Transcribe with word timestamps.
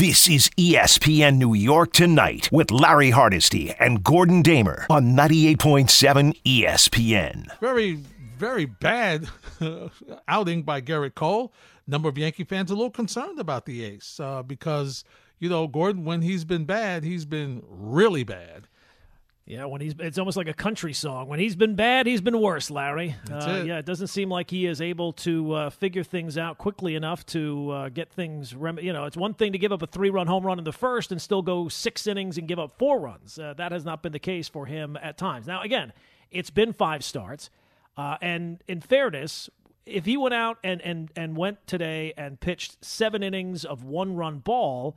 This 0.00 0.30
is 0.30 0.48
ESPN 0.56 1.36
New 1.36 1.52
York 1.52 1.92
Tonight 1.92 2.50
with 2.50 2.70
Larry 2.70 3.10
Hardesty 3.10 3.74
and 3.78 4.02
Gordon 4.02 4.40
Damer 4.40 4.86
on 4.88 5.14
98.7 5.14 6.40
ESPN. 6.42 7.58
Very, 7.60 8.00
very 8.38 8.64
bad 8.64 9.28
outing 10.26 10.62
by 10.62 10.80
Gerrit 10.80 11.14
Cole. 11.14 11.52
Number 11.86 12.08
of 12.08 12.16
Yankee 12.16 12.44
fans 12.44 12.70
a 12.70 12.74
little 12.74 12.90
concerned 12.90 13.38
about 13.38 13.66
the 13.66 13.84
ace 13.84 14.18
uh, 14.18 14.42
because, 14.42 15.04
you 15.38 15.50
know, 15.50 15.66
Gordon, 15.68 16.06
when 16.06 16.22
he's 16.22 16.46
been 16.46 16.64
bad, 16.64 17.04
he's 17.04 17.26
been 17.26 17.62
really 17.68 18.24
bad. 18.24 18.68
Yeah, 19.50 19.64
when 19.64 19.80
he's 19.80 19.94
it's 19.98 20.16
almost 20.16 20.36
like 20.36 20.46
a 20.46 20.54
country 20.54 20.92
song. 20.92 21.26
When 21.26 21.40
he's 21.40 21.56
been 21.56 21.74
bad, 21.74 22.06
he's 22.06 22.20
been 22.20 22.40
worse, 22.40 22.70
Larry. 22.70 23.16
Uh, 23.28 23.62
it. 23.62 23.66
Yeah, 23.66 23.78
it 23.78 23.84
doesn't 23.84 24.06
seem 24.06 24.28
like 24.30 24.48
he 24.48 24.64
is 24.64 24.80
able 24.80 25.12
to 25.14 25.52
uh, 25.52 25.70
figure 25.70 26.04
things 26.04 26.38
out 26.38 26.56
quickly 26.56 26.94
enough 26.94 27.26
to 27.26 27.70
uh, 27.72 27.88
get 27.88 28.12
things. 28.12 28.54
Rem- 28.54 28.78
you 28.78 28.92
know, 28.92 29.06
it's 29.06 29.16
one 29.16 29.34
thing 29.34 29.50
to 29.50 29.58
give 29.58 29.72
up 29.72 29.82
a 29.82 29.88
three-run 29.88 30.28
home 30.28 30.46
run 30.46 30.58
in 30.58 30.64
the 30.64 30.72
first 30.72 31.10
and 31.10 31.20
still 31.20 31.42
go 31.42 31.68
six 31.68 32.06
innings 32.06 32.38
and 32.38 32.46
give 32.46 32.60
up 32.60 32.78
four 32.78 33.00
runs. 33.00 33.40
Uh, 33.40 33.52
that 33.54 33.72
has 33.72 33.84
not 33.84 34.04
been 34.04 34.12
the 34.12 34.20
case 34.20 34.48
for 34.48 34.66
him 34.66 34.96
at 35.02 35.18
times. 35.18 35.48
Now, 35.48 35.62
again, 35.62 35.92
it's 36.30 36.50
been 36.50 36.72
five 36.72 37.02
starts, 37.02 37.50
uh, 37.96 38.18
and 38.22 38.62
in 38.68 38.80
fairness, 38.80 39.50
if 39.84 40.04
he 40.04 40.16
went 40.16 40.32
out 40.32 40.58
and 40.62 40.80
and 40.82 41.10
and 41.16 41.36
went 41.36 41.66
today 41.66 42.14
and 42.16 42.38
pitched 42.38 42.84
seven 42.84 43.24
innings 43.24 43.64
of 43.64 43.82
one-run 43.82 44.38
ball 44.38 44.96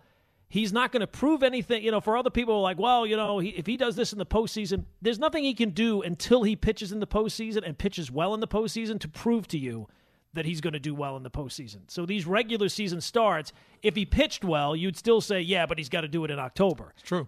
he's 0.53 0.71
not 0.71 0.91
going 0.91 1.01
to 1.01 1.07
prove 1.07 1.41
anything. 1.41 1.83
You 1.83 1.89
know, 1.89 1.99
for 1.99 2.15
other 2.15 2.29
people, 2.29 2.61
like, 2.61 2.77
well, 2.77 3.07
you 3.07 3.17
know, 3.17 3.39
he, 3.39 3.49
if 3.49 3.65
he 3.65 3.75
does 3.75 3.95
this 3.95 4.13
in 4.13 4.19
the 4.19 4.25
postseason, 4.25 4.85
there's 5.01 5.17
nothing 5.17 5.43
he 5.43 5.55
can 5.55 5.71
do 5.71 6.03
until 6.03 6.43
he 6.43 6.55
pitches 6.55 6.91
in 6.91 6.99
the 6.99 7.07
postseason 7.07 7.63
and 7.65 7.75
pitches 7.75 8.11
well 8.11 8.35
in 8.35 8.39
the 8.39 8.47
postseason 8.47 8.99
to 8.99 9.07
prove 9.07 9.47
to 9.47 9.57
you 9.57 9.87
that 10.33 10.45
he's 10.45 10.61
going 10.61 10.73
to 10.73 10.79
do 10.79 10.93
well 10.93 11.17
in 11.17 11.23
the 11.23 11.31
postseason. 11.31 11.79
So 11.87 12.05
these 12.05 12.27
regular 12.27 12.69
season 12.69 13.01
starts, 13.01 13.51
if 13.81 13.95
he 13.95 14.05
pitched 14.05 14.43
well, 14.45 14.75
you'd 14.75 14.95
still 14.95 15.21
say, 15.21 15.41
yeah, 15.41 15.65
but 15.65 15.79
he's 15.79 15.89
got 15.89 16.01
to 16.01 16.07
do 16.07 16.23
it 16.23 16.29
in 16.29 16.37
October. 16.37 16.93
It's 16.97 17.01
true. 17.07 17.27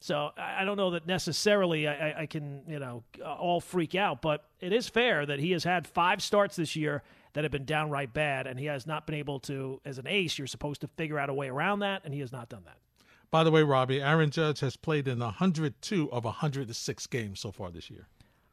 So 0.00 0.30
I 0.36 0.64
don't 0.64 0.76
know 0.76 0.90
that 0.90 1.06
necessarily 1.06 1.86
I, 1.86 1.92
I- 2.10 2.20
I 2.22 2.26
can, 2.26 2.62
you 2.68 2.80
know, 2.80 3.04
all 3.24 3.60
freak 3.60 3.94
out, 3.94 4.20
but 4.20 4.44
it 4.60 4.72
is 4.72 4.88
fair 4.88 5.24
that 5.26 5.38
he 5.38 5.52
has 5.52 5.62
had 5.62 5.86
five 5.86 6.20
starts 6.20 6.56
this 6.56 6.74
year 6.74 7.04
that 7.34 7.44
have 7.44 7.52
been 7.52 7.64
downright 7.64 8.12
bad, 8.14 8.46
and 8.46 8.58
he 8.58 8.66
has 8.66 8.86
not 8.86 9.06
been 9.06 9.14
able 9.16 9.38
to, 9.40 9.80
as 9.84 9.98
an 9.98 10.06
ace, 10.06 10.38
you're 10.38 10.46
supposed 10.46 10.80
to 10.80 10.88
figure 10.96 11.18
out 11.18 11.28
a 11.28 11.34
way 11.34 11.48
around 11.48 11.80
that, 11.80 12.02
and 12.04 12.14
he 12.14 12.20
has 12.20 12.32
not 12.32 12.48
done 12.48 12.62
that. 12.64 12.78
By 13.30 13.44
the 13.44 13.50
way, 13.50 13.62
Robbie, 13.62 14.00
Aaron 14.00 14.30
Judge 14.30 14.60
has 14.60 14.76
played 14.76 15.08
in 15.08 15.18
102 15.18 16.12
of 16.12 16.24
106 16.24 17.06
games 17.08 17.40
so 17.40 17.50
far 17.50 17.70
this 17.70 17.90
year. 17.90 18.06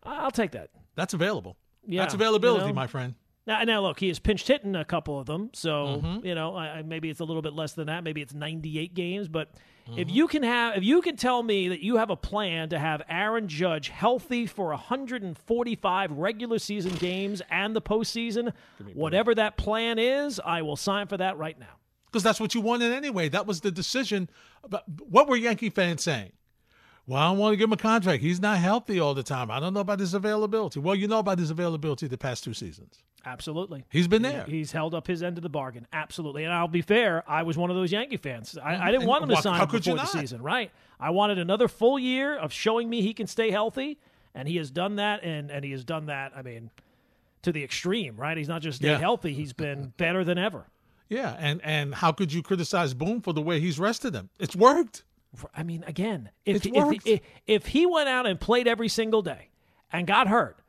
I'll 0.03 0.31
take 0.31 0.51
that. 0.51 0.71
That's 0.95 1.13
available. 1.13 1.55
Yeah, 1.85 2.01
That's 2.01 2.13
availability, 2.15 2.65
you 2.65 2.71
know. 2.71 2.75
my 2.75 2.87
friend. 2.87 3.15
Now, 3.47 3.63
now 3.63 3.81
look, 3.81 3.99
he 3.99 4.07
has 4.09 4.19
pinched 4.19 4.47
hitting 4.47 4.75
a 4.75 4.85
couple 4.85 5.19
of 5.19 5.25
them, 5.25 5.49
so 5.53 6.01
Mm-hmm. 6.03 6.25
you 6.25 6.35
know 6.35 6.55
I, 6.55 6.67
I- 6.77 6.81
maybe 6.83 7.09
it's 7.09 7.19
a 7.21 7.25
little 7.25 7.41
bit 7.41 7.53
less 7.53 7.73
than 7.73 7.87
that. 7.87 8.03
Maybe 8.03 8.21
it's 8.21 8.33
98 8.33 8.93
games, 8.93 9.27
but 9.27 9.51
Mm-hmm. 9.89 9.97
if 9.97 10.11
you 10.11 10.27
can 10.27 10.43
have, 10.43 10.77
if 10.77 10.83
you 10.83 11.01
can 11.01 11.15
tell 11.15 11.41
me 11.41 11.69
that 11.69 11.81
you 11.81 11.97
have 11.97 12.11
a 12.11 12.15
plan 12.15 12.69
to 12.69 12.77
have 12.77 13.01
Aaron 13.09 13.47
Judge 13.47 13.89
healthy 13.89 14.45
for 14.45 14.67
145 14.67 16.11
regular 16.11 16.59
season 16.59 16.93
games 16.95 17.41
and 17.49 17.75
the 17.75 17.81
postseason, 17.81 18.53
whatever 18.93 19.33
that 19.35 19.57
plan 19.57 19.97
is, 19.97 20.39
I 20.45 20.61
will 20.61 20.75
sign 20.75 21.07
for 21.07 21.17
that 21.17 21.37
right 21.37 21.57
now. 21.59 21.77
Because 22.05 22.21
that's 22.23 22.39
what 22.39 22.53
you 22.53 22.61
wanted 22.61 22.91
anyway. 22.93 23.29
That 23.29 23.47
was 23.47 23.61
the 23.61 23.71
decision. 23.71 24.29
But 24.69 24.83
what 25.09 25.27
were 25.27 25.35
Yankee 25.35 25.69
fans 25.71 26.03
saying? 26.03 26.33
Well, 27.07 27.19
I 27.19 27.29
don't 27.29 27.39
want 27.39 27.53
to 27.53 27.57
give 27.57 27.67
him 27.69 27.73
a 27.73 27.77
contract. 27.77 28.21
He's 28.21 28.39
not 28.39 28.59
healthy 28.59 28.99
all 28.99 29.13
the 29.15 29.23
time. 29.23 29.49
I 29.49 29.59
don't 29.59 29.73
know 29.73 29.79
about 29.79 29.99
his 29.99 30.13
availability. 30.13 30.79
Well, 30.79 30.93
you 30.95 31.07
know 31.07 31.19
about 31.19 31.39
his 31.39 31.49
availability 31.49 32.07
the 32.07 32.17
past 32.17 32.43
two 32.43 32.53
seasons. 32.53 32.99
Absolutely. 33.25 33.85
He's 33.89 34.07
been 34.07 34.21
there. 34.23 34.43
He- 34.45 34.57
He's 34.57 34.71
held 34.71 34.93
up 34.95 35.05
his 35.07 35.21
end 35.23 35.37
of 35.37 35.43
the 35.43 35.49
bargain. 35.49 35.85
Absolutely. 35.93 36.43
And 36.43 36.53
I'll 36.53 36.67
be 36.67 36.81
fair, 36.81 37.23
I 37.29 37.43
was 37.43 37.57
one 37.57 37.69
of 37.69 37.75
those 37.75 37.91
Yankee 37.91 38.17
fans. 38.17 38.57
I, 38.57 38.75
I 38.75 38.85
didn't 38.87 39.01
And 39.03 39.09
want 39.09 39.23
him 39.23 39.29
to 39.29 39.41
sign 39.41 39.55
how 39.57 39.63
him 39.63 39.69
could 39.69 39.85
you 39.85 39.93
before 39.93 40.05
the 40.05 40.19
season, 40.19 40.41
right? 40.41 40.71
I 40.99 41.11
wanted 41.11 41.37
another 41.37 41.67
full 41.67 41.99
year 41.99 42.35
of 42.37 42.51
showing 42.51 42.89
me 42.89 43.01
he 43.01 43.13
can 43.13 43.27
stay 43.27 43.51
healthy, 43.51 43.99
and 44.33 44.47
he 44.47 44.57
has 44.57 44.71
done 44.71 44.95
that, 44.95 45.23
and, 45.23 45.51
and 45.51 45.63
he 45.65 45.71
has 45.71 45.83
done 45.83 46.07
that, 46.07 46.31
I 46.35 46.41
mean, 46.41 46.71
to 47.43 47.51
the 47.51 47.63
extreme, 47.63 48.17
right? 48.17 48.37
He's 48.37 48.47
not 48.47 48.61
just 48.61 48.77
stayed 48.77 48.89
Yeah. 48.91 48.97
healthy, 48.99 49.33
he's 49.33 49.53
been 49.53 49.93
better 49.97 50.23
than 50.23 50.37
ever. 50.37 50.65
Yeah, 51.09 51.35
and 51.39 51.59
and 51.65 51.93
how 51.95 52.13
could 52.13 52.31
you 52.31 52.41
criticize 52.41 52.93
Boone 52.93 53.19
for 53.19 53.33
the 53.33 53.41
way 53.41 53.59
he's 53.59 53.77
rested 53.77 54.13
him? 54.15 54.29
It's 54.39 54.55
worked. 54.55 55.03
I 55.53 55.63
mean, 55.63 55.83
again, 55.85 56.29
if, 56.45 56.65
if, 56.65 56.71
worked. 56.73 57.05
if, 57.05 57.19
if 57.47 57.65
he 57.67 57.85
went 57.85 58.07
out 58.07 58.25
and 58.25 58.39
played 58.39 58.65
every 58.67 58.87
single 58.87 59.21
day 59.21 59.49
and 59.91 60.07
got 60.07 60.27
hurt, 60.29 60.60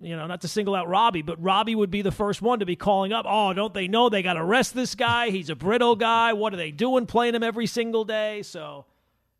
you 0.00 0.16
know, 0.16 0.26
not 0.26 0.40
to 0.40 0.48
single 0.48 0.74
out 0.74 0.88
Robbie, 0.88 1.22
but 1.22 1.40
Robbie 1.42 1.74
would 1.74 1.90
be 1.90 2.02
the 2.02 2.10
first 2.10 2.40
one 2.40 2.60
to 2.60 2.66
be 2.66 2.76
calling 2.76 3.12
up. 3.12 3.26
Oh, 3.28 3.52
don't 3.52 3.74
they 3.74 3.86
know 3.86 4.08
they 4.08 4.22
got 4.22 4.34
to 4.34 4.44
rest 4.44 4.74
this 4.74 4.94
guy? 4.94 5.30
He's 5.30 5.50
a 5.50 5.54
brittle 5.54 5.96
guy. 5.96 6.32
What 6.32 6.54
are 6.54 6.56
they 6.56 6.70
doing 6.70 7.06
playing 7.06 7.34
him 7.34 7.42
every 7.42 7.66
single 7.66 8.04
day? 8.04 8.42
So 8.42 8.86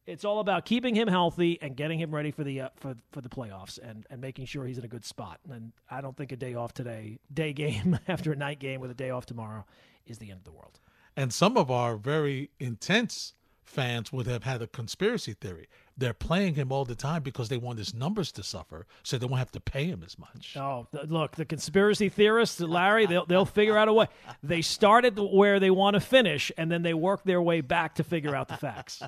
it's 0.06 0.24
all 0.24 0.40
about 0.40 0.64
keeping 0.64 0.94
him 0.94 1.08
healthy 1.08 1.58
and 1.62 1.76
getting 1.76 1.98
him 1.98 2.14
ready 2.14 2.30
for 2.30 2.44
the 2.44 2.62
uh, 2.62 2.68
for 2.76 2.94
for 3.12 3.20
the 3.20 3.28
playoffs 3.28 3.78
and 3.82 4.06
and 4.10 4.20
making 4.20 4.46
sure 4.46 4.66
he's 4.66 4.78
in 4.78 4.84
a 4.84 4.88
good 4.88 5.04
spot. 5.04 5.40
And 5.50 5.72
I 5.90 6.00
don't 6.00 6.16
think 6.16 6.32
a 6.32 6.36
day 6.36 6.54
off 6.54 6.74
today, 6.74 7.18
day 7.32 7.52
game 7.52 7.98
after 8.08 8.32
a 8.32 8.36
night 8.36 8.58
game 8.58 8.80
with 8.80 8.90
a 8.90 8.94
day 8.94 9.10
off 9.10 9.26
tomorrow, 9.26 9.64
is 10.06 10.18
the 10.18 10.30
end 10.30 10.38
of 10.38 10.44
the 10.44 10.52
world. 10.52 10.78
And 11.16 11.32
some 11.32 11.56
of 11.56 11.70
our 11.70 11.96
very 11.96 12.50
intense 12.58 13.34
fans 13.70 14.12
would 14.12 14.26
have 14.26 14.44
had 14.44 14.60
a 14.60 14.66
conspiracy 14.66 15.32
theory. 15.32 15.68
They're 15.96 16.12
playing 16.12 16.54
him 16.54 16.72
all 16.72 16.84
the 16.84 16.94
time 16.94 17.22
because 17.22 17.48
they 17.48 17.56
want 17.56 17.78
his 17.78 17.94
numbers 17.94 18.32
to 18.32 18.42
suffer, 18.42 18.86
so 19.02 19.16
they 19.16 19.26
won't 19.26 19.38
have 19.38 19.52
to 19.52 19.60
pay 19.60 19.84
him 19.84 20.02
as 20.04 20.18
much. 20.18 20.56
Oh, 20.56 20.86
look, 21.06 21.36
the 21.36 21.44
conspiracy 21.44 22.08
theorists, 22.08 22.60
Larry, 22.60 23.06
they'll, 23.06 23.26
they'll 23.26 23.46
figure 23.46 23.78
out 23.78 23.88
a 23.88 23.92
way. 23.92 24.08
They 24.42 24.62
started 24.62 25.18
where 25.18 25.60
they 25.60 25.70
want 25.70 25.94
to 25.94 26.00
finish, 26.00 26.50
and 26.58 26.70
then 26.70 26.82
they 26.82 26.94
work 26.94 27.24
their 27.24 27.40
way 27.40 27.60
back 27.60 27.94
to 27.96 28.04
figure 28.04 28.34
out 28.34 28.48
the 28.48 28.56
facts. 28.56 29.02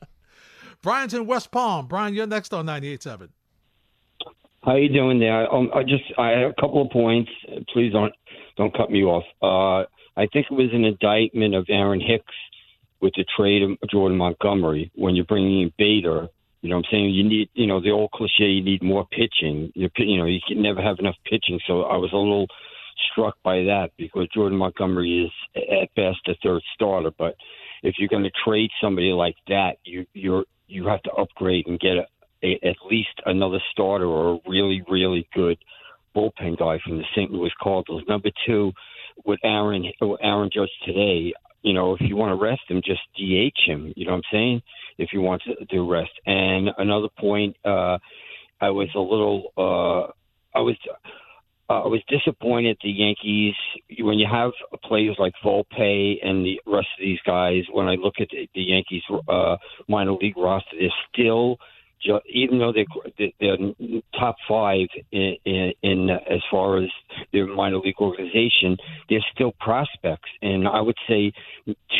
Brian's 0.82 1.12
in 1.12 1.26
West 1.26 1.50
Palm. 1.50 1.86
Brian, 1.86 2.14
you're 2.14 2.26
next 2.26 2.54
on 2.54 2.66
98.7. 2.66 3.28
How 4.62 4.76
you 4.76 4.90
doing 4.90 5.18
there? 5.18 5.52
Um, 5.52 5.70
I 5.74 5.82
just 5.82 6.04
I 6.18 6.30
have 6.30 6.50
a 6.50 6.60
couple 6.60 6.82
of 6.82 6.90
points. 6.90 7.30
Please 7.72 7.92
don't 7.92 8.12
don't 8.58 8.76
cut 8.76 8.90
me 8.90 9.02
off. 9.04 9.24
Uh, 9.40 9.86
I 10.20 10.26
think 10.34 10.46
it 10.50 10.54
was 10.54 10.68
an 10.74 10.84
indictment 10.84 11.54
of 11.54 11.64
Aaron 11.70 11.98
Hicks 11.98 12.34
with 13.00 13.12
the 13.16 13.24
trade 13.36 13.62
of 13.62 13.78
Jordan 13.90 14.18
Montgomery 14.18 14.90
when 14.94 15.16
you're 15.16 15.24
bringing 15.24 15.62
in 15.62 15.72
Bader. 15.78 16.28
You 16.62 16.68
know 16.68 16.76
what 16.76 16.86
I'm 16.86 16.92
saying? 16.92 17.10
You 17.10 17.24
need, 17.24 17.48
you 17.54 17.66
know, 17.66 17.80
the 17.80 17.90
old 17.90 18.10
cliche, 18.10 18.44
you 18.44 18.62
need 18.62 18.82
more 18.82 19.06
pitching. 19.10 19.72
You, 19.74 19.88
you 19.96 20.18
know, 20.18 20.26
you 20.26 20.40
can 20.46 20.60
never 20.60 20.82
have 20.82 20.98
enough 20.98 21.16
pitching. 21.24 21.58
So 21.66 21.82
I 21.82 21.96
was 21.96 22.10
a 22.12 22.16
little 22.16 22.46
struck 23.10 23.36
by 23.42 23.64
that 23.64 23.90
because 23.96 24.28
Jordan 24.34 24.58
Montgomery 24.58 25.24
is 25.24 25.62
at 25.62 25.94
best 25.94 26.18
a 26.28 26.34
third 26.42 26.62
starter. 26.74 27.10
But 27.16 27.34
if 27.82 27.94
you're 27.98 28.08
going 28.08 28.24
to 28.24 28.30
trade 28.44 28.70
somebody 28.80 29.12
like 29.12 29.36
that, 29.48 29.76
you 29.84 30.06
you're 30.12 30.44
you 30.66 30.86
have 30.86 31.02
to 31.02 31.12
upgrade 31.12 31.66
and 31.66 31.80
get 31.80 31.96
a, 31.96 32.06
a, 32.44 32.68
at 32.68 32.76
least 32.88 33.08
another 33.26 33.58
starter 33.72 34.06
or 34.06 34.34
a 34.34 34.50
really 34.50 34.82
really 34.88 35.28
good 35.34 35.58
bullpen 36.14 36.58
guy 36.58 36.78
from 36.84 36.98
the 36.98 37.04
St. 37.14 37.30
Louis 37.30 37.52
Cardinals. 37.62 38.02
Number 38.08 38.30
two, 38.46 38.72
with 39.24 39.40
Aaron 39.44 39.84
Aaron 40.22 40.50
Judge 40.52 40.70
today, 40.84 41.32
you 41.62 41.72
know, 41.72 41.94
if 41.94 42.00
you 42.00 42.16
want 42.16 42.38
to 42.38 42.42
rest 42.42 42.62
him, 42.68 42.82
just 42.84 43.00
DH 43.16 43.70
him. 43.70 43.92
You 43.96 44.06
know 44.06 44.12
what 44.12 44.18
I'm 44.18 44.32
saying? 44.32 44.62
If 44.98 45.10
you 45.12 45.20
want 45.20 45.42
to 45.42 45.64
do 45.66 45.90
rest. 45.90 46.12
And 46.26 46.70
another 46.78 47.08
point, 47.18 47.56
uh, 47.64 47.98
I 48.60 48.70
was 48.70 48.88
a 48.94 49.00
little, 49.00 49.52
uh, 49.56 50.12
I 50.58 50.62
was. 50.62 50.76
Uh, 50.88 51.84
I 51.84 51.86
was 51.86 52.02
disappointed 52.08 52.78
the 52.82 52.90
Yankees 52.90 53.54
when 54.00 54.18
you 54.18 54.26
have 54.28 54.50
players 54.82 55.14
like 55.20 55.34
Volpe 55.44 56.16
and 56.20 56.44
the 56.44 56.60
rest 56.66 56.88
of 56.98 57.00
these 57.00 57.20
guys. 57.24 57.62
When 57.70 57.86
I 57.86 57.94
look 57.94 58.14
at 58.18 58.26
the, 58.32 58.48
the 58.56 58.62
Yankees 58.62 59.04
uh, 59.28 59.56
minor 59.86 60.14
league 60.14 60.36
roster, 60.36 60.76
they're 60.76 60.90
still 61.12 61.58
even 62.32 62.58
though 62.58 62.72
they're, 62.72 63.30
they're 63.40 63.56
top 64.18 64.36
five 64.48 64.86
in, 65.12 65.36
in, 65.44 65.72
in 65.82 66.10
as 66.10 66.40
far 66.50 66.78
as 66.78 66.88
their 67.32 67.46
minor 67.46 67.78
league 67.78 67.94
organization, 68.00 68.76
they're 69.08 69.24
still 69.34 69.52
prospects, 69.60 70.28
and 70.42 70.66
I 70.66 70.80
would 70.80 70.96
say 71.08 71.32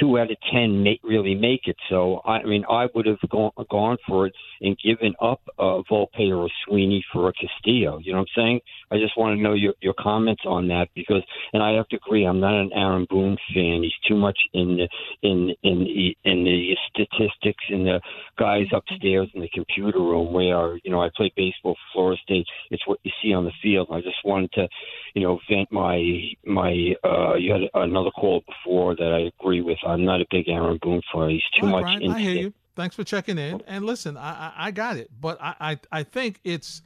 two 0.01 0.19
out 0.19 0.31
of 0.31 0.37
ten 0.53 0.83
may 0.83 0.99
really 1.03 1.35
make 1.35 1.63
it. 1.67 1.77
So 1.89 2.21
I 2.25 2.43
mean, 2.45 2.65
I 2.69 2.87
would 2.95 3.07
have 3.07 3.19
gone 3.31 3.53
gone 3.71 3.97
for 4.07 4.27
it 4.27 4.33
and 4.61 4.77
given 4.83 5.15
up 5.21 5.41
uh, 5.59 5.83
Volpe 5.91 6.37
or 6.37 6.49
Sweeney 6.67 7.05
for 7.13 7.29
a 7.29 7.33
Castillo. 7.33 7.99
You 8.03 8.13
know 8.13 8.19
what 8.21 8.29
I'm 8.37 8.43
saying? 8.43 8.61
I 8.91 8.97
just 8.97 9.17
want 9.17 9.37
to 9.37 9.43
know 9.43 9.55
your 9.55 9.75
your 9.81 9.95
comments 9.99 10.43
on 10.47 10.69
that 10.69 10.89
because, 10.95 11.23
and 11.53 11.63
I 11.63 11.73
have 11.73 11.89
to 11.89 11.97
agree, 11.97 12.25
I'm 12.25 12.41
not 12.41 12.61
an 12.61 12.71
Aaron 12.75 13.07
Boone 13.09 13.37
fan. 13.55 13.83
He's 13.83 13.93
too 14.09 14.17
much 14.17 14.39
in 14.53 14.77
the 14.77 14.89
in 15.23 15.55
in 15.63 15.81
the, 15.81 16.17
in 16.25 16.45
the 16.45 16.77
statistics 16.91 17.65
and 17.69 17.87
the 17.87 18.01
guys 18.39 18.67
upstairs 18.73 19.29
and 19.35 19.43
the 19.43 19.51
computer 19.53 19.90
room 19.99 20.33
where 20.33 20.79
you 20.85 20.91
know 20.91 21.03
I 21.03 21.11
play 21.17 21.33
baseball 21.37 21.75
for 21.75 21.93
Florida 21.93 22.21
State. 22.23 22.47
It's 22.71 22.87
what 22.87 23.01
you 23.03 23.11
see 23.23 23.33
on 23.33 23.45
the 23.45 23.53
field. 23.63 23.89
I 23.91 24.01
just 24.01 24.25
wanted 24.25 24.53
to, 24.53 24.69
you 25.15 25.23
know, 25.23 25.41
vent 25.51 25.71
my 25.73 25.99
my. 26.45 26.95
uh 27.05 27.35
You 27.35 27.53
had 27.53 27.63
another 27.75 28.11
call 28.11 28.43
before 28.47 28.95
that 28.97 29.13
I 29.13 29.31
agree 29.43 29.61
with. 29.61 29.79
I'm 29.87 30.05
not 30.05 30.21
a 30.21 30.27
big 30.31 30.49
Aaron 30.49 30.79
Boone 30.81 31.03
fan. 31.13 31.31
He's 31.31 31.43
too 31.59 31.67
All 31.67 31.73
much. 31.73 31.83
Brian, 31.83 32.11
I 32.11 32.21
hear 32.21 32.35
you. 32.35 32.55
Thanks 32.77 32.97
for 32.97 33.05
checking 33.05 33.37
in. 33.37 33.63
And 33.67 33.85
listen, 33.85 34.17
I, 34.17 34.31
I, 34.31 34.53
I 34.67 34.71
got 34.71 34.97
it, 34.97 35.11
but 35.21 35.37
I, 35.43 35.55
I, 35.61 35.79
I 35.93 36.03
think 36.03 36.41
it's 36.45 36.83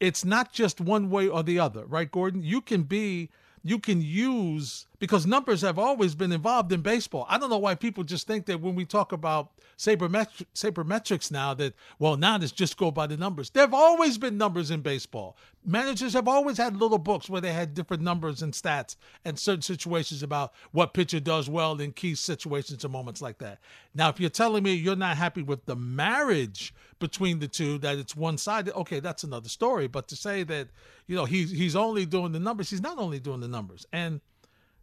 it's 0.00 0.24
not 0.24 0.52
just 0.52 0.80
one 0.80 1.10
way 1.10 1.28
or 1.28 1.42
the 1.42 1.58
other, 1.58 1.86
right, 1.86 2.10
Gordon? 2.10 2.42
You 2.42 2.60
can 2.60 2.82
be 2.82 3.30
you 3.64 3.78
can 3.78 4.02
use 4.02 4.86
because 4.98 5.26
numbers 5.26 5.62
have 5.62 5.78
always 5.78 6.14
been 6.14 6.32
involved 6.32 6.72
in 6.72 6.80
baseball. 6.80 7.26
I 7.28 7.38
don't 7.38 7.50
know 7.50 7.58
why 7.58 7.74
people 7.74 8.04
just 8.04 8.26
think 8.26 8.46
that 8.46 8.60
when 8.60 8.74
we 8.74 8.84
talk 8.84 9.12
about 9.12 9.52
sabermetri- 9.76 10.46
sabermetrics 10.54 11.30
now 11.30 11.54
that 11.54 11.74
well 11.98 12.16
now 12.16 12.36
it's 12.36 12.52
just 12.52 12.76
go 12.76 12.90
by 12.90 13.06
the 13.06 13.16
numbers. 13.16 13.50
There've 13.50 13.74
always 13.74 14.18
been 14.18 14.36
numbers 14.36 14.70
in 14.70 14.80
baseball. 14.80 15.36
Managers 15.64 16.14
have 16.14 16.26
always 16.26 16.56
had 16.56 16.76
little 16.76 16.98
books 16.98 17.28
where 17.28 17.40
they 17.40 17.52
had 17.52 17.74
different 17.74 18.02
numbers 18.02 18.42
and 18.42 18.52
stats 18.52 18.96
and 19.24 19.38
certain 19.38 19.62
situations 19.62 20.22
about 20.22 20.52
what 20.72 20.94
pitcher 20.94 21.20
does 21.20 21.48
well 21.48 21.80
in 21.80 21.92
key 21.92 22.14
situations 22.14 22.82
and 22.84 22.92
moments 22.92 23.20
like 23.20 23.38
that. 23.38 23.58
Now, 23.94 24.08
if 24.08 24.18
you're 24.18 24.30
telling 24.30 24.62
me 24.62 24.74
you're 24.74 24.96
not 24.96 25.16
happy 25.16 25.42
with 25.42 25.66
the 25.66 25.76
marriage 25.76 26.74
between 26.98 27.38
the 27.38 27.48
two, 27.48 27.78
that 27.78 27.98
it's 27.98 28.16
one 28.16 28.38
sided, 28.38 28.74
okay, 28.74 28.98
that's 29.00 29.24
another 29.24 29.48
story. 29.48 29.86
But 29.86 30.08
to 30.08 30.16
say 30.16 30.42
that 30.44 30.68
you 31.06 31.14
know 31.14 31.24
he's 31.24 31.50
he's 31.50 31.76
only 31.76 32.06
doing 32.06 32.32
the 32.32 32.40
numbers, 32.40 32.70
he's 32.70 32.82
not 32.82 32.98
only 32.98 33.20
doing 33.20 33.40
the 33.40 33.48
numbers 33.48 33.86
and 33.92 34.20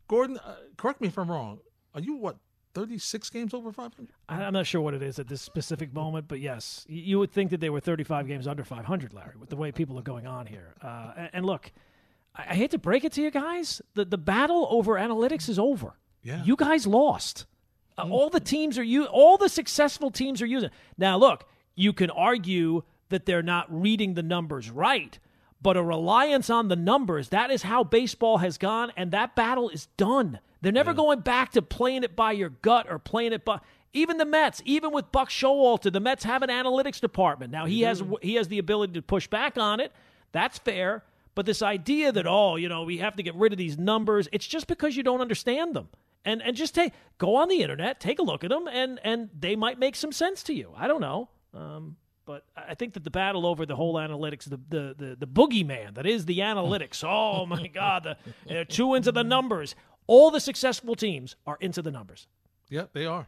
Gordon, 0.07 0.37
uh, 0.37 0.55
correct 0.77 1.01
me 1.01 1.07
if 1.07 1.17
I'm 1.17 1.29
wrong. 1.29 1.59
Are 1.93 2.01
you 2.01 2.15
what 2.15 2.37
36 2.73 3.29
games 3.29 3.53
over 3.53 3.71
500? 3.71 4.09
I'm 4.27 4.53
not 4.53 4.67
sure 4.67 4.81
what 4.81 4.93
it 4.93 5.01
is 5.01 5.17
at 5.17 5.27
this 5.27 5.41
specific 5.41 5.93
moment, 5.93 6.27
but 6.27 6.39
yes, 6.39 6.85
you 6.87 7.17
would 7.19 7.31
think 7.31 7.51
that 7.51 7.61
they 7.61 7.69
were 7.69 7.79
35 7.79 8.27
games 8.27 8.47
under 8.47 8.63
500, 8.63 9.13
Larry, 9.13 9.35
with 9.39 9.49
the 9.49 9.55
way 9.55 9.71
people 9.71 9.97
are 9.97 10.03
going 10.03 10.27
on 10.27 10.45
here. 10.45 10.75
Uh, 10.81 11.27
and, 11.33 11.45
look, 11.45 11.71
I, 12.35 12.53
hate 12.53 12.71
to 12.71 12.77
break 12.77 13.05
it 13.05 13.13
to 13.13 13.21
you 13.21 13.31
guys, 13.31 13.81
the 13.93 14.03
the 14.03 14.17
battle 14.17 14.67
over 14.69 14.95
analytics 14.95 15.47
is 15.47 15.57
over. 15.57 15.97
Yeah. 16.21 16.43
You 16.43 16.55
guys 16.55 16.85
lost. 16.85 17.45
Uh, 17.97 18.09
all 18.09 18.29
the 18.29 18.41
teams 18.41 18.77
are 18.77 18.83
you. 18.83 19.05
All 19.05 19.37
the 19.37 19.47
successful 19.47 20.11
teams 20.11 20.41
are 20.41 20.45
using. 20.45 20.69
Now, 20.97 21.17
look, 21.17 21.47
you 21.75 21.93
can 21.93 22.09
argue 22.09 22.83
that 23.09 23.25
they're 23.25 23.43
not 23.43 23.67
reading 23.69 24.15
the 24.15 24.23
numbers 24.23 24.69
right, 24.69 25.17
but 25.65 25.77
a 25.77 25.81
reliance 25.81 26.51
on 26.51 26.67
the 26.67 26.75
numbers, 26.75 27.29
that 27.29 27.49
is 27.49 27.63
how 27.63 27.83
baseball 27.83 28.37
has 28.37 28.59
gone, 28.59 28.93
and 28.95 29.09
that 29.09 29.35
battle 29.35 29.67
is 29.69 29.87
done. 29.97 30.39
They're 30.61 30.71
never 30.71 30.91
yeah. 30.91 30.97
going 30.97 31.21
back 31.21 31.53
to 31.53 31.63
playing 31.63 32.03
it 32.03 32.15
by 32.15 32.33
your 32.33 32.49
gut 32.49 32.85
or 32.87 32.99
playing 32.99 33.33
it 33.33 33.43
by 33.43 33.61
even 33.91 34.17
the 34.17 34.25
Mets, 34.25 34.61
even 34.63 34.91
with 34.91 35.11
Buck 35.11 35.29
Showalter, 35.29 35.91
the 35.91 35.99
Mets 35.99 36.23
have 36.23 36.43
an 36.43 36.51
analytics 36.51 37.01
department. 37.01 37.51
Now 37.51 37.65
he 37.65 37.81
has 37.81 38.03
he 38.21 38.35
has 38.35 38.47
the 38.47 38.59
ability 38.59 38.93
to 38.93 39.01
push 39.01 39.25
back 39.25 39.57
on 39.57 39.79
it. 39.79 39.91
That's 40.33 40.59
fair. 40.59 41.03
But 41.33 41.47
this 41.47 41.63
idea 41.63 42.11
that 42.11 42.27
oh, 42.27 42.57
you 42.57 42.69
know, 42.69 42.83
we 42.83 42.99
have 42.99 43.15
to 43.15 43.23
get 43.23 43.33
rid 43.33 43.51
of 43.51 43.57
these 43.57 43.75
numbers, 43.75 44.29
it's 44.31 44.45
just 44.45 44.67
because 44.67 44.95
you 44.95 45.01
don't 45.01 45.21
understand 45.21 45.75
them. 45.75 45.89
And 46.23 46.43
and 46.43 46.55
just 46.55 46.75
take 46.75 46.93
go 47.17 47.37
on 47.37 47.49
the 47.49 47.63
internet, 47.63 47.99
take 47.99 48.19
a 48.19 48.23
look 48.23 48.43
at 48.43 48.51
them, 48.51 48.67
and 48.67 48.99
and 49.03 49.31
they 49.35 49.55
might 49.55 49.79
make 49.79 49.95
some 49.95 50.11
sense 50.11 50.43
to 50.43 50.53
you. 50.53 50.73
I 50.77 50.87
don't 50.87 51.01
know. 51.01 51.29
Um, 51.55 51.95
but 52.25 52.45
I 52.55 52.75
think 52.75 52.93
that 52.93 53.03
the 53.03 53.11
battle 53.11 53.45
over 53.45 53.65
the 53.65 53.75
whole 53.75 53.95
analytics, 53.95 54.45
the 54.45 54.59
the 54.69 54.95
the, 54.97 55.15
the 55.19 55.27
boogeyman 55.27 55.95
that 55.95 56.05
is 56.05 56.25
the 56.25 56.39
analytics. 56.39 57.03
Oh 57.15 57.45
my 57.45 57.67
God, 57.67 58.03
the 58.47 58.61
uh, 58.61 58.65
two 58.67 58.95
into 58.95 59.11
the 59.11 59.23
numbers. 59.23 59.75
All 60.07 60.31
the 60.31 60.39
successful 60.39 60.95
teams 60.95 61.35
are 61.47 61.57
into 61.61 61.81
the 61.81 61.91
numbers. 61.91 62.27
Yep, 62.69 62.91
they 62.93 63.05
are. 63.05 63.27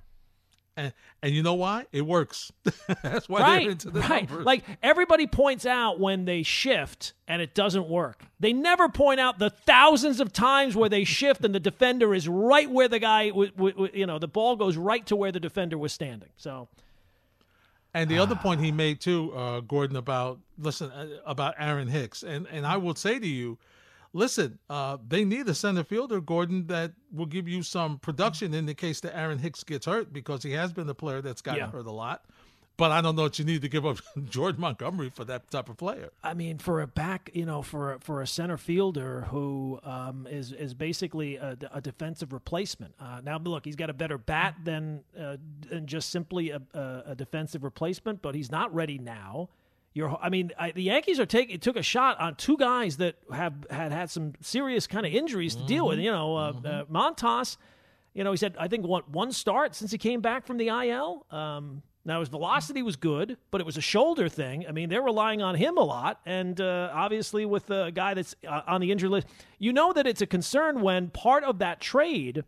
And, 0.77 0.93
and 1.23 1.33
you 1.33 1.41
know 1.41 1.55
why? 1.55 1.87
It 1.91 2.03
works. 2.03 2.51
That's 3.01 3.27
why 3.27 3.41
right, 3.41 3.61
they're 3.61 3.71
into 3.71 3.89
the 3.89 4.01
right. 4.01 4.29
numbers. 4.29 4.45
Like 4.45 4.63
everybody 4.83 5.25
points 5.25 5.65
out 5.65 5.99
when 5.99 6.25
they 6.25 6.43
shift 6.43 7.13
and 7.27 7.41
it 7.41 7.55
doesn't 7.55 7.89
work. 7.89 8.23
They 8.39 8.53
never 8.53 8.87
point 8.87 9.19
out 9.19 9.39
the 9.39 9.49
thousands 9.49 10.19
of 10.19 10.31
times 10.31 10.75
where 10.75 10.87
they 10.87 11.03
shift 11.03 11.43
and 11.43 11.53
the 11.53 11.59
defender 11.59 12.13
is 12.13 12.29
right 12.29 12.69
where 12.69 12.87
the 12.87 12.99
guy, 12.99 13.29
w- 13.29 13.51
w- 13.57 13.89
you 13.91 14.05
know, 14.05 14.19
the 14.19 14.27
ball 14.27 14.55
goes 14.55 14.77
right 14.77 15.05
to 15.07 15.15
where 15.15 15.31
the 15.31 15.39
defender 15.39 15.79
was 15.79 15.91
standing. 15.93 16.29
So 16.37 16.67
and 17.93 18.09
the 18.09 18.19
other 18.19 18.35
point 18.35 18.61
he 18.61 18.71
made 18.71 18.99
too, 19.01 19.33
uh, 19.33 19.61
Gordon, 19.61 19.95
about 19.95 20.39
listen 20.57 20.91
uh, 20.91 21.07
about 21.25 21.55
Aaron 21.57 21.87
Hicks, 21.87 22.23
and 22.23 22.47
and 22.51 22.65
I 22.65 22.77
will 22.77 22.95
say 22.95 23.19
to 23.19 23.27
you, 23.27 23.57
listen, 24.13 24.59
uh, 24.69 24.97
they 25.07 25.23
need 25.23 25.47
a 25.47 25.53
center 25.53 25.83
fielder, 25.83 26.19
Gordon, 26.21 26.67
that 26.67 26.91
will 27.11 27.25
give 27.25 27.47
you 27.47 27.63
some 27.63 27.99
production 27.99 28.53
in 28.53 28.65
the 28.65 28.73
case 28.73 28.99
that 29.01 29.15
Aaron 29.17 29.39
Hicks 29.39 29.63
gets 29.63 29.85
hurt 29.85 30.11
because 30.11 30.43
he 30.43 30.51
has 30.51 30.73
been 30.73 30.89
a 30.89 30.93
player 30.93 31.21
that's 31.21 31.41
gotten 31.41 31.61
yeah. 31.61 31.71
hurt 31.71 31.85
a 31.85 31.91
lot. 31.91 32.25
But 32.77 32.91
I 32.91 33.01
don't 33.01 33.15
know 33.15 33.23
that 33.23 33.39
you 33.39 33.45
need 33.45 33.63
to 33.63 33.69
give 33.69 33.87
up 33.87 33.97
George 34.29 34.57
Montgomery 34.57 35.09
for 35.09 35.25
that 35.25 35.49
type 35.49 35.67
of 35.67 35.77
player. 35.77 36.11
I 36.23 36.35
mean, 36.35 36.59
for 36.59 36.79
a 36.81 36.87
back, 36.87 37.31
you 37.33 37.45
know, 37.45 37.63
for 37.63 37.93
a, 37.93 37.99
for 37.99 38.21
a 38.21 38.27
center 38.27 38.55
fielder 38.55 39.21
who 39.31 39.79
um, 39.83 40.27
is 40.29 40.51
is 40.51 40.75
basically 40.75 41.37
a, 41.37 41.57
a 41.73 41.81
defensive 41.81 42.31
replacement. 42.31 42.93
Uh, 42.99 43.21
now, 43.23 43.39
look, 43.39 43.65
he's 43.65 43.75
got 43.75 43.89
a 43.89 43.93
better 43.93 44.19
bat 44.19 44.55
than 44.63 45.03
uh, 45.19 45.37
than 45.67 45.87
just 45.87 46.11
simply 46.11 46.51
a, 46.51 46.61
a, 46.73 47.15
defensive 47.15 47.63
replacement, 47.63 48.21
but 48.21 48.35
he's 48.35 48.51
not 48.51 48.73
ready 48.73 48.99
now. 48.99 49.49
You're, 49.93 50.15
I 50.21 50.29
mean, 50.29 50.51
I, 50.59 50.69
the 50.69 50.83
Yankees 50.83 51.19
are 51.19 51.25
taking 51.25 51.59
took 51.59 51.77
a 51.77 51.81
shot 51.81 52.19
on 52.19 52.35
two 52.35 52.57
guys 52.57 52.97
that 52.97 53.15
have 53.33 53.65
had 53.71 53.91
had 53.91 54.11
some 54.11 54.33
serious 54.41 54.85
kind 54.85 55.07
of 55.07 55.11
injuries 55.11 55.55
to 55.55 55.61
mm-hmm. 55.61 55.67
deal 55.67 55.87
with. 55.87 55.97
Mm-hmm. 55.97 56.05
You 56.05 56.11
know, 56.11 56.35
uh, 56.35 56.51
mm-hmm. 56.53 56.95
uh, 56.95 57.11
Montas. 57.11 57.57
You 58.13 58.23
know, 58.23 58.29
he 58.29 58.37
said 58.37 58.55
I 58.59 58.67
think 58.67 58.85
what 58.85 59.09
one 59.09 59.31
start 59.31 59.73
since 59.73 59.89
he 59.89 59.97
came 59.97 60.21
back 60.21 60.45
from 60.45 60.57
the 60.57 60.67
IL. 60.67 61.25
Um, 61.31 61.81
now, 62.07 62.21
his 62.21 62.29
velocity 62.29 62.81
was 62.81 62.95
good, 62.95 63.35
but 63.51 63.59
it 63.59 63.65
was 63.65 63.75
a 63.75 63.81
shoulder 63.81 64.29
thing. 64.29 64.65
I 64.65 64.71
mean, 64.71 64.87
they're 64.87 65.01
relying 65.01 65.41
on 65.41 65.55
him 65.55 65.77
a 65.77 65.83
lot. 65.83 66.21
And 66.25 66.59
uh, 66.59 66.89
obviously, 66.93 67.45
with 67.45 67.69
a 67.69 67.91
guy 67.91 68.13
that's 68.13 68.33
uh, 68.47 68.61
on 68.65 68.79
the 68.79 68.93
injury 68.93 69.09
list, 69.09 69.27
you 69.59 69.73
know 69.73 69.91
that 69.91 70.07
it's 70.07 70.21
a 70.21 70.25
concern 70.25 70.79
when 70.79 71.09
part 71.09 71.43
of 71.43 71.59
that 71.59 71.81
trade 71.81 72.45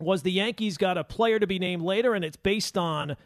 was 0.00 0.22
the 0.22 0.32
Yankees 0.32 0.78
got 0.78 0.96
a 0.96 1.04
player 1.04 1.38
to 1.38 1.46
be 1.46 1.58
named 1.58 1.82
later, 1.82 2.14
and 2.14 2.24
it's 2.24 2.38
based 2.38 2.78
on 2.78 3.18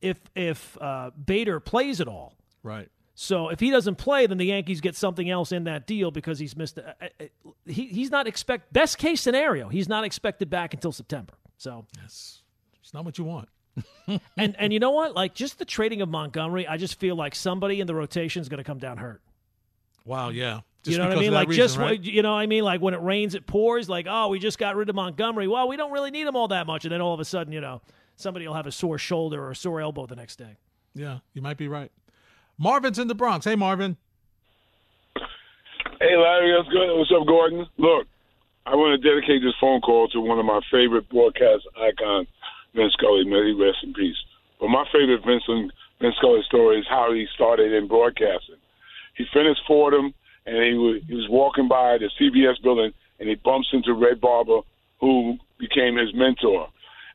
if 0.00 0.16
if 0.34 0.80
uh, 0.80 1.10
Bader 1.10 1.60
plays 1.60 2.00
at 2.00 2.08
all. 2.08 2.34
Right. 2.62 2.88
So 3.14 3.50
if 3.50 3.60
he 3.60 3.70
doesn't 3.70 3.96
play, 3.96 4.26
then 4.26 4.38
the 4.38 4.46
Yankees 4.46 4.80
get 4.80 4.96
something 4.96 5.28
else 5.28 5.52
in 5.52 5.64
that 5.64 5.86
deal 5.86 6.10
because 6.10 6.38
he's 6.38 6.56
missed. 6.56 6.78
A, 6.78 6.96
a, 7.02 7.24
a, 7.24 7.30
he, 7.70 7.86
he's 7.88 8.10
not 8.10 8.26
expect 8.26 8.72
best 8.72 8.96
case 8.96 9.20
scenario. 9.20 9.68
He's 9.68 9.90
not 9.90 10.04
expected 10.04 10.48
back 10.48 10.72
until 10.72 10.90
September. 10.90 11.34
So 11.58 11.84
yes, 12.00 12.40
it's 12.80 12.94
not 12.94 13.04
what 13.04 13.18
you 13.18 13.24
want. 13.24 13.50
and 14.36 14.56
and 14.58 14.72
you 14.72 14.78
know 14.78 14.90
what? 14.90 15.14
Like 15.14 15.34
just 15.34 15.58
the 15.58 15.64
trading 15.64 16.02
of 16.02 16.08
Montgomery, 16.08 16.66
I 16.66 16.76
just 16.76 16.98
feel 16.98 17.16
like 17.16 17.34
somebody 17.34 17.80
in 17.80 17.86
the 17.86 17.94
rotation 17.94 18.42
is 18.42 18.48
going 18.48 18.58
to 18.58 18.64
come 18.64 18.78
down 18.78 18.98
hurt. 18.98 19.22
Wow, 20.04 20.30
yeah. 20.30 20.60
Just 20.82 20.96
you 20.96 21.02
know 21.02 21.08
what 21.08 21.18
I 21.18 21.20
mean? 21.20 21.32
Like 21.32 21.48
reason, 21.48 21.62
just 21.62 21.78
right? 21.78 22.00
you 22.00 22.22
know 22.22 22.32
what 22.32 22.40
I 22.40 22.46
mean? 22.46 22.64
Like 22.64 22.80
when 22.80 22.92
it 22.92 23.00
rains, 23.00 23.34
it 23.34 23.46
pours. 23.46 23.88
Like 23.88 24.06
oh, 24.08 24.28
we 24.28 24.38
just 24.38 24.58
got 24.58 24.76
rid 24.76 24.88
of 24.88 24.96
Montgomery. 24.96 25.46
Well, 25.46 25.68
we 25.68 25.76
don't 25.76 25.92
really 25.92 26.10
need 26.10 26.26
him 26.26 26.36
all 26.36 26.48
that 26.48 26.66
much, 26.66 26.84
and 26.84 26.92
then 26.92 27.00
all 27.00 27.14
of 27.14 27.20
a 27.20 27.24
sudden, 27.24 27.52
you 27.52 27.60
know, 27.60 27.80
somebody 28.16 28.46
will 28.46 28.54
have 28.54 28.66
a 28.66 28.72
sore 28.72 28.98
shoulder 28.98 29.42
or 29.42 29.52
a 29.52 29.56
sore 29.56 29.80
elbow 29.80 30.06
the 30.06 30.16
next 30.16 30.36
day. 30.36 30.56
Yeah, 30.94 31.18
you 31.34 31.40
might 31.40 31.56
be 31.56 31.68
right. 31.68 31.92
Marvin's 32.58 32.98
in 32.98 33.08
the 33.08 33.14
Bronx. 33.14 33.44
Hey, 33.44 33.54
Marvin. 33.54 33.96
Hey, 35.14 36.16
Larry. 36.16 36.56
What's 36.56 36.68
good? 36.68 36.98
What's 36.98 37.12
up, 37.16 37.26
Gordon? 37.26 37.66
Look, 37.78 38.06
I 38.66 38.74
want 38.74 39.00
to 39.00 39.08
dedicate 39.08 39.40
this 39.40 39.54
phone 39.60 39.80
call 39.80 40.08
to 40.08 40.20
one 40.20 40.38
of 40.38 40.44
my 40.44 40.60
favorite 40.70 41.08
broadcast 41.08 41.62
icons 41.76 42.26
Vince 42.74 42.92
Scully, 42.94 43.24
may 43.24 43.44
he 43.46 43.52
rest 43.52 43.78
in 43.82 43.92
peace. 43.92 44.16
But 44.60 44.68
my 44.68 44.84
favorite 44.92 45.24
Vincent 45.26 45.72
Vince 46.00 46.16
Scully 46.16 46.42
story 46.46 46.78
is 46.80 46.86
how 46.88 47.12
he 47.12 47.26
started 47.34 47.72
in 47.72 47.88
broadcasting. 47.88 48.56
He 49.16 49.24
finished 49.32 49.60
Fordham, 49.66 50.14
and 50.46 50.56
he 50.56 50.74
was, 50.74 51.02
he 51.06 51.14
was 51.14 51.28
walking 51.28 51.68
by 51.68 51.98
the 51.98 52.10
CBS 52.20 52.62
building, 52.62 52.92
and 53.20 53.28
he 53.28 53.34
bumps 53.36 53.68
into 53.72 53.92
Red 53.92 54.20
Barber, 54.20 54.60
who 55.00 55.38
became 55.58 55.96
his 55.96 56.14
mentor. 56.14 56.68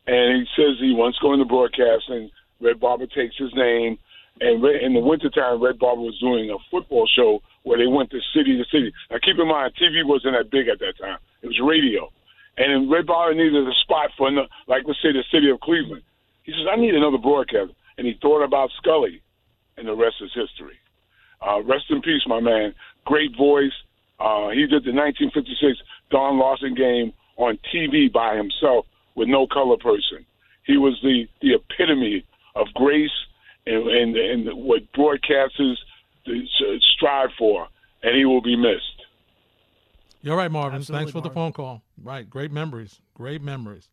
And 0.06 0.42
he 0.42 0.46
says 0.56 0.78
he 0.80 0.94
wants 0.94 1.18
to 1.18 1.24
go 1.24 1.34
into 1.34 1.46
broadcasting. 1.46 2.30
Red 2.62 2.80
Barber 2.80 3.08
takes 3.08 3.36
his 3.38 3.54
name, 3.56 3.98
and 4.40 4.64
in 4.64 4.94
the 4.94 5.00
wintertime, 5.00 5.62
Red 5.62 5.80
Barber 5.80 6.02
was 6.02 6.18
doing 6.20 6.50
a 6.50 6.58
football 6.70 7.08
show 7.08 7.42
where 7.64 7.78
they 7.78 7.88
went 7.88 8.12
to 8.12 8.20
city 8.34 8.56
to 8.58 8.64
city. 8.72 8.94
Now, 9.10 9.18
keep 9.24 9.38
in 9.38 9.48
mind, 9.48 9.74
TV 9.76 10.06
wasn't 10.06 10.36
that 10.38 10.52
big 10.52 10.68
at 10.68 10.80
that 10.80 10.98
time. 10.98 11.18
It 11.42 11.48
was 11.48 11.60
radio. 11.60 12.12
And 12.58 12.90
Red 12.90 13.06
Barber 13.06 13.36
needed 13.36 13.68
a 13.68 13.74
spot 13.84 14.10
for, 14.18 14.32
like, 14.68 14.84
let's 14.86 15.02
say, 15.02 15.12
the 15.12 15.24
city 15.32 15.50
of 15.50 15.60
Cleveland. 15.60 16.02
He 16.44 16.52
says, 16.52 16.66
I 16.72 16.76
need 16.76 16.96
another 16.96 17.18
broadcaster. 17.18 17.74
And 17.98 18.08
he 18.08 18.18
thought 18.22 18.44
about 18.44 18.70
Scully, 18.78 19.22
and 19.78 19.88
the 19.88 19.96
rest 19.96 20.16
is 20.22 20.32
history. 20.34 20.78
Uh, 21.46 21.62
rest 21.64 21.86
in 21.90 22.02
peace, 22.02 22.22
my 22.26 22.40
man. 22.40 22.74
Great 23.06 23.36
voice. 23.38 23.74
Uh, 24.20 24.50
he 24.50 24.62
did 24.62 24.84
the 24.84 24.94
1956 24.94 25.78
Don 26.10 26.40
Larsen 26.40 26.74
game 26.74 27.14
on 27.38 27.60
TV 27.74 28.12
by 28.12 28.36
himself 28.36 28.86
with 29.16 29.28
no 29.28 29.46
color 29.48 29.78
person. 29.78 30.26
He 30.66 30.78
was 30.78 30.98
the, 31.02 31.28
the 31.42 31.54
epitome 31.54 32.26
of 32.56 32.68
grace 32.74 33.12
and, 33.66 33.88
and, 33.88 34.16
and 34.16 34.64
what 34.64 34.92
broadcasters 34.94 35.76
strive 36.96 37.30
for, 37.38 37.68
and 38.04 38.16
he 38.16 38.26
will 38.26 38.42
be 38.42 38.56
missed. 38.56 38.97
You're 40.28 40.36
right, 40.36 40.52
Marvin. 40.52 40.80
Absolutely, 40.80 41.06
Thanks 41.06 41.12
for 41.14 41.18
Marvin. 41.20 41.30
the 41.30 41.34
phone 41.36 41.54
call. 41.54 41.84
Right. 42.04 42.30
Great 42.30 42.52
memories. 42.52 43.00
Great 43.14 43.42
memories. 43.42 43.88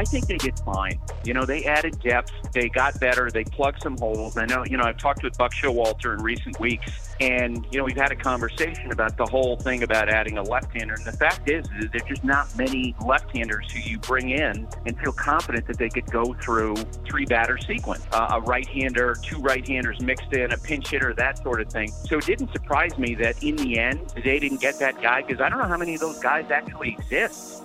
I 0.00 0.04
think 0.04 0.28
they 0.28 0.38
did 0.38 0.58
fine. 0.60 0.98
You 1.24 1.34
know, 1.34 1.44
they 1.44 1.64
added 1.64 2.00
depth, 2.00 2.32
they 2.54 2.70
got 2.70 2.98
better, 3.00 3.30
they 3.30 3.44
plugged 3.44 3.82
some 3.82 3.98
holes. 3.98 4.38
I 4.38 4.46
know, 4.46 4.64
you 4.64 4.78
know, 4.78 4.84
I've 4.84 4.96
talked 4.96 5.22
with 5.22 5.36
Buck 5.36 5.52
Showalter 5.52 6.16
in 6.16 6.24
recent 6.24 6.58
weeks, 6.58 7.14
and 7.20 7.66
you 7.70 7.76
know, 7.76 7.84
we've 7.84 7.98
had 7.98 8.10
a 8.10 8.16
conversation 8.16 8.92
about 8.92 9.18
the 9.18 9.26
whole 9.26 9.58
thing 9.58 9.82
about 9.82 10.08
adding 10.08 10.38
a 10.38 10.42
left-hander. 10.42 10.94
And 10.94 11.04
the 11.04 11.12
fact 11.12 11.50
is, 11.50 11.66
is 11.78 11.90
there's 11.90 12.04
just 12.04 12.24
not 12.24 12.48
many 12.56 12.94
left-handers 13.04 13.70
who 13.72 13.80
you 13.80 13.98
bring 13.98 14.30
in 14.30 14.66
and 14.86 14.98
feel 15.00 15.12
confident 15.12 15.66
that 15.66 15.76
they 15.76 15.90
could 15.90 16.10
go 16.10 16.32
through 16.40 16.76
three-batter 17.04 17.58
sequence, 17.58 18.06
uh, 18.12 18.28
a 18.30 18.40
right-hander, 18.40 19.16
two 19.22 19.38
right-handers 19.40 20.00
mixed 20.00 20.32
in, 20.32 20.50
a 20.50 20.56
pinch 20.56 20.88
hitter, 20.88 21.12
that 21.12 21.42
sort 21.42 21.60
of 21.60 21.70
thing. 21.70 21.90
So 21.90 22.16
it 22.16 22.24
didn't 22.24 22.52
surprise 22.52 22.96
me 22.96 23.14
that 23.16 23.44
in 23.44 23.56
the 23.56 23.78
end 23.78 24.14
they 24.24 24.38
didn't 24.38 24.62
get 24.62 24.78
that 24.78 25.02
guy 25.02 25.20
because 25.20 25.42
I 25.42 25.50
don't 25.50 25.58
know 25.58 25.68
how 25.68 25.76
many 25.76 25.92
of 25.92 26.00
those 26.00 26.20
guys 26.20 26.50
actually 26.50 26.96
exist. 26.98 27.64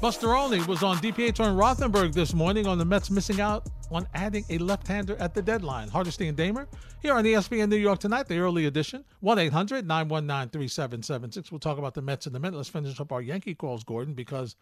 Buster 0.00 0.28
was 0.28 0.82
on 0.82 0.96
DPH 0.98 1.40
on 1.40 1.56
Rothenberg 1.56 2.12
this 2.12 2.34
morning 2.34 2.66
on 2.66 2.76
the 2.76 2.84
Mets 2.84 3.10
missing 3.10 3.40
out 3.40 3.66
on 3.90 4.06
adding 4.14 4.44
a 4.50 4.58
left-hander 4.58 5.16
at 5.16 5.32
the 5.32 5.40
deadline. 5.40 5.88
Hardesty 5.88 6.28
and 6.28 6.36
Damer 6.36 6.68
here 7.00 7.14
on 7.14 7.24
ESPN 7.24 7.70
New 7.70 7.76
York 7.76 7.98
tonight, 7.98 8.28
the 8.28 8.36
early 8.38 8.66
edition. 8.66 9.02
1-800-919-3776. 9.24 11.50
We'll 11.50 11.60
talk 11.60 11.78
about 11.78 11.94
the 11.94 12.02
Mets 12.02 12.26
in 12.26 12.36
a 12.36 12.38
minute. 12.38 12.58
Let's 12.58 12.68
finish 12.68 13.00
up 13.00 13.10
our 13.10 13.22
Yankee 13.22 13.54
calls, 13.54 13.84
Gordon, 13.84 14.12
because 14.12 14.54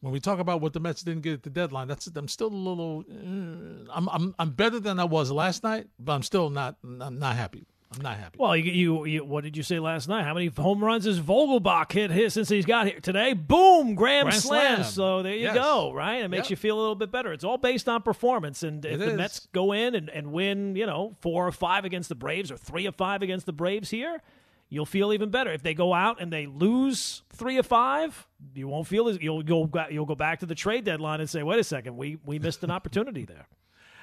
when 0.00 0.14
we 0.14 0.20
talk 0.20 0.38
about 0.38 0.62
what 0.62 0.72
the 0.72 0.80
Mets 0.80 1.02
didn't 1.02 1.20
get 1.22 1.34
at 1.34 1.42
the 1.42 1.50
deadline, 1.50 1.86
that's 1.86 2.06
I'm 2.06 2.28
still 2.28 2.48
a 2.48 2.48
little. 2.48 3.04
Uh, 3.10 3.92
I'm 3.92 4.08
I'm 4.08 4.34
I'm 4.38 4.50
better 4.50 4.80
than 4.80 4.98
I 4.98 5.04
was 5.04 5.30
last 5.30 5.62
night, 5.62 5.88
but 5.98 6.12
I'm 6.12 6.22
still 6.22 6.48
not 6.48 6.76
I'm 6.82 7.18
not 7.18 7.36
happy. 7.36 7.66
I'm 7.96 8.02
not 8.02 8.18
happy. 8.18 8.36
Well, 8.38 8.54
you, 8.54 8.70
you, 8.70 9.04
you, 9.06 9.24
what 9.24 9.44
did 9.44 9.56
you 9.56 9.62
say 9.62 9.78
last 9.78 10.08
night? 10.08 10.22
How 10.24 10.34
many 10.34 10.48
home 10.48 10.84
runs 10.84 11.06
has 11.06 11.18
Vogelbach 11.18 11.90
hit 11.92 12.32
since 12.32 12.48
he's 12.50 12.66
got 12.66 12.86
here 12.86 13.00
today? 13.00 13.32
Boom, 13.32 13.94
grand, 13.94 14.28
Grand 14.28 14.42
slam. 14.42 14.76
slam. 14.76 14.84
So 14.84 15.22
there 15.22 15.32
you 15.34 15.44
Yes. 15.44 15.54
go, 15.54 15.92
right? 15.92 16.22
It 16.22 16.28
makes 16.28 16.44
Yep. 16.46 16.50
you 16.50 16.56
feel 16.56 16.76
a 16.78 16.80
little 16.80 16.94
bit 16.94 17.10
better. 17.10 17.32
It's 17.32 17.44
all 17.44 17.56
based 17.56 17.88
on 17.88 18.02
performance, 18.02 18.62
and 18.62 18.84
if 18.84 18.92
It 18.92 18.98
the 18.98 19.10
is. 19.12 19.16
Mets 19.16 19.48
go 19.52 19.72
in 19.72 19.94
and, 19.94 20.10
and 20.10 20.32
win, 20.32 20.76
you 20.76 20.84
know, 20.84 21.16
four 21.22 21.46
or 21.46 21.52
five 21.52 21.86
against 21.86 22.10
the 22.10 22.14
Braves 22.14 22.50
or 22.52 22.58
three 22.58 22.86
or 22.86 22.92
five 22.92 23.22
against 23.22 23.46
the 23.46 23.54
Braves 23.54 23.88
here. 23.88 24.20
You'll 24.68 24.84
feel 24.84 25.14
even 25.14 25.30
better 25.30 25.50
if 25.50 25.62
they 25.62 25.72
go 25.72 25.94
out 25.94 26.20
and 26.20 26.30
they 26.30 26.44
lose 26.44 27.22
three 27.30 27.56
or 27.58 27.62
five. 27.62 28.28
You 28.54 28.68
won't 28.68 28.86
feel 28.86 29.08
as 29.08 29.18
you'll 29.18 29.42
you'll 29.42 29.66
go- 29.66 29.86
you'll 29.90 30.04
go 30.04 30.14
back 30.14 30.40
to 30.40 30.46
the 30.46 30.54
trade 30.54 30.84
deadline 30.84 31.20
and 31.20 31.30
say, 31.30 31.42
"Wait 31.42 31.58
a 31.58 31.64
second, 31.64 31.96
we 31.96 32.18
we 32.26 32.38
missed 32.38 32.62
an 32.62 32.70
opportunity 32.70 33.24
there," 33.24 33.46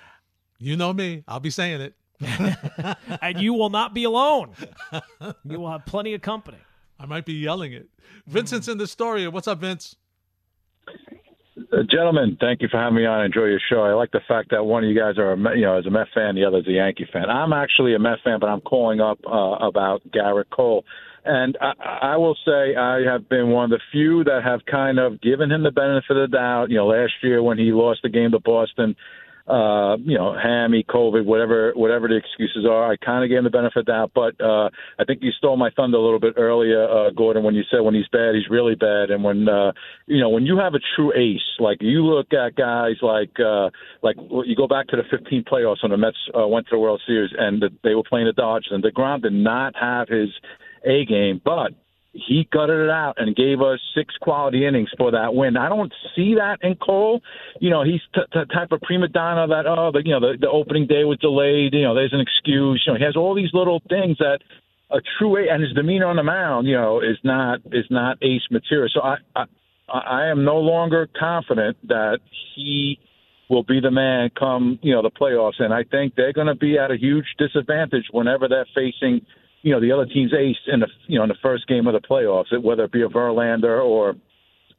You 0.58 0.76
know 0.76 0.92
me. 0.92 1.24
I'll 1.28 1.40
be 1.40 1.52
saying 1.52 1.82
it. 1.82 1.94
and 3.22 3.40
you 3.40 3.54
will 3.54 3.70
not 3.70 3.94
be 3.94 4.04
alone. 4.04 4.52
You 5.44 5.60
will 5.60 5.72
have 5.72 5.86
plenty 5.86 6.14
of 6.14 6.22
company. 6.22 6.58
I 7.00 7.06
might 7.06 7.26
be 7.26 7.34
yelling 7.34 7.74
it. 7.74 7.88
Vincent's 8.28 8.68
in 8.68 8.78
the 8.78 8.88
story. 8.88 9.28
What's 9.28 9.48
up, 9.48 9.60
Vince? 9.60 9.96
Uh, 11.72 11.84
gentlemen, 11.90 12.38
thank 12.40 12.62
you 12.62 12.68
for 12.70 12.78
having 12.78 12.96
me 12.96 13.06
on. 13.06 13.22
I 13.22 13.26
enjoy 13.26 13.46
your 13.46 13.62
show. 13.70 13.82
I 13.82 13.94
like 13.94 14.12
the 14.12 14.22
fact 14.28 14.52
that 14.52 14.66
one 14.66 14.84
of 14.84 14.90
you 14.90 14.98
guys 14.98 15.18
are, 15.18 15.34
a 15.34 15.38
you 15.56 15.62
know, 15.62 15.78
is 15.78 15.86
a 15.86 15.90
Met 15.90 16.08
fan, 16.14 16.36
the 16.36 16.44
other 16.46 16.60
is 16.60 16.68
a 16.68 16.72
Yankee 16.72 17.08
fan. 17.12 17.30
I'm 17.30 17.54
actually 17.54 17.96
a 17.96 18.00
Met 18.00 18.20
fan, 18.24 18.40
but 18.40 18.48
I'm 18.48 18.62
calling 18.62 19.00
up 19.00 19.20
uh, 19.26 19.66
about 19.66 20.02
Gerrit 20.12 20.50
Cole. 20.52 20.84
And 21.24 21.58
I, 21.60 21.72
I 22.14 22.18
will 22.18 22.38
say 22.46 22.76
I 22.76 23.02
have 23.02 23.28
been 23.30 23.50
one 23.50 23.66
of 23.66 23.70
the 23.72 23.80
few 23.92 24.24
that 24.26 24.42
have 24.44 24.66
kind 24.66 25.00
of 25.00 25.22
given 25.22 25.52
him 25.52 25.64
the 25.64 25.72
benefit 25.72 26.12
of 26.12 26.30
the 26.30 26.38
doubt. 26.38 26.70
You 26.70 26.78
know, 26.78 26.88
last 26.88 27.14
year 27.24 27.42
when 27.42 27.58
he 27.58 27.72
lost 27.72 28.02
the 28.04 28.10
game 28.10 28.32
to 28.32 28.40
Boston, 28.40 28.96
uh, 29.48 29.98
you 29.98 30.18
know, 30.18 30.36
hammy, 30.36 30.84
COVID, 30.90 31.24
whatever, 31.26 31.72
whatever 31.76 32.08
the 32.08 32.16
excuses 32.16 32.66
are. 32.66 32.92
I 32.92 32.96
kind 32.98 33.24
of 33.24 33.30
gave 33.30 33.40
him 33.40 33.44
the 33.44 33.52
benefit 33.52 33.80
of 33.80 33.86
doubt, 33.86 34.12
but 34.16 34.34
uh, 34.42 34.70
I 34.98 35.04
think 35.06 35.20
you 35.22 35.32
stole 35.38 35.56
my 35.56 35.70
thunder 35.76 35.98
a 35.98 36.02
little 36.02 36.20
bit 36.20 36.34
earlier, 36.38 36.84
uh, 36.90 37.12
Gordon, 37.12 37.44
when 37.44 37.54
you 37.54 37.64
said 37.70 37.82
when 37.82 37.94
he's 37.94 38.08
bad, 38.12 38.34
he's 38.34 38.50
really 38.50 38.74
bad, 38.74 39.12
and 39.12 39.24
when 39.24 39.48
uh, 39.48 39.72
you 40.08 40.20
know 40.20 40.30
when 40.30 40.46
you 40.46 40.58
have 40.58 40.74
a 40.74 40.80
true 40.96 41.14
ace, 41.14 41.42
like 41.60 41.78
you 41.82 42.04
look 42.04 42.34
at 42.34 42.56
guys 42.56 42.96
like 43.02 43.40
uh, 43.40 43.70
like 44.02 44.16
you 44.46 44.56
go 44.56 44.68
back 44.68 44.88
to 44.88 44.96
the 44.96 45.04
15 45.12 45.44
playoffs 45.44 45.84
when 45.84 45.92
the 45.92 45.98
Mets 45.98 46.18
uh, 46.38 46.48
went 46.48 46.66
to 46.68 46.76
the 46.76 46.80
World 46.80 47.02
Series 47.06 47.32
and 47.38 47.62
the, 47.62 47.70
they 47.84 47.94
were 47.94 48.04
playing 48.04 48.26
the 48.26 48.34
Dodgers, 48.34 48.70
and 48.72 48.84
Degrom 48.84 49.22
did 49.22 49.34
not 49.34 49.76
have 49.80 50.08
his 50.08 50.30
A 50.86 51.06
game, 51.06 51.40
but 51.44 51.72
he 52.16 52.48
gutted 52.52 52.80
it 52.80 52.90
out 52.90 53.16
and 53.18 53.36
gave 53.36 53.62
us 53.62 53.80
six 53.94 54.16
quality 54.22 54.66
innings 54.66 54.90
for 54.98 55.12
that 55.12 55.36
win. 55.36 55.58
I 55.58 55.68
don't 55.68 55.94
see 56.16 56.36
that 56.36 56.60
in 56.62 56.76
Cole. 56.76 57.22
You 57.60 57.70
know, 57.70 57.84
he's 57.84 58.00
t- 58.14 58.22
t- 58.32 58.54
type 58.54 58.72
of 58.72 58.82
prima 58.82 59.10
donna 59.10 59.48
that 59.48 59.68
oh, 59.68 59.92
the, 59.92 60.02
you 60.06 60.12
know, 60.12 60.22
the, 60.22 60.38
the 60.40 60.50
opening 60.50 60.88
day 60.88 61.04
was 61.04 61.18
delayed. 61.20 61.74
You 61.74 61.84
know, 61.84 61.94
there's 61.94 62.14
an 62.14 62.22
excuse. 62.22 62.84
You 62.88 62.94
know, 62.94 63.00
he 63.00 63.04
has 63.04 63.18
all 63.18 63.36
these 63.36 63.50
little 63.54 63.82
things 63.90 64.18
that 64.20 64.40
a 64.92 65.00
true 65.20 65.36
and 65.50 65.62
his 65.62 65.74
demeanor 65.74 66.06
on 66.06 66.16
the 66.16 66.24
mound, 66.24 66.68
you 66.68 66.76
know, 66.76 67.02
is 67.02 67.18
not 67.24 67.60
is 67.72 67.86
not 67.90 68.18
ace 68.22 68.48
material. 68.50 68.90
So 68.94 69.02
I 69.02 69.18
I, 69.36 69.46
I 69.90 70.28
am 70.28 70.46
no 70.46 70.58
longer 70.58 71.10
confident 71.20 71.78
that 71.90 72.20
he 72.56 72.98
will 73.50 73.64
be 73.64 73.80
the 73.82 73.92
man 73.92 74.30
come 74.40 74.80
you 74.82 74.94
know 74.94 75.02
the 75.02 75.12
playoffs, 75.12 75.60
and 75.60 75.74
I 75.74 75.84
think 75.84 76.16
they're 76.16 76.34
going 76.34 76.48
to 76.48 76.56
be 76.56 76.78
at 76.78 76.92
a 76.92 76.98
huge 76.98 77.26
disadvantage 77.38 78.06
whenever 78.12 78.48
they're 78.48 78.68
facing 78.74 79.26
you 79.66 79.72
know 79.72 79.82
the 79.82 79.92
other 79.92 80.06
team's 80.06 80.32
ace 80.32 80.56
in 80.68 80.80
the 80.80 80.88
you 81.08 81.18
know 81.18 81.24
in 81.24 81.30
the 81.30 81.36
first 81.42 81.68
game 81.68 81.88
of 81.88 81.94
the 81.94 82.00
playoffs, 82.00 82.58
whether 82.64 82.84
it 82.84 82.92
be 82.92 83.02
a 83.02 83.08
Verlander 83.08 83.84
or 83.84 84.14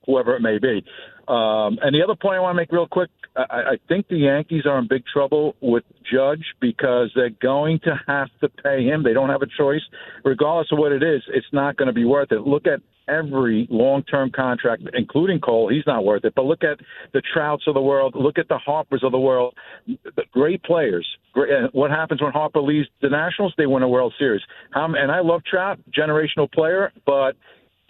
whoever 0.06 0.36
it 0.36 0.40
may 0.40 0.58
be. 0.58 0.84
Um, 1.28 1.78
and 1.82 1.94
the 1.94 2.02
other 2.02 2.14
point 2.14 2.36
I 2.36 2.40
want 2.40 2.54
to 2.54 2.62
make 2.62 2.70
real 2.70 2.86
quick, 2.86 3.10
I, 3.36 3.42
I 3.42 3.76
think 3.88 4.08
the 4.08 4.16
Yankees 4.16 4.64
are 4.64 4.78
in 4.78 4.86
big 4.88 5.04
trouble 5.12 5.56
with 5.60 5.84
Judge 6.10 6.44
because 6.60 7.10
they're 7.14 7.30
going 7.30 7.80
to 7.80 7.94
have 8.06 8.28
to 8.40 8.48
pay 8.48 8.84
him. 8.84 9.02
They 9.02 9.12
don't 9.12 9.30
have 9.30 9.42
a 9.42 9.46
choice, 9.58 9.82
regardless 10.24 10.68
of 10.72 10.78
what 10.78 10.92
it 10.92 11.02
is. 11.02 11.22
It's 11.28 11.46
not 11.52 11.76
going 11.76 11.88
to 11.88 11.92
be 11.92 12.04
worth 12.04 12.32
it. 12.32 12.40
Look 12.46 12.66
at 12.66 12.80
every 13.08 13.66
long-term 13.70 14.32
contract, 14.34 14.82
including 14.94 15.40
Cole. 15.40 15.68
He's 15.68 15.86
not 15.86 16.04
worth 16.04 16.24
it. 16.24 16.34
But 16.34 16.44
look 16.44 16.64
at 16.64 16.78
the 17.12 17.22
Trouts 17.32 17.64
of 17.66 17.74
the 17.74 17.80
world. 17.80 18.14
Look 18.16 18.38
at 18.38 18.48
the 18.48 18.58
Harpers 18.58 19.02
of 19.04 19.12
the 19.12 19.18
world. 19.18 19.54
The 19.86 20.24
great 20.32 20.62
players. 20.62 21.06
Great, 21.32 21.72
what 21.72 21.90
happens 21.90 22.20
when 22.20 22.32
Harper 22.32 22.60
leaves 22.60 22.88
the 23.02 23.08
Nationals? 23.08 23.54
They 23.56 23.66
win 23.66 23.82
a 23.82 23.88
World 23.88 24.14
Series. 24.18 24.42
Um, 24.74 24.94
and 24.94 25.12
I 25.12 25.20
love 25.20 25.42
Trout, 25.44 25.78
generational 25.96 26.50
player, 26.50 26.92
but 27.04 27.36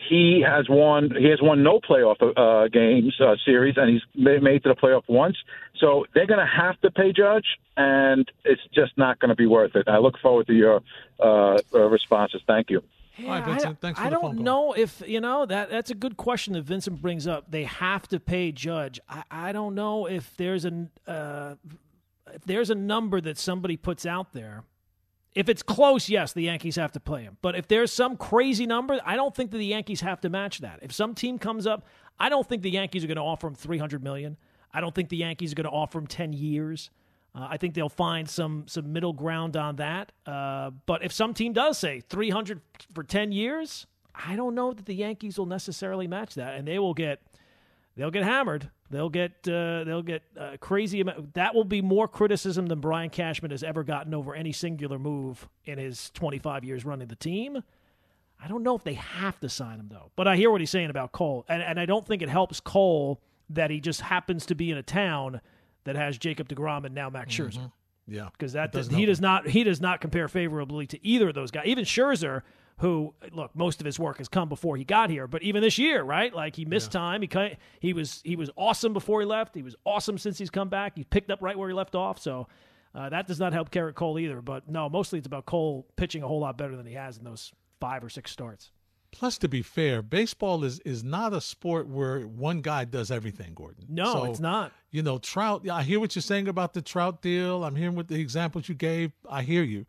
he 0.08 0.42
has 0.46 0.66
won. 0.68 1.10
He 1.18 1.28
has 1.30 1.40
won 1.42 1.62
no 1.62 1.80
playoff 1.80 2.16
uh, 2.36 2.68
games 2.68 3.14
uh, 3.20 3.34
series, 3.44 3.74
and 3.76 3.90
he's 3.90 4.02
made 4.14 4.62
to 4.62 4.68
the 4.70 4.74
playoff 4.74 5.02
once. 5.08 5.36
So 5.80 6.06
they're 6.14 6.26
going 6.26 6.40
to 6.40 6.46
have 6.46 6.80
to 6.82 6.90
pay 6.90 7.12
Judge, 7.12 7.46
and 7.76 8.30
it's 8.44 8.62
just 8.74 8.96
not 8.96 9.18
going 9.18 9.28
to 9.30 9.34
be 9.34 9.46
worth 9.46 9.74
it. 9.76 9.88
I 9.88 9.98
look 9.98 10.18
forward 10.20 10.46
to 10.48 10.54
your 10.54 10.80
uh, 11.20 11.58
uh, 11.74 11.78
responses. 11.88 12.40
Thank 12.46 12.70
you. 12.70 12.82
All 13.20 13.28
right, 13.28 13.42
I- 13.42 13.46
Vincent, 13.46 13.80
thanks 13.80 13.98
for 13.98 14.04
I 14.06 14.10
the 14.10 14.14
don't 14.16 14.22
phone 14.22 14.34
call. 14.36 14.44
know 14.44 14.72
if 14.74 15.02
you 15.06 15.20
know 15.20 15.46
that. 15.46 15.70
That's 15.70 15.90
a 15.90 15.94
good 15.94 16.16
question 16.16 16.52
that 16.54 16.62
Vincent 16.64 17.00
brings 17.00 17.26
up. 17.26 17.50
They 17.50 17.64
have 17.64 18.06
to 18.08 18.20
pay 18.20 18.52
Judge. 18.52 19.00
I, 19.08 19.22
I 19.30 19.52
don't 19.52 19.74
know 19.74 20.06
if 20.06 20.36
there's 20.36 20.64
a 20.66 20.86
uh, 21.06 21.54
if 22.34 22.44
there's 22.44 22.70
a 22.70 22.74
number 22.74 23.20
that 23.22 23.38
somebody 23.38 23.76
puts 23.76 24.04
out 24.04 24.32
there. 24.32 24.64
If 25.36 25.50
it's 25.50 25.62
close, 25.62 26.08
yes, 26.08 26.32
the 26.32 26.44
Yankees 26.44 26.76
have 26.76 26.92
to 26.92 27.00
play 27.00 27.22
him. 27.22 27.36
But 27.42 27.56
if 27.56 27.68
there's 27.68 27.92
some 27.92 28.16
crazy 28.16 28.64
number, 28.64 28.98
I 29.04 29.16
don't 29.16 29.34
think 29.34 29.50
that 29.50 29.58
the 29.58 29.66
Yankees 29.66 30.00
have 30.00 30.18
to 30.22 30.30
match 30.30 30.60
that. 30.60 30.78
If 30.80 30.92
some 30.92 31.14
team 31.14 31.38
comes 31.38 31.66
up, 31.66 31.84
I 32.18 32.30
don't 32.30 32.48
think 32.48 32.62
the 32.62 32.70
Yankees 32.70 33.04
are 33.04 33.06
going 33.06 33.16
to 33.16 33.22
offer 33.22 33.46
him 33.46 33.54
300 33.54 34.02
million. 34.02 34.38
I 34.72 34.80
don't 34.80 34.94
think 34.94 35.10
the 35.10 35.18
Yankees 35.18 35.52
are 35.52 35.54
going 35.54 35.68
to 35.68 35.70
offer 35.70 35.98
him 35.98 36.06
10 36.06 36.32
years. 36.32 36.88
Uh, 37.34 37.48
I 37.50 37.58
think 37.58 37.74
they'll 37.74 37.90
find 37.90 38.26
some 38.26 38.64
some 38.66 38.94
middle 38.94 39.12
ground 39.12 39.58
on 39.58 39.76
that. 39.76 40.10
Uh, 40.24 40.70
but 40.86 41.04
if 41.04 41.12
some 41.12 41.34
team 41.34 41.52
does 41.52 41.76
say 41.76 42.00
300 42.08 42.62
for 42.94 43.04
10 43.04 43.30
years, 43.30 43.86
I 44.14 44.36
don't 44.36 44.54
know 44.54 44.72
that 44.72 44.86
the 44.86 44.94
Yankees 44.94 45.38
will 45.38 45.44
necessarily 45.44 46.06
match 46.06 46.34
that, 46.36 46.54
and 46.54 46.66
they 46.66 46.78
will 46.78 46.94
get 46.94 47.20
they'll 47.94 48.10
get 48.10 48.24
hammered. 48.24 48.70
They'll 48.90 49.08
get 49.08 49.48
uh, 49.48 49.84
they'll 49.84 50.02
get 50.02 50.22
uh, 50.38 50.56
crazy. 50.60 51.00
Amount. 51.00 51.34
That 51.34 51.54
will 51.54 51.64
be 51.64 51.82
more 51.82 52.06
criticism 52.06 52.66
than 52.66 52.80
Brian 52.80 53.10
Cashman 53.10 53.50
has 53.50 53.62
ever 53.62 53.82
gotten 53.82 54.14
over 54.14 54.34
any 54.34 54.52
singular 54.52 54.98
move 54.98 55.48
in 55.64 55.78
his 55.78 56.10
25 56.10 56.64
years 56.64 56.84
running 56.84 57.08
the 57.08 57.16
team. 57.16 57.62
I 58.42 58.48
don't 58.48 58.62
know 58.62 58.76
if 58.76 58.84
they 58.84 58.94
have 58.94 59.40
to 59.40 59.48
sign 59.48 59.80
him 59.80 59.88
though, 59.90 60.10
but 60.14 60.28
I 60.28 60.36
hear 60.36 60.50
what 60.50 60.60
he's 60.60 60.70
saying 60.70 60.90
about 60.90 61.12
Cole, 61.12 61.44
and 61.48 61.62
and 61.62 61.80
I 61.80 61.86
don't 61.86 62.06
think 62.06 62.22
it 62.22 62.28
helps 62.28 62.60
Cole 62.60 63.20
that 63.50 63.70
he 63.70 63.80
just 63.80 64.00
happens 64.02 64.46
to 64.46 64.54
be 64.54 64.70
in 64.70 64.76
a 64.76 64.82
town 64.82 65.40
that 65.84 65.96
has 65.96 66.18
Jacob 66.18 66.48
Degrom 66.48 66.84
and 66.84 66.94
now 66.94 67.08
Max 67.08 67.34
Scherzer 67.34 67.72
Yeah, 68.06 68.28
because 68.32 68.52
that 68.52 68.72
doesn't 68.72 68.94
he 68.94 69.06
does 69.06 69.20
not 69.20 69.48
he 69.48 69.64
does 69.64 69.80
not 69.80 70.00
compare 70.00 70.28
favorably 70.28 70.86
to 70.88 71.06
either 71.06 71.28
of 71.28 71.34
those 71.34 71.50
guys. 71.50 71.66
Even 71.66 71.84
Scherzer, 71.84 72.42
who 72.78 73.14
look, 73.32 73.54
most 73.54 73.80
of 73.80 73.86
his 73.86 73.98
work 73.98 74.18
has 74.18 74.28
come 74.28 74.48
before 74.48 74.76
he 74.76 74.84
got 74.84 75.08
here, 75.10 75.26
but 75.26 75.42
even 75.42 75.62
this 75.62 75.78
year, 75.78 76.02
right? 76.02 76.34
Like 76.34 76.56
he 76.56 76.64
missed 76.64 76.92
time. 76.92 77.22
He 77.22 77.28
he 77.80 77.92
was 77.92 78.20
he 78.24 78.36
was 78.36 78.50
awesome 78.56 78.92
before 78.92 79.20
he 79.20 79.26
left. 79.26 79.54
He 79.54 79.62
was 79.62 79.74
awesome 79.84 80.18
since 80.18 80.38
he's 80.38 80.50
come 80.50 80.68
back. 80.68 80.96
He 80.96 81.04
picked 81.04 81.30
up 81.30 81.40
right 81.40 81.56
where 81.58 81.68
he 81.68 81.74
left 81.74 81.94
off. 81.94 82.18
So. 82.18 82.48
Uh, 82.94 83.10
that 83.10 83.26
does 83.26 83.38
not 83.38 83.52
help 83.52 83.70
Gerrit 83.70 83.94
Cole 83.94 84.18
either, 84.18 84.40
but 84.40 84.70
no, 84.70 84.88
mostly 84.88 85.18
it's 85.18 85.26
about 85.26 85.44
Cole 85.44 85.86
pitching 85.96 86.22
a 86.22 86.26
whole 86.26 86.40
lot 86.40 86.56
better 86.56 86.74
than 86.76 86.86
he 86.86 86.94
has 86.94 87.18
in 87.18 87.24
those 87.24 87.52
five 87.78 88.02
or 88.02 88.08
six 88.08 88.30
starts. 88.30 88.70
Plus, 89.12 89.36
to 89.38 89.48
be 89.48 89.60
fair, 89.60 90.00
baseball 90.00 90.64
is 90.64 90.78
is 90.80 91.04
not 91.04 91.34
a 91.34 91.40
sport 91.42 91.88
where 91.88 92.20
one 92.20 92.62
guy 92.62 92.84
does 92.86 93.10
everything. 93.10 93.52
Gordon. 93.54 93.84
No, 93.88 94.12
So, 94.12 94.24
it's 94.24 94.40
not. 94.40 94.72
You 94.90 95.02
know, 95.02 95.18
Trout. 95.18 95.62
yeah, 95.64 95.74
I 95.74 95.82
hear 95.82 96.00
what 96.00 96.14
you're 96.14 96.22
saying 96.22 96.48
about 96.48 96.72
the 96.72 96.80
Trout 96.80 97.20
deal. 97.20 97.64
I'm 97.64 97.76
hearing 97.76 97.96
what 97.96 98.08
the 98.08 98.18
examples 98.18 98.68
you 98.68 98.74
gave. 98.74 99.12
I 99.28 99.42
hear 99.42 99.62
you, 99.62 99.84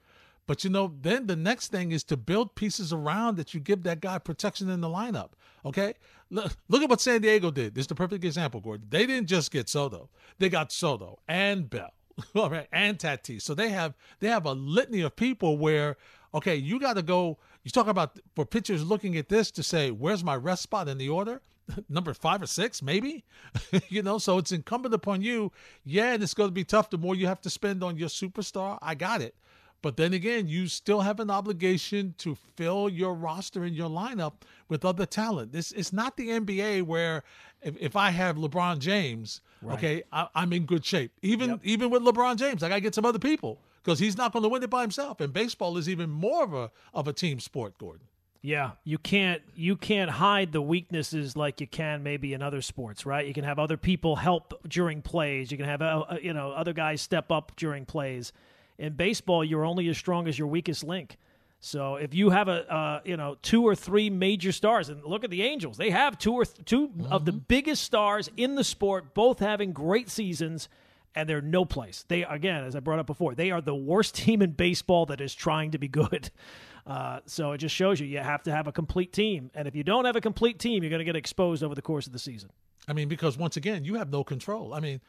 But 0.48 0.64
you 0.64 0.70
know, 0.70 0.94
then 1.02 1.28
the 1.28 1.36
next 1.36 1.68
thing 1.72 1.92
is 1.92 2.04
to 2.06 2.18
build 2.18 2.56
pieces 2.56 2.94
around 2.94 3.36
that 3.38 3.54
you 3.54 3.60
give 3.60 3.84
that 3.84 4.00
guy 4.00 4.18
protection 4.18 4.70
in 4.70 4.82
the 4.82 4.88
lineup. 4.88 5.32
Okay, 5.66 5.94
look, 6.30 6.56
look 6.70 6.82
at 6.82 6.90
what 6.90 7.02
San 7.02 7.22
Diego 7.22 7.52
did. 7.52 7.76
This 7.76 7.84
is 7.84 7.88
the 7.88 7.96
perfect 7.96 8.24
example, 8.24 8.62
Gordon. 8.62 8.88
They 8.90 9.06
didn't 9.06 9.28
just 9.28 9.52
get 9.52 9.68
Soto; 9.68 10.10
they 10.40 10.50
got 10.50 10.72
Soto 10.72 11.20
and 11.28 11.70
Bell, 11.70 11.92
all 12.36 12.50
right, 12.50 12.68
and 12.72 12.98
Tatis. 12.98 13.42
So 13.42 13.54
they 13.54 13.70
have 13.70 13.94
they 14.20 14.30
have 14.30 14.46
a 14.46 14.54
litany 14.54 15.02
of 15.02 15.16
people 15.16 15.58
where 15.58 15.98
okay, 16.34 16.56
you 16.56 16.80
got 16.80 16.94
to 16.94 17.02
go. 17.02 17.38
You 17.64 17.72
talk 17.72 17.88
about 17.88 18.18
for 18.36 18.46
pitchers 18.46 18.84
looking 18.84 19.18
at 19.18 19.28
this 19.28 19.52
to 19.52 19.64
say, 19.64 19.92
where's 19.92 20.24
my 20.24 20.36
rest 20.36 20.64
spot 20.64 20.88
in 20.88 20.98
the 20.98 21.10
order? 21.10 21.42
Number 21.90 22.14
five 22.14 22.42
or 22.42 22.48
six, 22.48 22.82
maybe. 22.82 23.26
you 23.90 24.02
know, 24.02 24.18
so 24.18 24.38
it's 24.38 24.54
incumbent 24.54 24.94
upon 24.94 25.22
you. 25.22 25.52
Yeah, 25.84 26.14
and 26.14 26.24
it's 26.24 26.34
going 26.34 26.48
to 26.48 26.54
be 26.54 26.64
tough. 26.64 26.90
The 26.90 26.98
more 26.98 27.16
you 27.16 27.28
have 27.28 27.42
to 27.42 27.50
spend 27.50 27.84
on 27.84 27.98
your 27.98 28.08
superstar, 28.08 28.78
I 28.82 28.96
got 28.96 29.22
it. 29.22 29.36
But 29.82 29.98
then 29.98 30.14
again, 30.14 30.48
you 30.48 30.68
still 30.68 31.02
have 31.02 31.20
an 31.20 31.30
obligation 31.30 32.16
to 32.20 32.36
fill 32.56 32.90
your 32.90 33.14
roster 33.14 33.64
and 33.64 33.76
your 33.76 33.90
lineup 33.90 34.34
with 34.68 34.84
other 34.84 35.06
talent. 35.06 35.52
This 35.52 35.72
it's 35.72 35.94
not 35.94 36.18
the 36.18 36.30
NBA 36.30 36.84
where 36.84 37.24
if, 37.62 37.78
if 37.78 37.96
I 37.96 38.10
have 38.10 38.38
LeBron 38.38 38.80
James, 38.80 39.42
right. 39.62 39.78
okay, 39.78 40.04
I, 40.12 40.28
am 40.36 40.52
in 40.54 40.66
good 40.66 40.84
shape. 40.84 41.12
Even 41.22 41.52
yep. 41.52 41.60
even 41.64 41.90
with 41.90 42.02
LeBron 42.02 42.38
James, 42.38 42.64
I 42.64 42.70
got 42.70 42.76
to 42.76 42.82
get 42.82 42.96
some 42.96 43.06
other 43.06 43.20
people 43.20 43.60
because 43.84 44.00
he's 44.00 44.18
not 44.18 44.34
going 44.34 44.44
to 44.44 44.50
win 44.50 44.64
it 44.64 44.70
by 44.70 44.82
himself. 44.82 45.22
And 45.22 45.32
baseball 45.32 45.78
is 45.78 45.88
even 45.88 46.10
more 46.10 46.44
of 46.44 46.54
a 46.54 46.72
of 46.94 47.08
a 47.08 47.14
team 47.14 47.40
sport, 47.40 47.78
Gordon. 47.78 48.08
Yeah, 48.42 48.72
you 48.84 48.98
can't 48.98 49.42
you 49.56 49.76
can't 49.76 50.10
hide 50.10 50.54
the 50.54 50.62
weaknesses 50.62 51.36
like 51.36 51.62
you 51.62 51.68
can 51.68 52.02
maybe 52.02 52.34
in 52.34 52.42
other 52.42 52.62
sports, 52.62 53.06
right? 53.06 53.28
You 53.28 53.34
can 53.34 53.44
have 53.44 53.60
other 53.60 53.78
people 53.78 54.16
help 54.16 54.54
during 54.68 55.02
plays. 55.02 55.52
You 55.52 55.58
can 55.58 55.68
have 55.68 55.82
uh, 55.82 56.06
uh 56.10 56.18
you 56.22 56.34
know 56.34 56.52
other 56.52 56.74
guys 56.74 57.02
step 57.02 57.32
up 57.32 57.52
during 57.56 57.86
plays 57.86 58.34
in 58.78 58.94
baseball, 58.94 59.44
you're 59.44 59.66
only 59.66 59.88
as 59.90 59.98
strong 59.98 60.28
as 60.28 60.38
your 60.38 60.48
weakest 60.48 60.84
link. 60.84 61.18
So 61.60 61.96
if 61.96 62.14
you 62.14 62.30
have 62.30 62.48
a 62.48 62.72
uh, 62.72 63.02
you 63.04 63.18
know 63.18 63.38
two 63.42 63.64
or 63.64 63.76
three 63.76 64.10
major 64.10 64.52
stars, 64.52 64.90
and 64.90 65.04
look 65.04 65.24
at 65.24 65.32
the 65.32 65.44
Angels, 65.44 65.78
they 65.78 65.90
have 65.90 66.18
two 66.18 66.34
or 66.34 66.46
th- 66.46 66.66
2 66.66 66.88
mm-hmm. 66.88 67.12
of 67.12 67.26
the 67.26 67.32
biggest 67.32 67.84
stars 67.84 68.30
in 68.38 68.56
the 68.56 68.64
sport, 68.64 69.14
both 69.14 69.40
having 69.40 69.74
great 69.74 70.10
seasons, 70.10 70.70
and 71.16 71.28
they're 71.28 71.42
no 71.42 71.66
place. 71.66 72.06
They 72.08 72.24
again, 72.24 72.64
as 72.64 72.76
I 72.76 72.80
brought 72.80 73.00
up 73.00 73.08
before, 73.08 73.34
they 73.34 73.50
are 73.50 73.62
the 73.62 73.76
worst 73.76 74.16
team 74.24 74.42
in 74.42 74.52
baseball 74.52 75.08
that 75.08 75.20
is 75.20 75.34
trying 75.34 75.72
to 75.72 75.78
be 75.78 75.88
good. 75.88 76.32
Uh, 76.88 77.20
so 77.26 77.52
it 77.52 77.58
just 77.58 77.76
shows 77.76 78.00
you 78.00 78.08
you 78.08 78.18
have 78.18 78.42
to 78.42 78.50
have 78.50 78.66
a 78.66 78.72
complete 78.72 79.12
team, 79.12 79.52
and 79.54 79.68
if 79.68 79.76
you 79.76 79.84
don't 79.84 80.06
have 80.06 80.16
a 80.16 80.22
complete 80.22 80.58
team, 80.58 80.82
you're 80.82 80.90
going 80.90 81.00
to 81.00 81.04
get 81.04 81.18
exposed 81.18 81.62
over 81.62 81.76
the 81.76 81.82
course 81.82 82.08
of 82.08 82.14
the 82.14 82.20
season. 82.20 82.50
I 82.88 82.94
mean, 82.94 83.10
because 83.10 83.38
once 83.38 83.58
again, 83.58 83.84
you 83.84 83.96
have 83.96 84.10
no 84.10 84.24
control. 84.24 84.74
I 84.74 84.80
mean, 84.80 85.02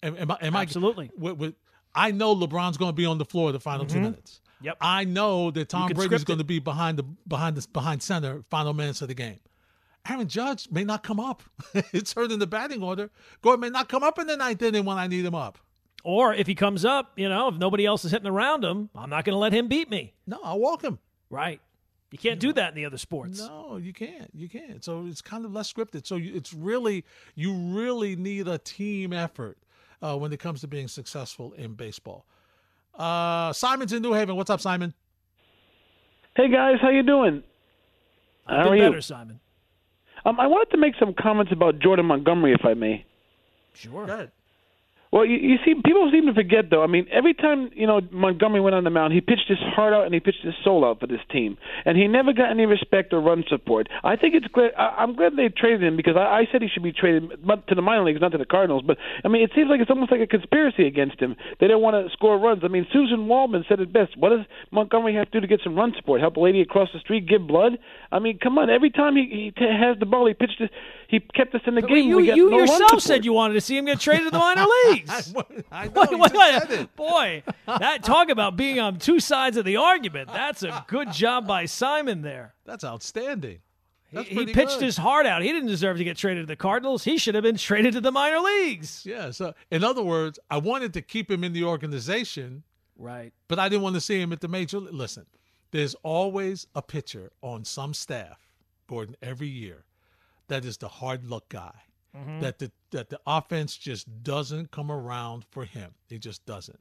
am, 0.00 0.16
am, 0.16 0.30
am 0.40 0.54
absolutely 0.54 1.06
I, 1.06 1.10
with, 1.18 1.36
with 1.38 1.54
I 1.94 2.10
know 2.10 2.34
LeBron's 2.34 2.76
going 2.76 2.90
to 2.90 2.96
be 2.96 3.06
on 3.06 3.18
the 3.18 3.24
floor 3.24 3.52
the 3.52 3.60
final 3.60 3.84
mm-hmm. 3.84 3.94
two 3.94 4.00
minutes. 4.00 4.40
Yep. 4.62 4.78
I 4.80 5.04
know 5.04 5.50
that 5.50 5.68
Tom 5.68 5.90
Brady's 5.90 6.24
going 6.24 6.38
to 6.38 6.44
be 6.44 6.58
behind 6.58 6.98
the 6.98 7.02
behind 7.02 7.56
the 7.56 7.66
behind 7.68 8.02
center 8.02 8.44
final 8.50 8.72
minutes 8.72 9.02
of 9.02 9.08
the 9.08 9.14
game. 9.14 9.38
Aaron 10.08 10.28
Judge 10.28 10.70
may 10.70 10.84
not 10.84 11.02
come 11.02 11.20
up. 11.20 11.42
it's 11.92 12.12
hurt 12.12 12.30
in 12.30 12.38
the 12.38 12.46
batting 12.46 12.82
order. 12.82 13.10
Gordon 13.42 13.60
may 13.60 13.70
not 13.70 13.88
come 13.88 14.02
up 14.02 14.18
in 14.18 14.26
the 14.26 14.36
ninth 14.36 14.62
inning 14.62 14.84
when 14.84 14.98
I 14.98 15.06
need 15.06 15.24
him 15.24 15.34
up. 15.34 15.58
Or 16.02 16.34
if 16.34 16.46
he 16.46 16.54
comes 16.54 16.84
up, 16.84 17.12
you 17.16 17.28
know, 17.28 17.48
if 17.48 17.56
nobody 17.56 17.86
else 17.86 18.04
is 18.04 18.10
hitting 18.10 18.26
around 18.26 18.62
him, 18.62 18.90
I'm 18.94 19.08
not 19.08 19.24
going 19.24 19.34
to 19.34 19.38
let 19.38 19.54
him 19.54 19.68
beat 19.68 19.88
me. 19.88 20.12
No, 20.26 20.38
I'll 20.44 20.58
walk 20.58 20.82
him. 20.82 20.98
Right. 21.30 21.60
You 22.10 22.18
can't 22.18 22.38
do 22.38 22.52
that 22.52 22.68
in 22.68 22.74
the 22.76 22.84
other 22.84 22.98
sports. 22.98 23.40
No, 23.40 23.76
you 23.76 23.92
can't. 23.92 24.30
You 24.34 24.48
can't. 24.48 24.84
So 24.84 25.06
it's 25.06 25.22
kind 25.22 25.44
of 25.44 25.52
less 25.52 25.72
scripted. 25.72 26.06
So 26.06 26.16
it's 26.20 26.52
really, 26.52 27.04
you 27.34 27.52
really 27.52 28.14
need 28.14 28.46
a 28.46 28.58
team 28.58 29.12
effort 29.12 29.58
uh, 30.04 30.16
when 30.16 30.32
it 30.32 30.38
comes 30.38 30.60
to 30.60 30.68
being 30.68 30.86
successful 30.86 31.52
in 31.54 31.72
baseball. 31.72 32.26
Uh, 32.94 33.52
Simon's 33.52 33.92
in 33.92 34.02
New 34.02 34.12
Haven. 34.12 34.36
What's 34.36 34.50
up, 34.50 34.60
Simon? 34.60 34.92
Hey 36.36 36.50
guys, 36.50 36.76
how 36.82 36.90
you 36.90 37.02
doing? 37.02 37.42
How 38.46 38.68
are 38.68 38.76
better, 38.76 38.96
you, 38.96 39.00
Simon? 39.00 39.40
Um, 40.26 40.38
I 40.38 40.46
wanted 40.46 40.70
to 40.72 40.76
make 40.76 40.94
some 40.98 41.14
comments 41.18 41.52
about 41.52 41.78
Jordan 41.78 42.06
Montgomery, 42.06 42.52
if 42.52 42.64
I 42.64 42.74
may. 42.74 43.04
Sure. 43.72 44.06
Go 44.06 44.12
ahead. 44.12 44.30
Well, 45.14 45.24
you, 45.24 45.36
you 45.36 45.58
see, 45.64 45.74
people 45.74 46.10
seem 46.10 46.26
to 46.26 46.34
forget 46.34 46.70
though. 46.70 46.82
I 46.82 46.88
mean, 46.88 47.06
every 47.12 47.34
time 47.34 47.70
you 47.72 47.86
know 47.86 48.00
Montgomery 48.10 48.60
went 48.60 48.74
on 48.74 48.82
the 48.82 48.90
mound, 48.90 49.12
he 49.12 49.20
pitched 49.20 49.46
his 49.46 49.62
heart 49.62 49.94
out 49.94 50.06
and 50.06 50.12
he 50.12 50.18
pitched 50.18 50.42
his 50.42 50.54
soul 50.64 50.84
out 50.84 50.98
for 50.98 51.06
this 51.06 51.20
team, 51.30 51.56
and 51.84 51.96
he 51.96 52.08
never 52.08 52.32
got 52.32 52.50
any 52.50 52.66
respect 52.66 53.12
or 53.12 53.20
run 53.20 53.44
support. 53.48 53.88
I 54.02 54.16
think 54.16 54.34
it's 54.34 54.48
great. 54.48 54.72
I, 54.76 54.88
I'm 54.98 55.14
glad 55.14 55.36
they 55.36 55.50
traded 55.56 55.84
him 55.84 55.96
because 55.96 56.16
I, 56.16 56.42
I 56.42 56.48
said 56.50 56.62
he 56.62 56.68
should 56.68 56.82
be 56.82 56.90
traded 56.90 57.30
to 57.30 57.74
the 57.76 57.80
minor 57.80 58.02
leagues, 58.02 58.20
not 58.20 58.32
to 58.32 58.38
the 58.38 58.44
Cardinals. 58.44 58.82
But 58.84 58.98
I 59.24 59.28
mean, 59.28 59.42
it 59.44 59.52
seems 59.54 59.70
like 59.70 59.80
it's 59.80 59.88
almost 59.88 60.10
like 60.10 60.20
a 60.20 60.26
conspiracy 60.26 60.84
against 60.84 61.20
him. 61.20 61.36
They 61.60 61.68
don't 61.68 61.80
want 61.80 61.94
to 61.94 62.12
score 62.12 62.36
runs. 62.36 62.62
I 62.64 62.68
mean, 62.68 62.84
Suzyn 62.92 63.28
Waldman 63.28 63.64
said 63.68 63.78
it 63.78 63.92
best. 63.92 64.18
What 64.18 64.30
does 64.30 64.44
Montgomery 64.72 65.14
have 65.14 65.30
to 65.30 65.38
do 65.38 65.40
to 65.42 65.46
get 65.46 65.60
some 65.62 65.76
run 65.76 65.92
support? 65.96 66.22
Help 66.22 66.38
a 66.38 66.40
lady 66.40 66.60
across 66.60 66.88
the 66.92 66.98
street 66.98 67.28
give 67.28 67.46
blood? 67.46 67.78
I 68.10 68.18
mean, 68.18 68.40
come 68.42 68.58
on. 68.58 68.68
Every 68.68 68.90
time 68.90 69.14
he, 69.14 69.28
he 69.30 69.52
t- 69.56 69.64
has 69.64 69.96
the 70.00 70.06
ball, 70.06 70.26
he 70.26 70.34
pitched. 70.34 70.58
His, 70.58 70.70
he 71.06 71.20
kept 71.20 71.54
us 71.54 71.60
in 71.66 71.76
the 71.76 71.82
but 71.82 71.90
game. 71.90 72.08
You, 72.08 72.16
we 72.16 72.32
you 72.32 72.50
no 72.50 72.58
yourself 72.58 73.00
said 73.00 73.24
you 73.24 73.32
wanted 73.32 73.54
to 73.54 73.60
see 73.60 73.76
him 73.76 73.84
get 73.84 74.00
traded 74.00 74.24
to 74.24 74.30
the 74.30 74.38
minor 74.38 74.66
leagues. 75.06 75.64
I 75.70 75.88
know. 75.94 76.18
Wait, 76.18 76.68
wait. 76.68 76.96
Boy, 76.96 77.42
that 77.66 78.02
talk 78.04 78.28
about 78.28 78.56
being 78.56 78.80
on 78.80 78.98
two 78.98 79.20
sides 79.20 79.56
of 79.56 79.64
the 79.64 79.76
argument. 79.76 80.28
That's 80.32 80.62
a 80.62 80.84
good 80.88 81.12
job 81.12 81.46
by 81.46 81.66
Simon 81.66 82.22
there. 82.22 82.54
That's 82.64 82.84
outstanding. 82.84 83.60
That's 84.12 84.28
he, 84.28 84.34
he 84.36 84.46
pitched 84.46 84.78
good. 84.78 84.84
his 84.84 84.96
heart 84.96 85.26
out. 85.26 85.42
He 85.42 85.48
didn't 85.48 85.68
deserve 85.68 85.98
to 85.98 86.04
get 86.04 86.16
traded 86.16 86.44
to 86.44 86.46
the 86.46 86.56
Cardinals. 86.56 87.02
He 87.02 87.18
should 87.18 87.34
have 87.34 87.42
been 87.42 87.56
traded 87.56 87.94
to 87.94 88.00
the 88.00 88.12
minor 88.12 88.38
leagues. 88.38 89.04
Yeah. 89.04 89.32
So, 89.32 89.54
in 89.70 89.82
other 89.82 90.02
words, 90.04 90.38
I 90.50 90.58
wanted 90.58 90.92
to 90.94 91.02
keep 91.02 91.30
him 91.30 91.42
in 91.42 91.52
the 91.52 91.64
organization, 91.64 92.62
right? 92.96 93.32
But 93.48 93.58
I 93.58 93.68
didn't 93.68 93.82
want 93.82 93.96
to 93.96 94.00
see 94.00 94.20
him 94.20 94.32
at 94.32 94.40
the 94.40 94.48
major. 94.48 94.78
Listen, 94.78 95.26
there's 95.72 95.96
always 96.04 96.68
a 96.76 96.82
pitcher 96.82 97.32
on 97.42 97.64
some 97.64 97.92
staff, 97.92 98.38
Gordon, 98.86 99.16
every 99.20 99.48
year, 99.48 99.84
that 100.46 100.64
is 100.64 100.76
the 100.76 100.88
hard 100.88 101.24
luck 101.26 101.48
guy 101.48 101.72
mm-hmm. 102.16 102.40
that 102.40 102.58
the 102.58 102.70
that 102.90 103.10
the 103.10 103.20
offense 103.26 103.76
just 103.76 104.22
doesn't 104.22 104.70
come 104.70 104.90
around 104.90 105.44
for 105.50 105.64
him. 105.64 105.94
He 106.08 106.18
just 106.18 106.44
doesn't. 106.46 106.80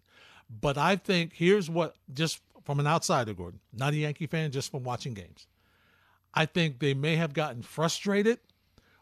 But 0.50 0.78
I 0.78 0.96
think 0.96 1.34
here's 1.34 1.70
what 1.70 1.96
just 2.14 2.42
from 2.64 2.80
an 2.80 2.88
outsider, 2.88 3.34
Gordon, 3.34 3.60
not 3.74 3.94
a 3.94 3.98
Yankee 3.98 4.28
fan, 4.28 4.52
just 4.52 4.72
from 4.72 4.84
watching 4.84 5.14
games. 5.14 5.48
I 6.34 6.46
think 6.46 6.80
they 6.80 6.94
may 6.94 7.16
have 7.16 7.34
gotten 7.34 7.62
frustrated 7.62 8.40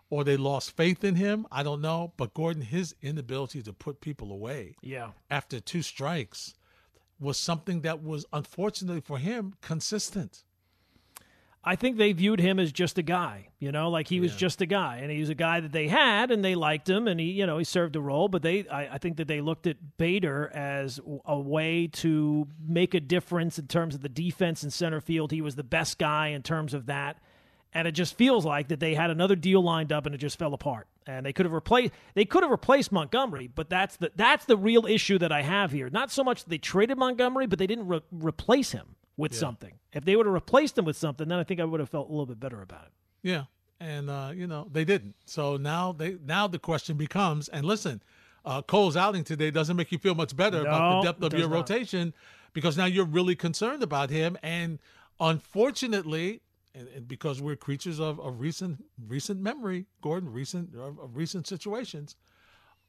or 0.09 0.23
they 0.23 0.37
lost 0.37 0.75
faith 0.75 1.03
in 1.03 1.15
him. 1.15 1.47
I 1.51 1.63
don't 1.63 1.81
know. 1.81 2.13
But 2.17 2.33
Gordon, 2.33 2.61
his 2.61 2.95
inability 3.01 3.61
to 3.63 3.73
put 3.73 4.01
people 4.01 4.31
away 4.31 4.75
yeah. 4.81 5.11
after 5.29 5.59
two 5.59 5.81
strikes 5.81 6.53
was 7.19 7.37
something 7.37 7.81
that 7.81 8.03
was 8.03 8.25
unfortunately 8.33 9.01
for 9.01 9.17
him 9.17 9.53
consistent. 9.61 10.43
I 11.63 11.75
think 11.75 11.97
they 11.97 12.11
viewed 12.11 12.39
him 12.39 12.57
as 12.57 12.71
just 12.71 12.97
a 12.97 13.03
guy, 13.03 13.49
you 13.59 13.71
know, 13.71 13.91
like 13.91 14.07
he 14.07 14.19
was 14.19 14.35
just 14.35 14.61
a 14.61 14.65
guy, 14.65 14.97
and 14.97 15.11
he 15.11 15.19
was 15.19 15.29
a 15.29 15.35
guy 15.35 15.59
that 15.59 15.71
they 15.71 15.87
had, 15.87 16.31
and 16.31 16.43
they 16.43 16.55
liked 16.55 16.89
him, 16.89 17.07
and 17.07 17.19
he, 17.19 17.27
you 17.27 17.45
know, 17.45 17.59
he 17.59 17.63
served 17.63 17.95
a 17.95 18.01
role. 18.01 18.27
But 18.27 18.41
they, 18.41 18.67
I, 18.67 18.95
I, 18.95 18.97
think 18.97 19.17
that 19.17 19.27
they 19.27 19.41
looked 19.41 19.67
at 19.67 19.97
Bader 19.97 20.49
as 20.55 20.99
a 21.23 21.37
way 21.37 21.85
to 21.87 22.47
make 22.67 22.95
a 22.95 22.99
difference 22.99 23.59
in 23.59 23.67
terms 23.67 23.93
of 23.93 24.01
the 24.01 24.09
defense 24.09 24.63
and 24.63 24.73
center 24.73 24.99
field. 24.99 25.31
He 25.31 25.41
was 25.41 25.55
the 25.55 25.63
best 25.63 25.99
guy 25.99 26.29
in 26.29 26.41
terms 26.41 26.73
of 26.73 26.87
that, 26.87 27.17
and 27.75 27.87
it 27.87 27.91
just 27.91 28.15
feels 28.15 28.43
like 28.43 28.69
that 28.69 28.79
they 28.79 28.95
had 28.95 29.11
another 29.11 29.35
deal 29.35 29.61
lined 29.61 29.91
up, 29.91 30.07
and 30.07 30.15
it 30.15 30.17
just 30.17 30.39
fell 30.39 30.55
apart. 30.55 30.87
And 31.05 31.23
they 31.27 31.33
could 31.33 31.45
have 31.45 31.53
replaced, 31.53 31.93
they 32.15 32.25
could 32.25 32.41
have 32.41 32.51
replaced 32.51 32.91
Montgomery, 32.91 33.47
but 33.53 33.69
that's 33.69 33.97
the 33.97 34.11
that's 34.15 34.45
the 34.45 34.57
real 34.57 34.87
issue 34.87 35.19
that 35.19 35.31
I 35.31 35.43
have 35.43 35.71
here. 35.71 35.91
Not 35.91 36.09
so 36.09 36.23
much 36.23 36.43
that 36.43 36.49
they 36.49 36.57
traded 36.57 36.97
Montgomery, 36.97 37.45
but 37.45 37.59
they 37.59 37.67
didn't 37.67 37.87
re- 37.87 38.01
replace 38.11 38.71
him 38.71 38.95
with 39.17 39.33
yeah. 39.33 39.39
something. 39.39 39.73
If 39.93 40.05
they 40.05 40.15
would 40.15 40.25
have 40.25 40.33
replaced 40.33 40.77
him 40.77 40.85
with 40.85 40.97
something, 40.97 41.27
then 41.27 41.39
I 41.39 41.43
think 41.43 41.59
I 41.59 41.65
would 41.65 41.79
have 41.79 41.89
felt 41.89 42.07
a 42.07 42.11
little 42.11 42.25
bit 42.25 42.39
better 42.39 42.61
about 42.61 42.85
it. 42.85 42.91
Yeah, 43.21 43.43
and 43.79 44.09
uh, 44.09 44.31
you 44.33 44.47
know 44.47 44.67
they 44.71 44.85
didn't. 44.85 45.15
So 45.25 45.57
now 45.57 45.91
they 45.91 46.17
now 46.25 46.47
the 46.47 46.59
question 46.59 46.97
becomes, 46.97 47.49
and 47.49 47.65
listen, 47.65 48.01
uh, 48.45 48.61
Cole's 48.61 48.97
outing 48.97 49.23
today 49.23 49.51
doesn't 49.51 49.75
make 49.75 49.91
you 49.91 49.97
feel 49.97 50.15
much 50.15 50.35
better 50.35 50.63
no, 50.63 50.69
about 50.69 51.01
the 51.01 51.11
depth 51.11 51.23
of 51.23 51.39
your 51.39 51.49
not. 51.49 51.55
rotation 51.55 52.13
because 52.53 52.77
now 52.77 52.85
you're 52.85 53.05
really 53.05 53.35
concerned 53.35 53.83
about 53.83 54.09
him, 54.09 54.37
and 54.43 54.79
unfortunately. 55.19 56.41
And, 56.73 56.87
and 56.95 57.05
because 57.05 57.41
we're 57.41 57.57
creatures 57.57 57.99
of, 57.99 58.17
of 58.21 58.39
recent 58.39 58.85
recent 59.05 59.41
memory, 59.41 59.87
Gordon, 60.01 60.31
recent 60.31 60.73
of, 60.73 60.97
of 60.99 61.17
recent 61.17 61.45
situations. 61.45 62.15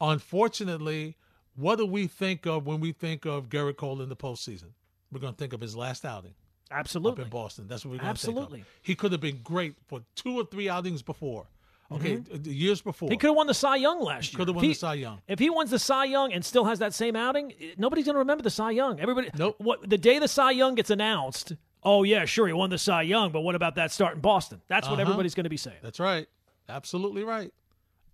Unfortunately, 0.01 1.17
what 1.57 1.79
do 1.79 1.87
we 1.87 2.07
think 2.07 2.47
of 2.47 2.65
when 2.65 2.79
we 2.79 2.93
think 2.93 3.27
of 3.27 3.49
Gerrit 3.49 3.77
Cole 3.77 4.01
in 4.01 4.09
the 4.09 4.15
postseason? 4.15 4.71
We're 5.13 5.21
going 5.21 5.35
to 5.35 5.39
think 5.39 5.53
of 5.53 5.61
his 5.61 5.77
last 5.77 6.05
outing. 6.05 6.35
Absolutely. 6.71 7.23
Up 7.23 7.27
in 7.27 7.31
Boston. 7.31 7.67
That's 7.69 7.85
what 7.85 7.93
we're 7.93 7.99
going 7.99 8.09
Absolutely. 8.09 8.41
to 8.41 8.41
think 8.41 8.47
of. 8.47 8.53
Absolutely. 8.55 8.81
He 8.83 8.95
could 8.95 9.13
have 9.13 9.21
been 9.21 9.41
great 9.45 9.75
for 9.87 10.01
two 10.15 10.41
or 10.41 10.45
three 10.45 10.69
outings 10.69 11.03
before. 11.03 11.47
Okay, 11.91 12.17
mm-hmm. 12.17 12.51
years 12.51 12.81
before. 12.81 13.11
He 13.11 13.19
could 13.19 13.29
have 13.29 13.37
won 13.37 13.47
the 13.47 13.55
Cy 13.55 13.77
Young 13.77 14.01
last 14.01 14.33
year. 14.33 14.39
Could 14.39 14.49
have 14.49 14.57
won 14.57 14.65
he, 14.65 14.71
the 14.71 14.79
Cy 14.79 14.95
Young. 14.95 15.21
If 15.29 15.39
he 15.39 15.51
wins 15.51 15.71
the 15.71 15.79
Cy 15.79 16.07
Young 16.07 16.33
and 16.33 16.43
still 16.43 16.65
has 16.65 16.79
that 16.79 16.95
same 16.95 17.17
outing, 17.17 17.53
nobody's 17.77 18.07
going 18.07 18.15
to 18.15 18.21
remember 18.21 18.43
the 18.43 18.51
Cy 18.51 18.71
Young. 18.71 18.99
Everybody. 18.99 19.31
Nope. 19.37 19.57
What 19.59 19.89
the 19.89 19.99
day 19.99 20.19
the 20.19 20.29
Cy 20.29 20.53
Young 20.53 20.75
gets 20.75 20.89
announced? 20.89 21.53
Oh 21.83 22.03
yeah, 22.05 22.25
sure, 22.25 22.47
he 22.47 22.53
won 22.53 22.71
the 22.71 22.79
Cy 22.79 23.03
Young, 23.03 23.33
but 23.33 23.41
what 23.41 23.55
about 23.55 23.75
that 23.75 23.91
start 23.91 24.15
in 24.15 24.21
Boston? 24.21 24.63
That's 24.69 24.89
what 24.89 24.95
uh-huh. 24.95 25.03
everybody's 25.03 25.35
going 25.35 25.45
to 25.45 25.51
be 25.51 25.57
saying. 25.57 25.79
That's 25.83 26.01
right. 26.01 26.27
Absolutely 26.69 27.25
right. 27.25 27.53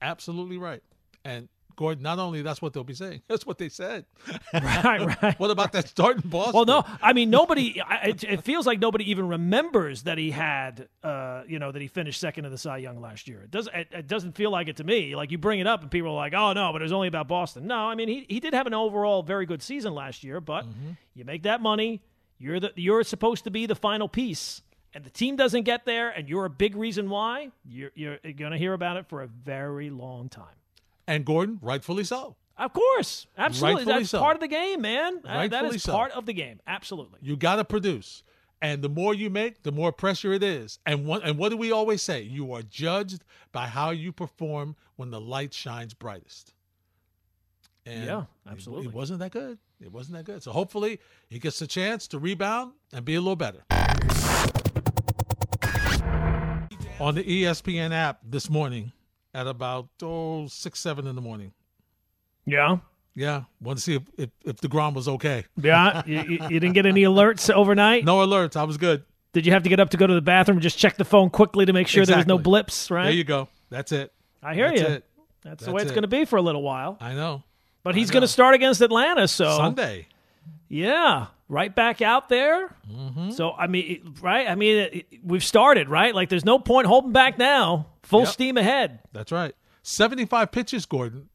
Absolutely 0.01 0.59
right. 0.59 0.83
And 1.25 1.49
Gordon, 1.79 2.03
not 2.03 2.19
only 2.19 2.43
that's 2.43 2.61
what 2.61 2.73
they'll 2.73 2.83
be 2.85 2.93
saying, 2.95 3.23
that's 3.29 3.47
what 3.47 3.57
they 3.57 3.69
said. 3.71 4.05
Right, 4.53 5.23
right. 5.23 5.39
what 5.39 5.51
about 5.51 5.73
that 5.73 5.89
start 5.89 6.23
in 6.25 6.29
Boston? 6.29 6.53
Well, 6.55 6.65
no, 6.65 6.85
I 7.01 7.13
mean 7.13 7.31
nobody. 7.31 7.81
I- 7.81 8.09
It, 8.09 8.25
it 8.25 8.43
feels 8.43 8.67
like 8.67 8.81
nobody 8.81 9.11
even 9.11 9.29
remembers 9.29 10.03
that 10.03 10.19
he 10.19 10.31
had, 10.33 10.89
uh, 11.05 11.43
you 11.47 11.59
know, 11.59 11.71
that 11.73 11.81
he 11.81 11.87
finished 11.89 12.19
second 12.21 12.45
in 12.45 12.51
the 12.51 12.59
Cy 12.59 12.79
Young 12.79 13.01
last 13.01 13.29
year. 13.29 13.43
It 13.43 13.51
doesn't. 13.51 13.75
It, 13.75 13.89
it 13.93 14.07
doesn't 14.09 14.33
feel 14.33 14.51
like 14.51 14.69
it 14.69 14.77
to 14.79 14.85
me. 14.85 15.15
Like 15.17 15.31
you 15.31 15.39
bring 15.39 15.61
it 15.61 15.67
up 15.67 15.83
and 15.83 15.91
people 15.91 16.11
are 16.11 16.17
like, 16.17 16.35
"Oh 16.35 16.53
no," 16.53 16.73
but 16.73 16.83
it 16.83 16.85
was 16.85 16.93
only 16.93 17.09
about 17.09 17.29
Boston. 17.29 17.67
No, 17.67 17.77
I 17.77 17.95
mean 17.95 18.09
he 18.09 18.27
he 18.29 18.41
did 18.41 18.53
have 18.55 18.67
an 18.67 18.75
overall 18.75 19.23
very 19.23 19.47
good 19.47 19.63
season 19.63 19.95
last 19.95 20.25
year, 20.25 20.41
but 20.41 20.67
you 21.15 21.25
make 21.25 21.45
that 21.45 21.61
money. 21.61 22.03
You're 22.39 22.61
the 22.61 22.73
you're 22.77 23.05
supposed 23.05 23.45
to 23.45 23.51
be 23.51 23.67
the 23.67 23.75
final 23.77 24.09
piece, 24.09 24.63
and 24.95 25.05
the 25.05 25.11
team 25.11 25.37
doesn't 25.37 25.63
get 25.65 25.85
there, 25.85 26.09
and 26.11 26.29
you're 26.29 26.45
a 26.47 26.51
big 26.51 26.75
reason 26.77 27.09
why. 27.11 27.51
You're 27.69 27.91
you're 27.95 28.19
going 28.37 28.53
to 28.53 28.59
hear 28.59 28.73
about 28.73 28.97
it 28.97 29.07
for 29.09 29.23
a 29.23 29.27
very 29.27 29.91
long 29.91 30.29
time. 30.29 30.47
And 31.09 31.25
Gordon, 31.25 31.59
rightfully 31.63 32.05
so. 32.05 32.37
Of 32.59 32.75
course, 32.75 33.27
absolutely. 33.39 33.77
Rightfully 33.77 33.99
That's 34.01 34.11
so. 34.11 34.19
part 34.19 34.37
of 34.37 34.41
the 34.41 34.49
game, 34.49 34.83
man. 34.83 35.21
Uh, 35.25 35.29
Rightfully 35.29 35.77
is 35.77 35.83
so. 35.85 35.93
part 35.93 36.13
of 36.13 36.27
the 36.27 36.35
game. 36.35 36.61
Absolutely. 36.67 37.19
You 37.23 37.37
got 37.37 37.57
to 37.57 37.65
produce. 37.65 38.23
And 38.61 38.83
the 38.83 38.89
more 38.91 39.15
you 39.15 39.31
make, 39.31 39.63
the 39.63 39.73
more 39.73 39.91
pressure 39.91 40.33
it 40.33 40.43
is. 40.43 40.79
And 40.85 41.07
what, 41.07 41.25
and 41.25 41.39
what 41.39 41.49
do 41.49 41.57
we 41.57 41.73
always 41.73 42.03
say? 42.03 42.23
You 42.23 42.53
are 42.53 42.63
judged 42.63 43.25
by 43.53 43.69
how 43.69 43.91
you 43.91 44.13
perform 44.13 44.77
when 44.97 45.11
the 45.11 45.21
light 45.21 45.55
shines 45.55 45.95
brightest. 45.95 46.53
And 47.87 48.05
Yeah, 48.05 48.25
absolutely. 48.51 48.89
It, 48.89 48.93
wasn't 48.93 49.21
that 49.21 49.31
good. 49.31 49.59
It 49.81 49.91
wasn't 49.91 50.19
that 50.19 50.25
good. 50.25 50.43
So 50.43 50.51
hopefully 50.51 51.01
he 51.31 51.39
gets 51.39 51.63
a 51.63 51.67
chance 51.67 52.07
to 52.09 52.19
rebound 52.19 52.73
and 52.93 53.03
be 53.05 53.15
a 53.15 53.21
little 53.21 53.37
better. 53.37 53.65
On 57.01 57.15
the 57.15 57.23
ESPN 57.23 57.93
app 57.93 58.19
this 58.25 58.51
morning 58.51 58.93
at 59.35 59.47
about 59.47 59.89
oh, 60.03 60.47
six, 60.49 60.81
seven 60.81 61.07
in 61.07 61.15
the 61.15 61.21
morning. 61.21 61.53
Yeah. 62.45 62.79
Yeah, 63.15 63.45
want 63.61 63.79
to 63.79 63.83
see 63.83 63.97
if, 63.97 64.03
if, 64.17 64.31
if 64.45 64.57
the 64.59 64.69
ground 64.69 64.95
was 64.95 65.09
okay. 65.09 65.45
Yeah. 65.61 66.03
you, 66.07 66.21
you, 66.21 66.61
didn't 66.61 66.75
get 66.75 66.87
any 66.87 67.03
alerts 67.03 67.53
overnight? 67.53 68.05
No 68.05 68.25
alerts. 68.25 68.55
I 68.55 68.63
was 68.63 68.77
good. 68.77 69.03
Did 69.33 69.45
you 69.45 69.53
have 69.53 69.65
to 69.65 69.69
get 69.69 69.81
up 69.81 69.91
to 69.91 69.97
go 69.97 70.07
to 70.07 70.15
the 70.15 70.23
bathroom 70.23 70.61
just 70.61 70.79
check 70.79 70.97
the 70.97 71.05
phone 71.05 71.29
quickly 71.29 71.67
to 71.67 71.73
make 71.73 71.89
sure 71.89 72.07
there 72.07 72.17
was 72.17 72.29
no 72.29 72.39
blips, 72.39 72.93
right? 72.93 73.05
There 73.05 73.13
you 73.13 73.25
go. 73.25 73.49
That's 73.71 73.91
it. 73.91 74.13
I 74.41 74.55
hear 74.55 74.69
That's 74.69 74.81
you. 74.81 74.87
it. 74.87 75.05
That's, 75.43 75.61
the 75.61 75.67
That's 75.67 75.75
way 75.75 75.83
it's 75.83 75.91
going 75.91 76.03
to 76.03 76.09
be 76.09 76.27
for 76.27 76.37
a 76.37 76.43
little 76.43 76.63
while. 76.63 76.97
I 77.01 77.15
know. 77.15 77.43
But 77.83 77.97
he's 77.97 78.11
going 78.11 78.23
to 78.23 78.29
start 78.29 78.55
against 78.55 78.81
Atlanta, 78.81 79.27
so 79.27 79.57
Sunday. 79.57 80.07
yeah, 80.69 81.27
right 81.49 81.75
back 81.75 82.03
out 82.03 82.29
there. 82.29 82.75
Mm-hmm. 82.91 83.31
So 83.31 83.53
I 83.53 83.67
mean, 83.67 84.15
right? 84.21 84.49
I 84.49 84.55
mean, 84.55 84.77
it, 84.77 85.07
we've 85.25 85.45
started, 85.45 85.89
right? 85.89 86.15
Like, 86.15 86.29
there's 86.29 86.45
no 86.45 86.59
point 86.59 86.87
holding 86.87 87.13
back 87.13 87.39
now. 87.39 87.87
Full 88.05 88.21
Yep. 88.21 88.29
steam 88.29 88.57
ahead. 88.57 89.01
That's 89.13 89.33
right. 89.33 89.55
75 89.83 90.53
pitches, 90.53 90.87
Gordon. 90.87 91.29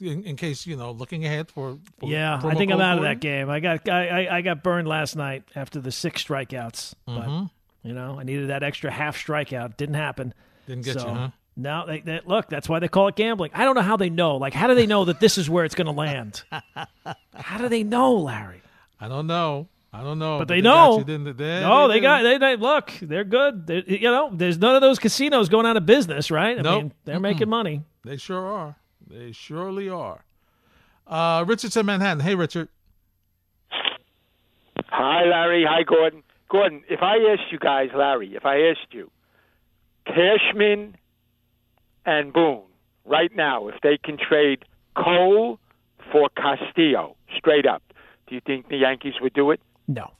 In, 0.00 0.22
in 0.22 0.36
case, 0.36 0.64
you 0.64 0.76
know, 0.76 0.92
looking 0.92 1.24
ahead 1.24 1.50
for. 1.50 1.78
for 1.98 2.08
Yeah, 2.08 2.40
I 2.44 2.54
think 2.54 2.70
I'm 2.70 2.80
out 2.80 2.98
of 2.98 3.04
that 3.04 3.18
game. 3.18 3.50
I 3.50 3.58
got 3.58 3.88
I, 3.88 4.26
I, 4.26 4.36
I 4.36 4.40
got 4.42 4.62
burned 4.62 4.86
last 4.86 5.16
night 5.16 5.42
after 5.56 5.80
the 5.80 5.90
six 5.90 6.22
strikeouts. 6.22 6.94
Mm-hmm. 7.08 7.16
But 7.16 7.50
you 7.82 7.94
know, 7.94 8.18
I 8.18 8.22
needed 8.22 8.50
that 8.50 8.62
extra 8.62 8.92
half 8.92 9.16
strikeout. 9.16 9.76
Didn't 9.76 9.96
happen. 9.96 10.34
Didn't 10.66 10.84
get 10.84 11.00
so, 11.00 11.08
you, 11.08 11.14
huh? 11.14 11.30
No, 11.56 11.86
they, 11.86 12.00
they, 12.00 12.20
look, 12.24 12.48
that's 12.48 12.68
why 12.68 12.78
they 12.78 12.86
call 12.86 13.08
it 13.08 13.16
gambling. 13.16 13.50
I 13.52 13.64
don't 13.64 13.74
know 13.74 13.82
how 13.82 13.96
they 13.96 14.10
know. 14.10 14.36
Like, 14.36 14.54
how 14.54 14.68
do 14.68 14.76
they 14.76 14.86
know 14.86 15.06
that 15.06 15.18
this 15.18 15.36
is 15.38 15.50
where 15.50 15.64
it's 15.64 15.74
going 15.74 15.86
to 15.86 15.92
land? 15.92 16.44
how 17.34 17.58
do 17.58 17.68
they 17.68 17.82
know, 17.82 18.14
Larry? 18.14 18.62
I 19.00 19.08
don't 19.08 19.26
know. 19.26 19.68
I 19.92 20.02
don't 20.02 20.18
know. 20.18 20.38
But 20.38 20.48
they 20.48 20.60
got 20.60 20.90
know. 20.90 20.98
you, 20.98 21.04
didn't 21.04 21.36
they? 21.36 21.60
no, 21.60 21.88
they, 21.88 21.94
did. 21.94 22.00
got 22.02 22.22
they, 22.22 22.38
they 22.38 22.56
look. 22.56 22.92
They're 23.00 23.24
good. 23.24 23.66
They, 23.66 23.84
you 23.86 24.10
know, 24.10 24.30
there's 24.32 24.58
none 24.58 24.74
of 24.74 24.82
those 24.82 24.98
casinos 24.98 25.48
going 25.48 25.66
out 25.66 25.76
of 25.76 25.86
business, 25.86 26.30
right? 26.30 26.58
I 26.58 26.62
Nope. 26.62 26.82
mean, 26.82 26.92
they're 27.04 27.20
making 27.20 27.48
money. 27.48 27.82
They 28.04 28.16
sure 28.16 28.46
are. 28.46 28.76
They 29.06 29.32
surely 29.32 29.88
are. 29.88 30.24
Uh, 31.06 31.44
Richardson, 31.46 31.86
Manhattan. 31.86 32.20
Hey, 32.20 32.34
Richard. 32.34 32.68
Hi, 34.90 35.24
Larry. 35.24 35.64
Hi, 35.68 35.82
Gordon. 35.82 36.22
Gordon, 36.50 36.82
if 36.88 37.02
I 37.02 37.16
asked 37.32 37.50
you 37.50 37.58
guys, 37.58 37.90
Larry, 37.94 38.34
if 38.34 38.44
I 38.46 38.60
asked 38.70 38.92
you, 38.92 39.10
Cashman 40.06 40.96
and 42.06 42.32
Boone, 42.32 42.62
right 43.04 43.34
now, 43.34 43.68
if 43.68 43.74
they 43.82 43.98
can 43.98 44.16
trade 44.16 44.64
Cole 44.96 45.58
for 46.10 46.28
Castillo, 46.36 47.16
straight 47.36 47.66
up, 47.66 47.82
do 48.28 48.34
you 48.34 48.40
think 48.44 48.68
the 48.68 48.76
Yankees 48.76 49.14
would 49.20 49.32
do 49.32 49.50
it? 49.50 49.60
No. 49.86 50.12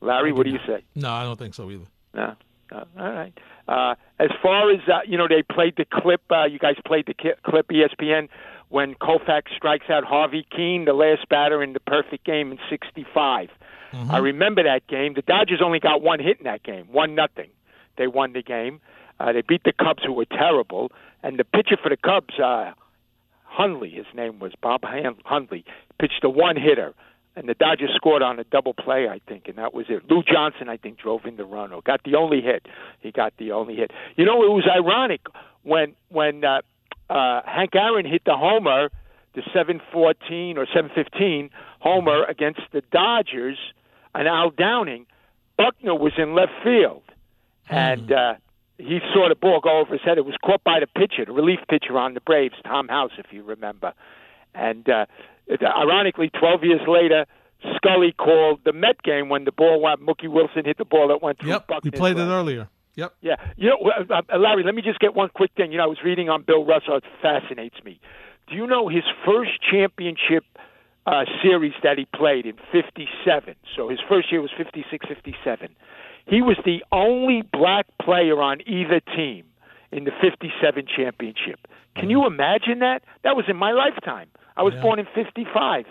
Larry, 0.00 0.32
what 0.32 0.44
do 0.44 0.50
you 0.50 0.60
say? 0.66 0.84
No, 0.94 1.10
I 1.10 1.24
don't 1.24 1.38
think 1.38 1.54
so 1.54 1.70
either. 1.70 1.86
No. 2.14 2.34
no. 2.70 2.86
All 2.98 3.12
right. 3.12 3.36
Uh, 3.66 3.94
as 4.18 4.30
far 4.42 4.70
as 4.70 4.80
uh, 4.88 5.00
you 5.06 5.18
know, 5.18 5.26
they 5.28 5.42
played 5.42 5.74
the 5.76 5.84
clip. 5.84 6.22
Uh, 6.30 6.44
you 6.44 6.58
guys 6.58 6.76
played 6.86 7.06
the 7.06 7.14
ki- 7.14 7.34
clip 7.44 7.68
ESPN 7.68 8.28
when 8.68 8.94
Koufax 8.94 9.42
strikes 9.56 9.90
out 9.90 10.04
Harvey 10.04 10.46
Kuenn, 10.52 10.84
the 10.84 10.92
last 10.92 11.28
batter 11.28 11.62
in 11.62 11.72
the 11.72 11.80
perfect 11.80 12.24
game 12.24 12.52
in 12.52 12.58
'65. 12.70 13.48
I 14.10 14.18
remember 14.18 14.62
that 14.64 14.86
game. 14.86 15.14
The 15.14 15.22
Dodgers 15.22 15.62
only 15.64 15.80
got 15.80 16.02
one 16.02 16.20
hit 16.20 16.38
in 16.38 16.44
that 16.44 16.62
game, 16.62 16.86
one 16.92 17.14
nothing. 17.14 17.48
They 17.96 18.06
won 18.06 18.34
the 18.34 18.42
game. 18.42 18.80
Uh, 19.18 19.32
they 19.32 19.40
beat 19.40 19.64
the 19.64 19.72
Cubs, 19.72 20.02
who 20.04 20.12
were 20.12 20.26
terrible, 20.26 20.92
and 21.22 21.38
the 21.38 21.44
pitcher 21.44 21.76
for 21.82 21.88
the 21.88 21.96
Cubs, 21.96 22.38
uh, 22.38 22.72
Hendley, 23.58 23.92
his 23.94 24.06
name 24.14 24.38
was 24.38 24.52
Bob 24.60 24.82
Hendley, 24.82 25.64
pitched 25.98 26.22
a 26.22 26.30
one 26.30 26.56
hitter, 26.56 26.94
and 27.36 27.48
the 27.48 27.54
Dodgers 27.54 27.90
scored 27.94 28.22
on 28.22 28.38
a 28.38 28.44
double 28.44 28.74
play, 28.74 29.08
I 29.08 29.20
think, 29.28 29.48
and 29.48 29.58
that 29.58 29.74
was 29.74 29.86
it. 29.88 30.08
Lou 30.10 30.22
Johnson, 30.22 30.68
I 30.68 30.76
think, 30.76 30.98
drove 30.98 31.24
in 31.24 31.36
the 31.36 31.44
run 31.44 31.72
or 31.72 31.82
got 31.82 32.02
the 32.04 32.14
only 32.16 32.40
hit. 32.40 32.66
He 33.00 33.10
got 33.10 33.32
the 33.38 33.52
only 33.52 33.76
hit. 33.76 33.90
You 34.16 34.24
know, 34.24 34.42
it 34.42 34.50
was 34.50 34.64
ironic 34.68 35.26
when 35.62 35.94
when 36.08 36.44
uh, 36.44 36.62
uh, 37.10 37.42
Hank 37.44 37.74
Aaron 37.74 38.06
hit 38.06 38.22
the 38.24 38.36
homer, 38.36 38.90
the 39.34 39.42
714 39.52 40.58
or 40.58 40.66
715 40.66 41.50
homer 41.80 42.24
against 42.24 42.60
the 42.72 42.82
Dodgers, 42.92 43.58
and 44.14 44.26
Al 44.28 44.50
Downing, 44.50 45.06
Buckner 45.56 45.94
was 45.94 46.12
in 46.16 46.34
left 46.34 46.52
field, 46.62 47.02
and. 47.68 48.12
uh 48.12 48.34
he 48.78 49.00
saw 49.12 49.28
the 49.28 49.34
ball 49.34 49.60
go 49.60 49.80
over 49.80 49.92
his 49.92 50.02
head. 50.02 50.18
It 50.18 50.24
was 50.24 50.36
caught 50.44 50.62
by 50.64 50.80
the 50.80 50.86
pitcher, 50.86 51.24
the 51.24 51.32
relief 51.32 51.58
pitcher 51.68 51.98
on 51.98 52.14
the 52.14 52.20
Braves, 52.20 52.54
Tom 52.64 52.88
House, 52.88 53.12
if 53.18 53.26
you 53.32 53.42
remember. 53.42 53.92
And 54.54 54.88
uh, 54.88 55.06
it, 55.46 55.60
ironically, 55.62 56.30
12 56.30 56.64
years 56.64 56.80
later, 56.86 57.26
Scully 57.76 58.12
called 58.12 58.60
the 58.64 58.72
Met 58.72 59.02
game 59.02 59.28
when 59.28 59.44
the 59.44 59.52
ball 59.52 59.80
went. 59.80 60.00
Mookie 60.00 60.28
Wilson 60.28 60.64
hit 60.64 60.78
the 60.78 60.84
ball 60.84 61.08
that 61.08 61.22
went 61.22 61.40
through 61.40 61.50
Yep, 61.50 61.70
we 61.82 61.90
played 61.90 62.16
it 62.18 62.22
earlier. 62.22 62.68
Yep. 62.94 63.14
Yeah, 63.20 63.36
you 63.56 63.68
know, 63.68 63.78
uh, 64.10 64.22
uh, 64.32 64.38
Larry. 64.38 64.64
Let 64.64 64.74
me 64.74 64.82
just 64.82 64.98
get 64.98 65.14
one 65.14 65.28
quick 65.32 65.52
thing. 65.56 65.70
You 65.70 65.78
know, 65.78 65.84
I 65.84 65.86
was 65.86 65.98
reading 66.04 66.28
on 66.28 66.42
Bill 66.42 66.64
Russell. 66.64 66.96
It 66.96 67.04
fascinates 67.22 67.76
me. 67.84 68.00
Do 68.48 68.56
you 68.56 68.66
know 68.66 68.88
his 68.88 69.04
first 69.24 69.52
championship 69.70 70.44
uh, 71.06 71.24
series 71.40 71.74
that 71.84 71.96
he 71.96 72.06
played 72.06 72.44
in 72.44 72.54
'57? 72.72 73.54
So 73.76 73.88
his 73.88 74.00
first 74.08 74.32
year 74.32 74.42
was 74.42 74.50
'56, 74.56 75.06
'57. 75.06 75.76
He 76.28 76.42
was 76.42 76.56
the 76.64 76.84
only 76.92 77.42
black 77.42 77.86
player 78.02 78.40
on 78.42 78.60
either 78.66 79.00
team 79.00 79.44
in 79.92 80.04
the 80.04 80.12
'57 80.20 80.86
championship. 80.94 81.66
Can 81.96 82.10
you 82.10 82.26
imagine 82.26 82.78
that? 82.80 83.02
That 83.24 83.34
was 83.36 83.46
in 83.48 83.56
my 83.56 83.72
lifetime. 83.72 84.28
I 84.56 84.62
was 84.62 84.74
Yeah. 84.74 84.82
born 84.82 84.98
in 84.98 85.06
'55. 85.14 85.86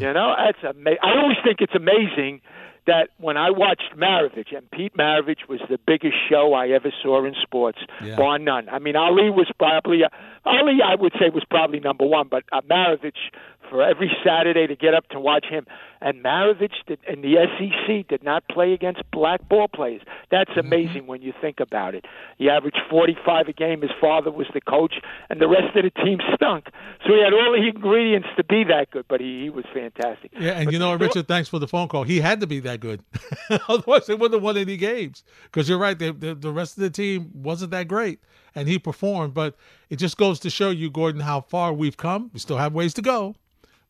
You 0.00 0.12
know, 0.14 0.34
that's 0.38 0.64
ama- 0.64 0.96
I 1.02 1.18
always 1.18 1.36
think 1.44 1.60
it's 1.60 1.74
amazing 1.74 2.40
that 2.86 3.08
when 3.18 3.36
I 3.36 3.50
watched 3.50 3.94
Maravich, 3.96 4.56
and 4.56 4.70
Pete 4.70 4.94
Maravich 4.96 5.46
was 5.48 5.60
the 5.68 5.78
biggest 5.86 6.16
show 6.28 6.54
I 6.54 6.68
ever 6.68 6.90
saw 7.02 7.24
in 7.24 7.34
sports, 7.34 7.78
Yeah. 8.02 8.16
bar 8.16 8.38
none. 8.38 8.68
I 8.70 8.78
mean, 8.78 8.96
Ali 8.96 9.28
was 9.30 9.50
probably 9.58 10.02
uh, 10.04 10.08
Ali. 10.46 10.80
I 10.82 10.94
would 10.94 11.12
say 11.18 11.28
was 11.30 11.44
probably 11.44 11.80
number 11.80 12.06
one, 12.06 12.28
but 12.28 12.44
uh, 12.52 12.60
Maravich 12.62 13.30
for 13.68 13.82
every 13.82 14.10
Saturday 14.24 14.66
to 14.66 14.76
get 14.76 14.94
up 14.94 15.08
to 15.08 15.20
watch 15.20 15.46
him. 15.46 15.66
And 16.00 16.22
Maravich 16.22 16.74
did, 16.86 16.98
in 17.08 17.22
the 17.22 17.36
SEC 17.56 18.08
did 18.08 18.22
not 18.22 18.46
play 18.48 18.72
against 18.72 19.02
black 19.10 19.48
ball 19.48 19.68
players. 19.68 20.02
That's 20.30 20.50
mm-hmm. 20.50 20.60
amazing 20.60 21.06
when 21.06 21.22
you 21.22 21.32
think 21.40 21.60
about 21.60 21.94
it. 21.94 22.04
He 22.36 22.50
averaged 22.50 22.78
45 22.90 23.48
a 23.48 23.52
game. 23.52 23.80
His 23.80 23.90
father 24.00 24.30
was 24.30 24.46
the 24.52 24.60
coach, 24.60 24.94
and 25.30 25.40
the 25.40 25.48
rest 25.48 25.74
of 25.76 25.84
the 25.84 25.90
team 26.02 26.18
stunk. 26.34 26.66
So 27.06 27.14
he 27.14 27.22
had 27.22 27.32
all 27.32 27.52
the 27.52 27.66
ingredients 27.66 28.28
to 28.36 28.44
be 28.44 28.64
that 28.64 28.90
good, 28.90 29.06
but 29.08 29.20
he, 29.20 29.44
he 29.44 29.50
was 29.50 29.64
fantastic. 29.72 30.32
Yeah, 30.38 30.52
and 30.52 30.66
But 30.66 30.74
you 30.74 30.78
know, 30.78 30.94
sto- 30.94 31.06
Richard, 31.06 31.28
thanks 31.28 31.48
for 31.48 31.58
the 31.58 31.68
phone 31.68 31.88
call. 31.88 32.02
He 32.02 32.20
had 32.20 32.40
to 32.40 32.46
be 32.46 32.60
that 32.60 32.80
good, 32.80 33.02
otherwise 33.68 34.06
they 34.06 34.14
wouldn't 34.14 34.34
have 34.34 34.42
won 34.42 34.58
any 34.58 34.76
games. 34.76 35.24
Because 35.44 35.68
you're 35.68 35.78
right, 35.78 35.98
the, 35.98 36.12
the 36.12 36.34
the 36.34 36.52
rest 36.52 36.76
of 36.76 36.82
the 36.82 36.90
team 36.90 37.30
wasn't 37.32 37.70
that 37.70 37.88
great, 37.88 38.20
and 38.54 38.68
he 38.68 38.78
performed. 38.78 39.32
But 39.32 39.56
it 39.88 39.96
just 39.96 40.16
goes 40.16 40.38
to 40.40 40.50
show 40.50 40.70
you, 40.70 40.90
Gordon, 40.90 41.22
how 41.22 41.40
far 41.40 41.72
we've 41.72 41.96
come. 41.96 42.30
We 42.34 42.40
still 42.40 42.58
have 42.58 42.74
ways 42.74 42.92
to 42.94 43.02
go, 43.02 43.36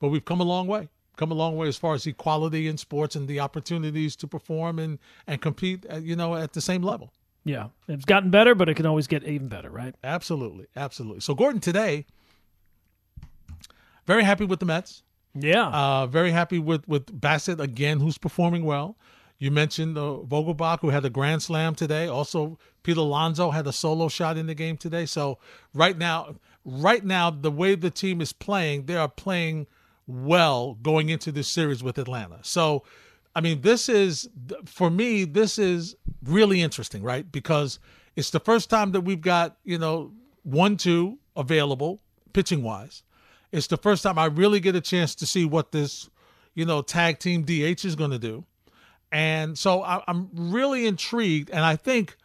but 0.05 0.11
we've 0.11 0.27
come 0.27 0.43
a 0.43 0.45
long 0.45 0.67
way. 0.67 0.91
Come 1.17 1.31
a 1.31 1.35
long 1.35 1.57
way 1.57 1.67
as 1.67 1.79
far 1.79 1.95
as 1.95 2.07
equality 2.07 2.69
in 2.69 2.77
sports 2.77 3.17
and 3.17 3.27
the 3.27 3.41
opportunities 3.41 4.15
to 4.17 4.27
perform 4.27 4.79
and 4.79 4.99
and 5.27 5.41
compete. 5.41 5.87
At, 5.87 6.03
you 6.03 6.15
know, 6.15 6.35
at 6.35 6.53
the 6.53 6.61
same 6.61 6.83
level. 6.83 7.11
Yeah, 7.43 7.69
it's 7.89 8.05
gotten 8.05 8.31
better, 8.31 8.55
but 8.55 8.69
it 8.69 8.75
can 8.75 8.85
always 8.85 9.07
get 9.07 9.25
even 9.25 9.49
better, 9.49 9.71
right? 9.71 9.95
Absolutely, 10.05 10.67
absolutely. 10.77 11.21
So 11.21 11.35
Gordon 11.35 11.63
today, 11.63 12.05
very 14.05 14.25
happy 14.25 14.45
with 14.45 14.61
the 14.61 14.67
Mets. 14.67 15.05
Yeah. 15.35 15.69
Uh, 15.69 16.07
very 16.07 16.33
happy 16.33 16.59
with 16.59 16.87
with 16.87 17.07
Bassitt 17.19 17.61
again, 17.61 17.99
who's 18.01 18.19
performing 18.19 18.67
well. 18.67 18.99
You 19.39 19.51
mentioned 19.51 19.97
uh, 19.97 20.19
Vogelbach, 20.29 20.81
who 20.81 20.91
had 20.91 21.07
a 21.07 21.11
grand 21.11 21.43
slam 21.43 21.75
today. 21.75 22.09
Also, 22.09 22.59
Pete 22.83 22.99
Alonso 22.99 23.53
had 23.53 23.67
a 23.67 23.73
solo 23.73 24.09
shot 24.09 24.37
in 24.37 24.49
the 24.49 24.55
game 24.55 24.77
today. 24.77 25.07
So 25.07 25.39
right 25.73 25.97
now, 25.97 26.35
right 26.67 27.03
now, 27.03 27.31
the 27.31 27.51
way 27.51 27.75
the 27.75 27.91
team 27.91 28.21
is 28.21 28.35
playing, 28.35 28.85
they 28.85 28.97
are 28.97 29.09
playing 29.09 29.67
well 30.07 30.75
going 30.83 31.09
into 31.09 31.33
this 31.33 31.49
series 31.49 31.83
with 31.83 31.99
Atlanta. 31.99 32.39
So, 32.43 32.85
I 33.35 33.41
mean, 33.41 33.63
this 33.63 33.89
is 33.89 34.29
for 34.65 34.91
me, 34.91 35.25
this 35.25 35.59
is 35.59 35.97
really 36.25 36.63
interesting, 36.63 37.03
right? 37.03 37.31
Because 37.31 37.79
it's 38.17 38.31
the 38.31 38.41
first 38.41 38.71
time 38.71 38.93
that 38.93 39.03
we've 39.03 39.21
got 39.21 39.57
you 39.65 39.79
know 39.79 40.13
one 40.43 40.77
two 40.77 41.19
available 41.37 42.01
pitching 42.33 42.63
wise. 42.63 43.03
It's 43.53 43.67
the 43.67 43.77
first 43.77 44.03
time 44.03 44.19
I 44.19 44.27
really 44.27 44.61
get 44.61 44.75
a 44.75 44.81
chance 44.81 45.15
to 45.17 45.27
see 45.27 45.45
what 45.45 45.73
this 45.73 46.11
you 46.55 46.65
know 46.65 46.83
tag 46.83 47.19
team 47.19 47.45
DH 47.45 47.85
is 47.85 47.97
going 47.97 48.11
to 48.11 48.19
do, 48.19 48.45
and 49.11 49.59
so 49.59 49.83
I, 49.83 50.03
am 50.07 50.31
really 50.33 50.87
intrigued. 50.87 51.51
And 51.51 51.61
I 51.61 51.77
think 51.77 52.17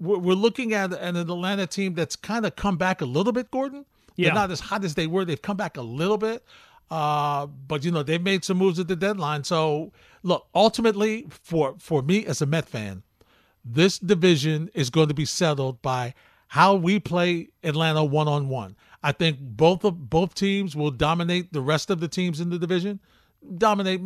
we're 0.00 0.34
looking 0.34 0.74
at 0.74 0.92
an 0.92 1.16
Atlanta 1.16 1.66
team 1.66 1.94
that's 1.94 2.16
kind 2.16 2.46
of 2.46 2.56
come 2.56 2.76
back 2.76 3.00
a 3.00 3.04
little 3.04 3.32
bit. 3.32 3.50
Gordon, 3.50 3.84
yeah, 4.18 4.28
They're 4.28 4.34
not 4.34 4.50
as 4.50 4.58
hot 4.58 4.84
as 4.84 4.96
they 4.96 5.06
were. 5.06 5.24
They've 5.24 5.40
come 5.40 5.56
back 5.56 5.76
a 5.76 5.82
little 5.82 6.18
bit. 6.18 6.44
Uh, 6.90 7.46
but 7.46 7.84
you 7.84 7.90
know 7.90 8.02
they've 8.02 8.22
made 8.22 8.44
some 8.44 8.56
moves 8.56 8.78
at 8.78 8.88
the 8.88 8.96
deadline. 8.96 9.44
So 9.44 9.92
look, 10.22 10.46
ultimately 10.54 11.26
for 11.30 11.74
for 11.78 12.02
me 12.02 12.24
as 12.26 12.40
a 12.40 12.46
Met 12.46 12.66
fan, 12.68 13.02
this 13.64 13.98
division 13.98 14.70
is 14.74 14.90
going 14.90 15.08
to 15.08 15.14
be 15.14 15.26
settled 15.26 15.82
by 15.82 16.14
how 16.48 16.74
we 16.74 16.98
play 16.98 17.50
Atlanta 17.62 18.04
one 18.04 18.28
on 18.28 18.48
one. 18.48 18.76
I 19.02 19.12
think 19.12 19.38
both 19.40 19.84
of 19.84 20.08
both 20.10 20.34
teams 20.34 20.74
will 20.74 20.90
dominate 20.90 21.52
the 21.52 21.60
rest 21.60 21.90
of 21.90 22.00
the 22.00 22.08
teams 22.08 22.40
in 22.40 22.50
the 22.50 22.58
division. 22.58 23.00
Dominate 23.56 24.00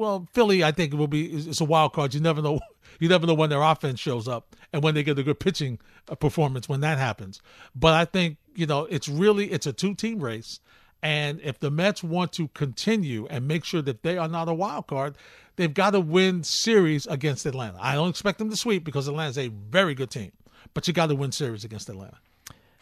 well, 0.00 0.26
Philly. 0.32 0.64
I 0.64 0.72
think 0.72 0.94
it 0.94 0.96
will 0.96 1.06
be. 1.06 1.26
It's 1.26 1.60
a 1.60 1.64
wild 1.64 1.92
card. 1.92 2.14
You 2.14 2.20
never 2.20 2.42
know. 2.42 2.60
You 2.98 3.08
never 3.08 3.24
know 3.26 3.34
when 3.34 3.50
their 3.50 3.62
offense 3.62 4.00
shows 4.00 4.26
up 4.26 4.56
and 4.72 4.82
when 4.82 4.94
they 4.94 5.02
get 5.02 5.18
a 5.18 5.22
good 5.22 5.38
pitching 5.38 5.78
uh, 6.08 6.16
performance 6.16 6.68
when 6.68 6.80
that 6.80 6.98
happens. 6.98 7.40
But 7.74 7.94
I 7.94 8.04
think 8.04 8.36
you 8.54 8.66
know 8.66 8.84
it's 8.86 9.08
really 9.08 9.52
it's 9.52 9.66
a 9.66 9.72
two 9.72 9.94
team 9.94 10.18
race, 10.18 10.58
and 11.02 11.40
if 11.42 11.58
the 11.58 11.70
Mets 11.70 12.02
want 12.02 12.32
to 12.34 12.48
continue 12.48 13.26
and 13.28 13.48
make 13.48 13.64
sure 13.64 13.82
that 13.82 14.02
they 14.02 14.18
are 14.18 14.28
not 14.28 14.48
a 14.48 14.54
wild 14.54 14.86
card, 14.86 15.16
they've 15.56 15.72
got 15.72 15.90
to 15.90 16.00
win 16.00 16.42
series 16.44 17.06
against 17.06 17.46
Atlanta. 17.46 17.78
I 17.80 17.94
don't 17.94 18.10
expect 18.10 18.38
them 18.38 18.50
to 18.50 18.56
sweep 18.56 18.84
because 18.84 19.08
Atlanta's 19.08 19.38
a 19.38 19.48
very 19.48 19.94
good 19.94 20.10
team, 20.10 20.32
but 20.74 20.86
you 20.86 20.94
got 20.94 21.06
to 21.06 21.14
win 21.14 21.32
series 21.32 21.64
against 21.64 21.88
Atlanta. 21.88 22.18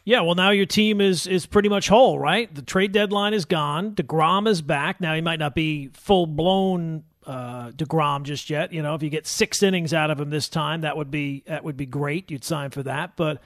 Yeah, 0.04 0.22
well, 0.22 0.34
now 0.34 0.50
your 0.50 0.64
team 0.64 1.02
is 1.02 1.26
is 1.26 1.44
pretty 1.44 1.68
much 1.68 1.88
whole, 1.88 2.18
right? 2.18 2.52
The 2.54 2.62
trade 2.62 2.92
deadline 2.92 3.34
is 3.34 3.44
gone. 3.44 3.94
Degrom 3.94 4.48
is 4.48 4.62
back. 4.62 5.02
Now 5.02 5.14
he 5.14 5.20
might 5.20 5.38
not 5.38 5.54
be 5.54 5.88
full 5.88 6.26
blown 6.26 7.04
uh, 7.26 7.72
Degrom 7.72 8.22
just 8.22 8.48
yet. 8.48 8.72
You 8.72 8.82
know, 8.82 8.94
if 8.94 9.02
you 9.02 9.10
get 9.10 9.26
six 9.26 9.62
innings 9.62 9.92
out 9.92 10.10
of 10.10 10.18
him 10.18 10.30
this 10.30 10.48
time, 10.48 10.80
that 10.80 10.96
would 10.96 11.10
be 11.10 11.42
that 11.46 11.62
would 11.62 11.76
be 11.76 11.84
great. 11.84 12.30
You'd 12.30 12.42
sign 12.42 12.70
for 12.70 12.82
that, 12.84 13.16
but 13.16 13.42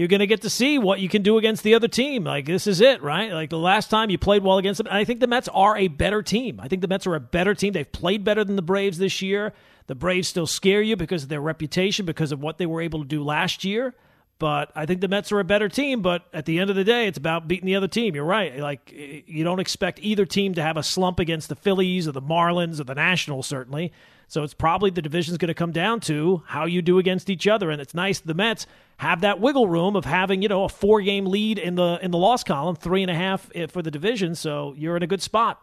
you're 0.00 0.08
going 0.08 0.20
to 0.20 0.26
get 0.26 0.40
to 0.40 0.48
see 0.48 0.78
what 0.78 0.98
you 0.98 1.10
can 1.10 1.20
do 1.20 1.36
against 1.36 1.62
the 1.62 1.74
other 1.74 1.86
team. 1.86 2.24
Like 2.24 2.46
this 2.46 2.66
is 2.66 2.80
it, 2.80 3.02
right? 3.02 3.34
Like 3.34 3.50
the 3.50 3.58
last 3.58 3.90
time 3.90 4.08
you 4.08 4.16
played 4.16 4.42
well 4.42 4.56
against 4.56 4.78
them. 4.78 4.86
And 4.86 4.96
I 4.96 5.04
think 5.04 5.20
the 5.20 5.26
Mets 5.26 5.46
are 5.48 5.76
a 5.76 5.88
better 5.88 6.22
team. 6.22 6.58
I 6.58 6.68
think 6.68 6.80
the 6.80 6.88
Mets 6.88 7.06
are 7.06 7.14
a 7.14 7.20
better 7.20 7.54
team. 7.54 7.74
They've 7.74 7.92
played 7.92 8.24
better 8.24 8.42
than 8.42 8.56
the 8.56 8.62
Braves 8.62 8.96
this 8.96 9.20
year. 9.20 9.52
The 9.88 9.94
Braves 9.94 10.26
still 10.26 10.46
scare 10.46 10.80
you 10.80 10.96
because 10.96 11.24
of 11.24 11.28
their 11.28 11.42
reputation, 11.42 12.06
because 12.06 12.32
of 12.32 12.40
what 12.40 12.56
they 12.56 12.64
were 12.64 12.80
able 12.80 13.00
to 13.00 13.06
do 13.06 13.22
last 13.22 13.62
year. 13.62 13.94
But 14.38 14.72
I 14.74 14.86
think 14.86 15.02
the 15.02 15.08
Mets 15.08 15.32
are 15.32 15.40
a 15.40 15.44
better 15.44 15.68
team. 15.68 16.00
But 16.00 16.24
at 16.32 16.46
the 16.46 16.60
end 16.60 16.70
of 16.70 16.76
the 16.76 16.84
day, 16.84 17.06
it's 17.06 17.18
about 17.18 17.46
beating 17.46 17.66
the 17.66 17.76
other 17.76 17.86
team. 17.86 18.14
You're 18.14 18.24
right. 18.24 18.56
Like 18.58 18.90
you 18.90 19.44
don't 19.44 19.60
expect 19.60 19.98
either 20.00 20.24
team 20.24 20.54
to 20.54 20.62
have 20.62 20.78
a 20.78 20.82
slump 20.82 21.18
against 21.18 21.50
the 21.50 21.56
Phillies 21.56 22.08
or 22.08 22.12
the 22.12 22.22
Marlins 22.22 22.80
or 22.80 22.84
the 22.84 22.94
Nationals, 22.94 23.48
certainly. 23.48 23.92
So 24.30 24.44
it's 24.44 24.54
probably 24.54 24.90
the 24.90 25.02
division's 25.02 25.38
going 25.38 25.48
to 25.48 25.54
come 25.54 25.72
down 25.72 25.98
to 26.02 26.44
how 26.46 26.64
you 26.64 26.82
do 26.82 26.98
against 26.98 27.28
each 27.28 27.48
other. 27.48 27.70
And 27.70 27.82
it's 27.82 27.94
nice 27.94 28.20
the 28.20 28.32
Mets 28.32 28.66
have 28.98 29.22
that 29.22 29.40
wiggle 29.40 29.68
room 29.68 29.96
of 29.96 30.04
having, 30.04 30.40
you 30.40 30.48
know, 30.48 30.64
a 30.64 30.68
four 30.68 31.00
game 31.00 31.26
lead 31.26 31.58
in 31.58 31.74
the 31.74 31.98
in 32.00 32.12
the 32.12 32.18
loss 32.18 32.44
column, 32.44 32.76
three 32.76 33.02
and 33.02 33.10
a 33.10 33.14
half 33.14 33.50
eh, 33.54 33.66
for 33.66 33.82
the 33.82 33.90
division. 33.90 34.36
So 34.36 34.72
you're 34.76 34.96
in 34.96 35.02
a 35.02 35.08
good 35.08 35.20
spot 35.20 35.60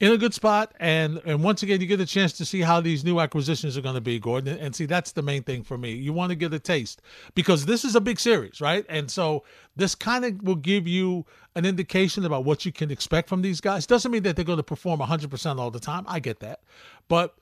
in 0.00 0.12
a 0.12 0.16
good 0.16 0.34
spot. 0.34 0.74
And 0.80 1.20
and 1.24 1.42
once 1.42 1.62
again, 1.62 1.80
you 1.80 1.86
get 1.86 2.00
a 2.00 2.06
chance 2.06 2.32
to 2.34 2.44
see 2.44 2.60
how 2.60 2.80
these 2.80 3.04
new 3.04 3.20
acquisitions 3.20 3.76
are 3.76 3.80
going 3.80 3.94
to 3.94 4.00
be, 4.00 4.18
Gordon. 4.18 4.58
And 4.58 4.74
see, 4.74 4.86
that's 4.86 5.12
the 5.12 5.22
main 5.22 5.42
thing 5.42 5.62
for 5.62 5.76
me. 5.78 5.92
You 5.92 6.12
want 6.12 6.30
to 6.30 6.36
get 6.36 6.52
a 6.54 6.58
taste 6.58 7.02
because 7.34 7.66
this 7.66 7.84
is 7.84 7.94
a 7.94 8.00
big 8.00 8.20
series, 8.20 8.60
right? 8.60 8.84
And 8.88 9.10
so 9.10 9.44
this 9.76 9.94
kind 9.94 10.24
of 10.24 10.42
will 10.42 10.56
give 10.56 10.86
you 10.86 11.26
an 11.54 11.64
indication 11.64 12.24
about 12.24 12.44
what 12.44 12.64
you 12.64 12.72
can 12.72 12.90
expect 12.90 13.28
from 13.28 13.42
these 13.42 13.60
guys. 13.60 13.86
Doesn't 13.86 14.10
mean 14.10 14.22
that 14.22 14.36
they're 14.36 14.44
going 14.44 14.58
to 14.58 14.62
perform 14.62 15.00
100% 15.00 15.58
all 15.58 15.70
the 15.70 15.80
time. 15.80 16.04
I 16.06 16.20
get 16.20 16.40
that. 16.40 16.60
But 17.08 17.36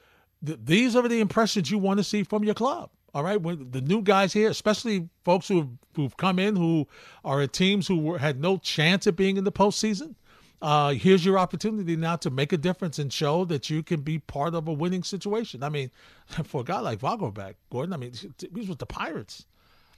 th- 0.44 0.59
these 0.64 0.96
are 0.96 1.07
the 1.07 1.20
impressions 1.20 1.70
you 1.70 1.79
want 1.79 1.99
to 1.99 2.05
see 2.05 2.22
from 2.22 2.44
your 2.44 2.55
club. 2.55 2.90
All 3.14 3.22
right, 3.22 3.40
when 3.40 3.70
the 3.70 3.81
new 3.81 4.03
guys 4.03 4.33
here, 4.33 4.51
especially 4.51 5.09
folks 5.25 5.49
who 5.49 5.59
have, 5.59 5.68
who've 5.94 6.16
come 6.16 6.38
in 6.38 6.55
who 6.55 6.87
are 7.25 7.40
at 7.40 7.53
teams 7.53 7.87
who 7.87 7.99
were, 7.99 8.18
had 8.18 8.40
no 8.40 8.59
chance 8.59 9.07
of 9.07 9.16
being 9.16 9.38
in 9.38 9.44
the 9.44 9.53
postseason. 9.53 10.14
Uh, 10.61 10.92
here's 10.92 11.25
your 11.25 11.38
opportunity 11.38 11.96
now 11.96 12.16
to 12.16 12.31
make 12.31 12.53
a 12.53 12.57
difference 12.57 12.99
and 12.99 13.12
show 13.12 13.44
that 13.44 13.70
you 13.70 13.83
can 13.83 14.01
be 14.01 14.18
part 14.18 14.55
of 14.55 14.68
a 14.68 14.72
winning 14.72 15.03
situation. 15.03 15.62
I 15.62 15.68
mean, 15.68 15.90
for 16.44 16.61
a 16.62 16.64
guy 16.64 16.81
like 16.81 16.99
Vogelbach, 16.99 17.55
Gordon, 17.70 17.92
I 17.92 17.96
mean, 17.96 18.12
he's 18.55 18.68
with 18.68 18.79
the 18.79 18.87
Pirates. 18.87 19.46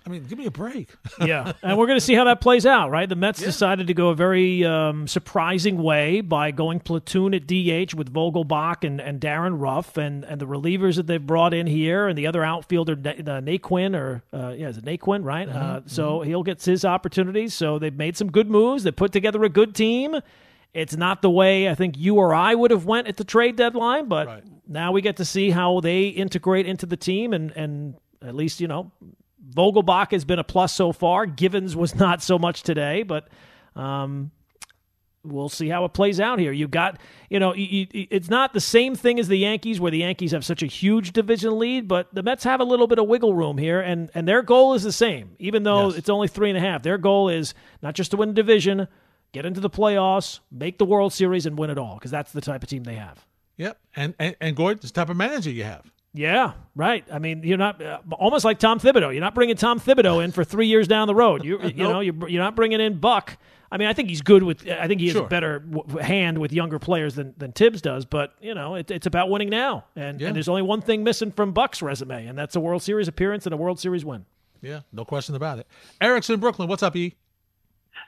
I 0.06 0.11
mean, 0.11 0.24
give 0.24 0.38
me 0.38 0.46
a 0.46 0.50
break. 0.50 0.90
yeah, 1.20 1.52
and 1.62 1.76
we're 1.76 1.87
going 1.87 1.98
to 1.98 2.04
see 2.04 2.14
how 2.14 2.24
that 2.24 2.40
plays 2.40 2.64
out, 2.64 2.90
right? 2.90 3.08
The 3.08 3.16
Mets 3.16 3.40
yeah. 3.40 3.46
decided 3.46 3.88
to 3.88 3.94
go 3.94 4.08
a 4.08 4.14
very 4.14 4.64
um, 4.64 5.06
surprising 5.06 5.82
way 5.82 6.20
by 6.20 6.50
going 6.50 6.80
platoon 6.80 7.34
at 7.34 7.46
DH 7.46 7.94
with 7.94 8.12
Vogelbach 8.12 8.84
and, 8.84 9.00
and 9.00 9.20
Darin 9.20 9.58
Ruf, 9.58 9.96
and, 9.96 10.24
and 10.24 10.40
the 10.40 10.46
relievers 10.46 10.96
that 10.96 11.06
they've 11.06 11.24
brought 11.24 11.52
in 11.52 11.66
here, 11.66 12.08
and 12.08 12.16
the 12.16 12.26
other 12.26 12.42
outfielder, 12.42 12.92
uh, 12.92 13.40
Naquin, 13.40 13.94
or 13.94 14.22
uh, 14.32 14.54
yeah, 14.56 14.68
is 14.68 14.78
it 14.78 14.84
Naquin, 14.84 15.24
right? 15.24 15.48
Mm-hmm. 15.48 15.58
Uh, 15.58 15.80
so 15.87 16.20
mm-hmm. 16.20 16.28
he'll 16.28 16.42
get 16.42 16.62
his 16.62 16.84
opportunities. 16.84 17.52
So 17.52 17.78
they've 17.78 17.94
made 17.94 18.16
some 18.16 18.30
good 18.30 18.48
moves. 18.48 18.84
They 18.84 18.92
put 18.92 19.12
together 19.12 19.44
a 19.44 19.50
good 19.50 19.74
team. 19.74 20.16
It's 20.74 20.96
not 20.96 21.22
the 21.22 21.30
way 21.30 21.68
I 21.68 21.74
think 21.74 21.96
you 21.98 22.16
or 22.16 22.34
I 22.34 22.54
would 22.54 22.70
have 22.70 22.84
went 22.84 23.08
at 23.08 23.16
the 23.16 23.24
trade 23.24 23.56
deadline, 23.56 24.06
but 24.06 24.26
right. 24.26 24.44
now 24.66 24.92
we 24.92 25.00
get 25.00 25.16
to 25.16 25.24
see 25.24 25.50
how 25.50 25.80
they 25.80 26.08
integrate 26.08 26.66
into 26.66 26.87
the 26.87 26.96
team 26.96 27.32
and 27.32 27.50
and 27.52 27.94
at 28.22 28.34
least 28.34 28.61
you 28.61 28.68
know 28.68 28.90
Vogelbach 29.52 30.12
has 30.12 30.24
been 30.24 30.38
a 30.38 30.44
plus 30.44 30.74
so 30.74 30.92
far. 30.92 31.26
Givens 31.26 31.74
was 31.74 31.94
not 31.94 32.22
so 32.22 32.38
much 32.38 32.62
today, 32.62 33.02
but 33.02 33.28
um, 33.74 34.30
we'll 35.24 35.48
see 35.48 35.68
how 35.68 35.84
it 35.84 35.92
plays 35.92 36.20
out 36.20 36.38
here. 36.38 36.52
You've 36.52 36.70
got, 36.70 36.98
you 37.30 37.38
know, 37.38 37.54
you, 37.54 37.87
you, 37.90 38.06
it's 38.11 38.28
not 38.28 38.52
the 38.52 38.61
same 38.61 38.94
thing 38.94 39.18
as 39.18 39.28
the 39.28 39.37
Yankees, 39.37 39.80
where 39.80 39.90
the 39.90 39.98
Yankees 39.98 40.32
have 40.32 40.44
such 40.44 40.62
a 40.62 40.66
huge 40.66 41.12
division 41.12 41.58
lead, 41.58 41.88
but 41.88 42.14
the 42.14 42.22
Mets 42.22 42.44
have 42.44 42.61
a 42.61 42.64
little 42.64 42.87
bit 42.87 42.98
of 42.98 43.06
wiggle 43.06 43.34
room 43.34 43.58
here, 43.58 43.80
and 43.80 44.11
and 44.14 44.26
their 44.28 44.42
goal 44.42 44.74
is 44.74 44.82
the 44.82 44.92
same, 44.92 45.37
even 45.38 45.62
though 45.62 45.88
yes. 45.88 45.98
it's 45.98 46.08
only 46.08 46.28
three 46.28 46.50
and 46.50 46.58
a 46.58 46.61
half. 46.61 46.82
Their 46.82 46.98
goal 46.98 47.28
is 47.28 47.54
not 47.82 47.94
just 47.94 48.11
to 48.11 48.16
win 48.16 48.30
the 48.30 48.34
division, 48.34 48.88
get 49.32 49.46
into 49.46 49.61
the 49.61 49.70
playoffs, 49.70 50.40
make 50.50 50.78
the 50.78 50.84
World 50.84 51.12
Series, 51.12 51.46
and 51.46 51.58
win 51.58 51.70
it 51.70 51.78
all, 51.78 51.94
because 51.94 52.11
that's 52.11 52.32
the 52.32 52.40
type 52.40 52.62
of 52.62 52.68
team 52.68 52.84
they 52.84 52.96
have. 52.96 53.24
Yep, 53.56 53.78
and 53.96 54.14
and, 54.18 54.37
and 54.40 54.56
Gordon, 54.56 54.80
the 54.82 54.90
type 54.90 55.08
of 55.08 55.16
manager 55.16 55.50
you 55.50 55.64
have. 55.64 55.90
Yeah, 56.14 56.55
right. 56.75 57.05
I 57.12 57.18
mean, 57.18 57.42
you're 57.42 57.59
not 57.59 57.83
uh, 57.83 58.01
almost 58.12 58.44
like 58.44 58.59
Tom 58.59 58.81
Thibodeau. 58.81 59.12
You're 59.12 59.21
not 59.21 59.35
bringing 59.35 59.57
Tom 59.57 59.79
Thibodeau 59.79 60.25
in 60.25 60.33
for 60.33 60.42
three 60.42 60.66
years 60.66 60.88
down 60.88 61.07
the 61.07 61.14
road. 61.14 61.44
You 61.44 61.61
you 61.62 61.73
nope. 61.77 61.92
know 61.92 62.01
you're, 62.01 62.29
you're 62.29 62.42
not 62.42 62.57
bringing 62.57 62.81
in 62.81 62.99
Buck. 62.99 63.37
I 63.71 63.77
mean, 63.77 63.88
I 63.88 63.92
think 63.92 64.09
he's 64.09 64.23
good 64.23 64.42
with. 64.42 64.66
I 64.66 64.88
think 64.88 65.01
he 65.01 65.09
has 65.09 65.16
sure. 65.16 65.27
a 65.27 65.29
better 65.29 65.59
w- 65.59 65.99
hand 65.99 66.38
with 66.38 66.53
younger 66.53 66.79
players 66.79 67.14
than 67.14 67.35
than 67.37 67.53
Thibs 67.53 67.83
does. 67.83 68.07
But 68.07 68.33
you 68.40 68.55
know, 68.55 68.77
it, 68.77 68.90
it's 68.90 69.07
about 69.07 69.29
winning 69.29 69.51
now, 69.51 69.85
and, 69.94 70.21
yeah. 70.21 70.29
and 70.29 70.37
there's 70.37 70.49
only 70.49 70.62
one 70.62 70.81
thing 70.81 71.05
missing 71.05 71.31
from 71.31 71.53
Buck's 71.53 71.83
resume, 71.83 72.27
and 72.27 72.38
that's 72.38 72.57
a 72.57 72.61
World 72.61 72.83
Series 72.83 73.09
appearance 73.09 73.44
and 73.47 73.53
a 73.53 73.59
World 73.59 73.79
Series 73.79 74.05
win. 74.05 74.25
Yeah, 74.62 74.81
no 74.92 75.05
question 75.05 75.35
about 75.35 75.59
it. 75.59 75.66
Eric's 76.01 76.31
in 76.31 76.40
Brooklyn. 76.40 76.68
What's 76.68 76.83
up, 76.83 76.97
E? 76.97 77.14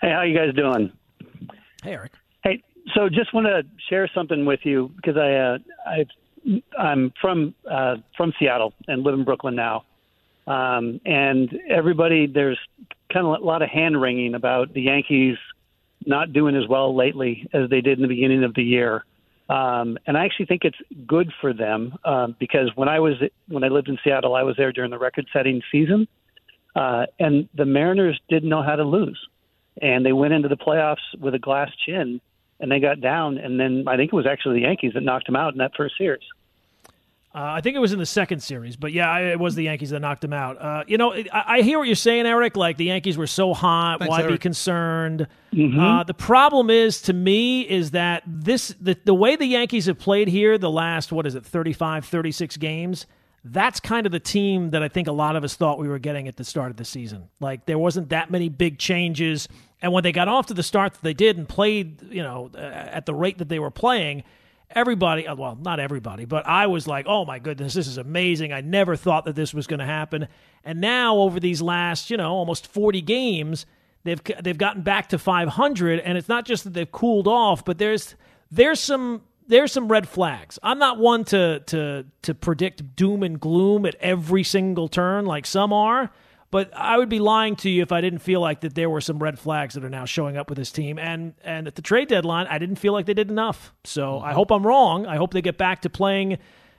Hey, 0.00 0.10
how 0.10 0.22
you 0.22 0.36
guys 0.36 0.54
doing? 0.54 0.90
Hey, 1.82 1.92
Eric. 1.92 2.12
Hey, 2.42 2.62
so 2.94 3.10
just 3.10 3.34
want 3.34 3.46
to 3.46 3.62
share 3.88 4.10
something 4.14 4.46
with 4.46 4.60
you 4.64 4.90
because 4.96 5.18
I 5.18 5.34
uh, 5.34 5.58
I've 5.86 6.08
I'm 6.78 7.12
from 7.20 7.54
uh, 7.70 7.96
from 8.16 8.32
Seattle 8.38 8.72
and 8.88 9.02
live 9.02 9.14
in 9.14 9.24
Brooklyn 9.24 9.54
now. 9.54 9.84
Um, 10.46 11.00
and 11.04 11.52
everybody, 11.68 12.26
there's 12.26 12.58
kind 13.12 13.26
of 13.26 13.40
a 13.40 13.44
lot 13.44 13.62
of 13.62 13.68
hand 13.68 14.00
wringing 14.00 14.34
about 14.34 14.72
the 14.72 14.82
Yankees 14.82 15.36
not 16.06 16.32
doing 16.32 16.56
as 16.56 16.66
well 16.66 16.96
lately 16.96 17.46
as 17.52 17.68
they 17.68 17.80
did 17.80 17.98
in 17.98 18.02
the 18.02 18.08
beginning 18.08 18.42
of 18.42 18.54
the 18.54 18.62
year. 18.62 19.04
Um, 19.48 19.98
and 20.06 20.16
I 20.16 20.24
actually 20.24 20.46
think 20.46 20.64
it's 20.64 20.78
good 21.06 21.32
for 21.40 21.52
them 21.52 21.98
uh, 22.04 22.28
because 22.38 22.70
when 22.76 22.88
I 22.88 23.00
was 23.00 23.14
when 23.48 23.64
I 23.64 23.68
lived 23.68 23.88
in 23.88 23.98
Seattle, 24.02 24.34
I 24.34 24.42
was 24.44 24.56
there 24.56 24.72
during 24.72 24.90
the 24.90 24.98
record-setting 24.98 25.60
season, 25.72 26.06
uh, 26.76 27.06
and 27.18 27.48
the 27.54 27.64
Mariners 27.64 28.20
didn't 28.28 28.48
know 28.48 28.62
how 28.62 28.76
to 28.76 28.84
lose, 28.84 29.18
and 29.82 30.06
they 30.06 30.12
went 30.12 30.34
into 30.34 30.48
the 30.48 30.56
playoffs 30.56 30.98
with 31.18 31.34
a 31.34 31.38
glass 31.38 31.70
chin 31.84 32.20
and 32.60 32.70
they 32.70 32.80
got 32.80 33.00
down, 33.00 33.38
and 33.38 33.58
then 33.58 33.84
I 33.86 33.96
think 33.96 34.12
it 34.12 34.16
was 34.16 34.26
actually 34.26 34.60
the 34.60 34.66
Yankees 34.66 34.92
that 34.94 35.02
knocked 35.02 35.26
them 35.26 35.36
out 35.36 35.52
in 35.52 35.58
that 35.58 35.72
first 35.76 35.96
series. 35.96 36.22
Uh, 37.32 37.38
I 37.42 37.60
think 37.60 37.76
it 37.76 37.78
was 37.78 37.92
in 37.92 38.00
the 38.00 38.06
second 38.06 38.40
series, 38.40 38.74
but 38.74 38.90
yeah, 38.90 39.16
it 39.18 39.38
was 39.38 39.54
the 39.54 39.62
Yankees 39.62 39.90
that 39.90 40.00
knocked 40.00 40.24
him 40.24 40.32
out. 40.32 40.60
Uh, 40.60 40.82
you 40.88 40.98
know, 40.98 41.12
I, 41.14 41.28
I, 41.32 41.62
hear 41.62 41.78
what 41.78 41.86
you're 41.86 41.94
saying, 41.94 42.26
Eric. 42.26 42.56
Like 42.56 42.76
the 42.76 42.86
Yankees 42.86 43.16
were 43.16 43.28
so 43.28 43.54
hot, 43.54 44.00
Thanks, 44.00 44.10
why 44.10 44.22
Eric. 44.22 44.32
be 44.32 44.38
concerned? 44.38 45.28
Mhm. 45.52 45.78
Uh, 45.78 46.02
the 46.02 46.14
problem 46.14 46.70
is, 46.70 47.00
to 47.02 47.12
me, 47.12 47.60
is 47.60 47.92
that 47.92 48.24
this 48.26 48.74
the, 48.80 48.98
the 49.04 49.14
way 49.14 49.36
the 49.36 49.46
Yankees 49.46 49.86
have 49.86 49.96
played 49.96 50.26
here 50.26 50.58
the 50.58 50.70
last 50.70 51.12
what 51.12 51.24
is 51.24 51.36
it, 51.36 51.46
35, 51.46 52.04
36 52.04 52.56
games. 52.56 53.06
That's 53.44 53.78
kind 53.78 54.06
of 54.06 54.12
the 54.12 54.20
team 54.20 54.70
that 54.70 54.82
I 54.82 54.88
think 54.88 55.06
a 55.06 55.12
lot 55.12 55.36
of 55.36 55.44
us 55.44 55.54
thought 55.54 55.78
we 55.78 55.88
were 55.88 56.00
getting 56.00 56.26
at 56.26 56.36
the 56.36 56.44
start 56.44 56.72
of 56.72 56.78
the 56.78 56.84
season. 56.84 57.28
Like 57.38 57.64
there 57.64 57.78
wasn't 57.78 58.08
that 58.08 58.32
many 58.32 58.48
big 58.48 58.76
changes, 58.76 59.46
and 59.82 59.92
when 59.92 60.02
they 60.02 60.12
got 60.12 60.28
off 60.28 60.46
to 60.46 60.54
the 60.54 60.62
start 60.62 60.94
that 60.94 61.02
they 61.02 61.14
did 61.14 61.38
and 61.38 61.48
played, 61.48 62.02
you 62.10 62.22
know, 62.22 62.50
at 62.54 63.06
the 63.06 63.14
rate 63.14 63.38
that 63.38 63.48
they 63.48 63.58
were 63.58 63.70
playing, 63.70 64.24
everybody 64.72 65.26
uh, 65.26 65.34
well 65.34 65.58
not 65.60 65.80
everybody 65.80 66.24
but 66.24 66.46
i 66.46 66.66
was 66.66 66.86
like 66.86 67.04
oh 67.08 67.24
my 67.24 67.38
goodness 67.38 67.74
this 67.74 67.86
is 67.86 67.98
amazing. 67.98 68.52
I 68.52 68.60
never 68.60 68.94
thought 68.96 69.24
that 69.24 69.34
this 69.34 69.52
was 69.52 69.66
going 69.66 69.80
to 69.80 69.86
happen. 69.86 70.28
And 70.64 70.80
now 70.80 71.16
over 71.16 71.40
these 71.40 71.60
last 71.60 72.10
you 72.10 72.16
know 72.16 72.30
almost 72.30 72.66
40 72.68 73.00
games 73.02 73.66
they've 74.04 74.20
they've 74.40 74.56
gotten 74.56 74.82
back 74.82 75.08
to 75.08 75.18
500 75.18 76.00
and 76.00 76.16
it's 76.16 76.28
not 76.28 76.44
just 76.44 76.64
that 76.64 76.72
they've 76.74 76.90
cooled 76.90 77.26
off 77.26 77.64
but 77.64 77.78
there's 77.78 78.14
there's 78.50 78.80
some 78.80 79.22
there's 79.48 79.72
some 79.72 79.88
red 79.88 80.08
flags. 80.08 80.60
I'm 80.62 80.78
not 80.78 80.98
one 80.98 81.24
to 81.24 81.60
to 81.66 82.06
to 82.22 82.34
predict 82.34 82.94
doom 82.94 83.24
and 83.24 83.40
gloom 83.40 83.84
at 83.84 83.96
every 83.96 84.44
single 84.44 84.86
turn 84.86 85.26
like 85.26 85.44
some 85.44 85.72
are 85.72 86.10
but 86.50 86.70
I 86.74 86.98
would 86.98 87.08
be 87.08 87.20
lying 87.20 87.56
to 87.56 87.70
you 87.70 87.82
if 87.82 87.92
I 87.92 88.00
didn't 88.00 88.20
feel 88.20 88.40
like 88.40 88.60
that 88.60 88.74
there 88.74 88.90
were 88.90 89.00
some 89.00 89.18
red 89.18 89.38
flags 89.38 89.74
that 89.74 89.84
are 89.84 89.90
now 89.90 90.04
showing 90.04 90.36
up 90.36 90.48
with 90.48 90.58
this 90.58 90.72
team. 90.72 90.98
And 90.98 91.34
and 91.44 91.66
at 91.66 91.76
the 91.76 91.82
trade 91.82 92.08
deadline, 92.08 92.46
I 92.48 92.58
didn't 92.58 92.76
feel 92.76 92.92
like 92.92 93.06
they 93.06 93.14
did 93.14 93.30
enough. 93.30 93.72
So 93.84 94.18
I 94.18 94.32
hope 94.32 94.50
I'm 94.50 94.66
wrong. 94.66 95.06
I 95.06 95.16
hope 95.16 95.32
they 95.32 95.42
get 95.42 95.58
back 95.58 95.82
to 95.82 95.90
playing 95.90 96.38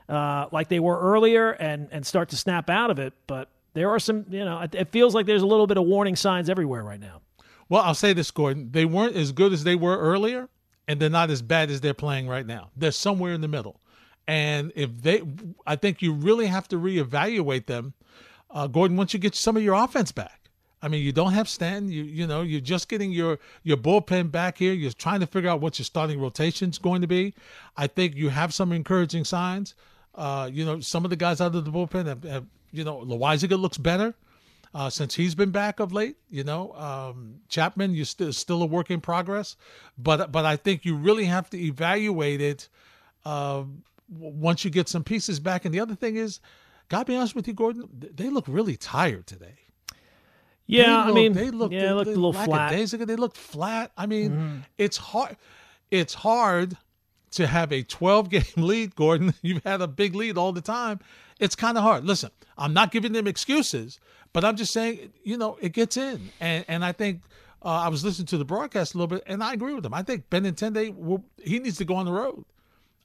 uh, 0.10 0.48
like 0.52 0.68
they 0.68 0.80
were 0.80 1.00
earlier 1.00 1.52
and 1.52 1.88
and 1.92 2.06
start 2.06 2.30
to 2.30 2.38
snap 2.38 2.70
out 2.70 2.92
of 2.92 3.00
it. 3.00 3.14
But 3.28 3.50
there 3.74 3.90
are 3.90 4.00
some, 4.00 4.26
you 4.30 4.44
know, 4.44 4.60
it, 4.60 4.76
it 4.76 4.90
feels 4.90 5.16
like 5.16 5.26
there's 5.26 5.42
a 5.42 5.48
little 5.48 5.68
bit 5.68 5.78
of 5.78 5.86
warning 5.86 6.16
signs 6.16 6.50
everywhere 6.50 6.84
right 6.84 7.00
now. 7.00 7.22
Well, 7.70 7.82
I'll 7.82 7.96
say 7.96 8.12
this, 8.12 8.32
Gordon. 8.32 8.70
They 8.72 8.84
weren't 8.84 9.16
as 9.16 9.32
good 9.32 9.54
as 9.54 9.64
they 9.64 9.76
were 9.76 9.98
earlier, 9.98 10.50
and 10.90 11.00
they're 11.00 11.10
not 11.10 11.30
as 11.30 11.42
bad 11.42 11.72
as 11.72 11.80
they're 11.80 11.94
playing 11.94 12.28
right 12.28 12.46
now. 12.46 12.70
They're 12.76 12.92
somewhere 12.92 13.32
in 13.32 13.40
the 13.40 13.48
middle. 13.48 13.80
And 14.28 14.74
if 14.76 15.02
they, 15.02 15.22
I 15.66 15.78
think 15.78 16.02
you 16.02 16.14
really 16.14 16.48
have 16.48 16.68
to 16.70 16.76
reevaluate 16.76 17.68
them, 17.68 17.94
uh, 18.52 18.68
Gordon, 18.68 18.98
once 18.98 19.14
you 19.14 19.20
get 19.20 19.36
some 19.36 19.58
of 19.58 19.64
your 19.64 19.76
offense 19.76 20.12
back. 20.12 20.42
I 20.84 20.88
mean, 20.88 21.04
you 21.04 21.12
don't 21.12 21.34
have 21.34 21.48
Stanton. 21.48 21.92
You 21.92 22.04
you 22.04 22.26
know 22.26 22.42
you're 22.42 22.60
just 22.60 22.90
getting 22.90 23.12
your 23.12 23.38
your 23.64 23.78
bullpen 23.78 24.32
back 24.32 24.58
here. 24.58 24.74
You're 24.74 24.92
trying 24.92 25.20
to 25.20 25.28
figure 25.28 25.50
out 25.50 25.62
what 25.62 25.78
your 25.78 25.86
starting 25.86 26.20
rotation's 26.20 26.80
going 26.80 27.02
to 27.02 27.08
be. 27.08 27.36
I 27.78 27.88
think 27.88 28.16
you 28.16 28.30
have 28.30 28.54
some 28.54 28.72
encouraging 28.72 29.26
signs. 29.26 29.76
Uh, 30.16 30.50
you 30.52 30.66
know, 30.66 30.80
some 30.80 31.04
of 31.04 31.10
the 31.10 31.16
guys 31.16 31.40
out 31.40 31.56
of 31.56 31.66
the 31.66 31.72
bullpen 31.72 32.08
have, 32.08 32.24
have 32.24 32.46
you 32.72 32.84
know, 32.84 33.00
Loaisiga 33.00 33.60
looks 33.60 33.78
better 33.78 34.16
uh, 34.74 34.90
since 34.90 35.16
he's 35.16 35.36
been 35.36 35.52
back 35.52 35.80
of 35.80 35.94
late. 35.94 36.18
You 36.30 36.44
know, 36.44 36.74
um, 36.74 37.36
Chapman, 37.48 37.94
you 37.94 38.06
still 38.06 38.34
still 38.34 38.64
a 38.64 38.66
work 38.66 38.90
in 38.90 39.02
progress, 39.02 39.56
but 39.98 40.32
but 40.32 40.46
I 40.46 40.56
think 40.56 40.86
you 40.86 40.96
really 40.96 41.26
have 41.26 41.50
to 41.52 41.60
evaluate 41.60 42.42
it 42.42 42.70
uh, 43.26 43.64
once 44.10 44.66
you 44.66 44.72
get 44.72 44.90
some 44.90 45.04
pieces 45.04 45.40
back. 45.40 45.66
And 45.66 45.74
the 45.74 45.80
other 45.80 45.96
thing 45.96 46.16
is, 46.16 46.40
gotta 46.92 47.06
be 47.06 47.16
honest 47.16 47.36
with 47.36 47.48
you, 47.48 47.54
Gordon, 47.54 47.88
they 47.94 48.30
look 48.30 48.46
really 48.48 48.76
tired 48.76 49.26
today. 49.26 49.56
Yeah, 50.68 50.84
They 50.86 50.92
I 50.92 51.06
look- 51.08 51.16
mean, 51.16 51.34
they 51.34 51.52
look 51.52 51.72
yeah, 51.72 51.92
it 51.92 51.94
looked 51.94 52.08
a 52.08 52.12
little 52.12 52.34
flat. 52.34 52.44
Mm-hmm. 52.44 52.52
lackadaisical. 52.52 53.06
They 53.06 53.16
looked 53.16 53.38
flat. 53.38 53.92
I 53.98 54.06
mean, 54.06 54.64
it's 54.78 54.98
hard. 54.98 55.38
It's 55.90 56.14
hard 56.14 56.78
to 57.32 57.48
have 57.48 57.72
a 57.72 57.84
12 57.84 58.30
game 58.30 58.44
lead, 58.58 58.96
Gordon. 58.96 59.34
You've 59.42 59.64
had 59.64 59.82
a 59.82 59.88
big 59.88 60.16
lead 60.16 60.38
all 60.38 60.52
the 60.54 60.62
time. 60.62 61.00
It's 61.40 61.56
kind 61.56 61.78
of 61.78 61.84
hard. 61.84 62.06
Listen, 62.06 62.30
I'm 62.58 62.74
not 62.74 62.92
giving 62.92 63.14
them 63.14 63.28
excuses, 63.28 64.00
but 64.34 64.46
I'm 64.46 64.56
just 64.56 64.72
saying, 64.74 65.12
you 65.24 65.38
know, 65.38 65.58
it 65.62 65.74
gets 65.74 65.98
in, 65.98 66.30
and 66.40 66.66
and 66.68 66.86
I 66.86 66.92
think. 66.92 67.22
Uh, 67.64 67.68
I 67.86 67.90
was 67.90 68.04
listening 68.04 68.26
to 68.26 68.40
the 68.40 68.46
broadcast 68.46 68.96
a 68.96 68.98
little 68.98 69.16
bit, 69.18 69.24
and 69.28 69.44
I 69.44 69.54
agree 69.54 69.76
with 69.76 69.84
them. 69.84 69.94
I 69.94 70.02
think 70.02 70.32
Benintendi 70.32 70.96
will 70.98 71.24
he 71.44 71.60
needs 71.60 71.78
to 71.78 71.86
go 71.86 71.94
on 71.94 72.06
the 72.08 72.12
road. 72.12 72.44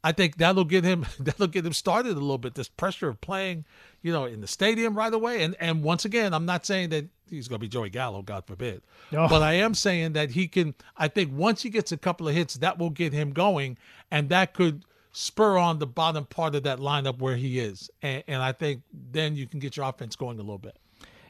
I 0.05 0.13
think 0.13 0.37
that'll 0.37 0.65
get 0.65 0.85
him 0.85 1.07
that'll 1.21 1.47
get 1.49 1.67
him 1.67 1.73
started 1.73 2.13
a 2.13 2.21
little 2.21 2.39
bit. 2.39 2.55
This 2.55 2.69
pressure 2.69 3.09
of 3.09 3.21
playing, 3.21 3.65
you 4.03 4.13
know, 4.13 4.25
in 4.25 4.41
the 4.41 4.47
stadium 4.47 4.97
right 4.97 5.13
away. 5.13 5.43
And 5.43 5.57
and 5.61 5.83
once 5.83 6.05
again, 6.05 6.33
I'm 6.35 6.47
not 6.47 6.65
saying 6.67 6.91
that 6.91 7.07
he's 7.29 7.49
going 7.49 7.59
to 7.59 7.65
be 7.65 7.69
Joey 7.69 7.91
Gallo, 7.91 8.23
God 8.23 8.47
forbid, 8.47 8.83
Oh. 9.13 9.29
but 9.29 9.43
I 9.43 9.55
am 9.55 9.75
saying 9.75 10.13
that 10.13 10.31
he 10.31 10.49
can. 10.49 10.75
I 10.97 11.09
think 11.09 11.33
once 11.33 11.63
he 11.63 11.71
gets 11.71 11.93
a 11.93 11.97
couple 11.97 12.29
of 12.29 12.35
hits, 12.35 12.55
that 12.55 12.79
will 12.79 12.91
get 12.91 13.13
him 13.13 13.33
going, 13.33 13.79
and 14.11 14.29
that 14.29 14.55
could 14.55 14.85
spur 15.13 15.57
on 15.57 15.79
the 15.79 15.87
bottom 15.87 16.27
part 16.27 16.55
of 16.55 16.63
that 16.65 16.79
lineup 16.79 17.19
where 17.19 17.37
he 17.37 17.59
is. 17.59 17.91
And, 18.03 18.23
and 18.29 18.43
I 18.43 18.53
think 18.53 18.83
then 18.93 19.35
you 19.35 19.47
can 19.47 19.61
get 19.61 19.75
your 19.77 19.89
offense 19.89 20.15
going 20.15 20.39
a 20.39 20.43
little 20.43 20.59
bit. 20.59 20.77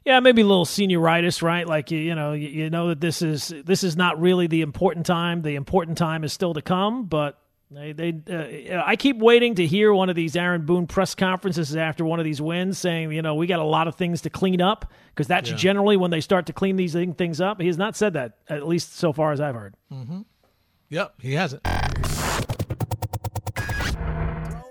Yeah, 0.04 0.18
maybe 0.20 0.42
a 0.42 0.46
little 0.46 0.64
senioritis, 0.66 1.40
right? 1.42 1.66
Like 1.66 1.90
you, 1.90 1.98
you 1.98 2.14
know, 2.14 2.32
you, 2.32 2.48
you 2.48 2.70
know 2.70 2.88
that 2.88 3.00
this 3.00 3.22
is 3.22 3.52
this 3.64 3.82
is 3.84 3.96
not 3.96 4.20
really 4.20 4.46
the 4.48 4.60
important 4.62 5.06
time. 5.06 5.42
The 5.42 5.54
important 5.54 5.98
time 5.98 6.24
is 6.24 6.32
still 6.32 6.52
to 6.54 6.62
come, 6.62 7.06
but 7.06 7.38
they, 7.70 7.92
they 7.92 8.70
uh, 8.70 8.82
I 8.86 8.96
keep 8.96 9.18
waiting 9.18 9.56
to 9.56 9.66
hear 9.66 9.92
one 9.92 10.08
of 10.08 10.14
these 10.16 10.36
Aaron 10.36 10.64
Boone 10.66 10.86
press 10.86 11.14
conferences 11.14 11.74
after 11.76 12.04
one 12.04 12.18
of 12.20 12.24
these 12.24 12.40
wins, 12.40 12.78
saying, 12.78 13.10
you 13.12 13.22
know, 13.22 13.34
we 13.34 13.46
got 13.46 13.58
a 13.58 13.64
lot 13.64 13.88
of 13.88 13.96
things 13.96 14.22
to 14.22 14.30
clean 14.30 14.60
up 14.60 14.90
because 15.14 15.26
that's 15.26 15.50
Yeah. 15.50 15.56
generally 15.56 15.96
when 15.96 16.10
they 16.10 16.20
start 16.20 16.46
to 16.46 16.52
clean 16.52 16.76
these 16.76 16.92
things 16.92 17.40
up. 17.40 17.60
He 17.60 17.66
has 17.66 17.76
not 17.78 17.96
said 17.96 18.12
that, 18.12 18.38
at 18.48 18.66
least 18.68 18.94
so 18.96 19.12
far 19.12 19.32
as 19.32 19.40
I've 19.40 19.54
heard. 19.56 19.74
Mm-hmm. 19.92 20.20
Yep, 20.90 21.14
he 21.20 21.32
hasn't. 21.32 21.62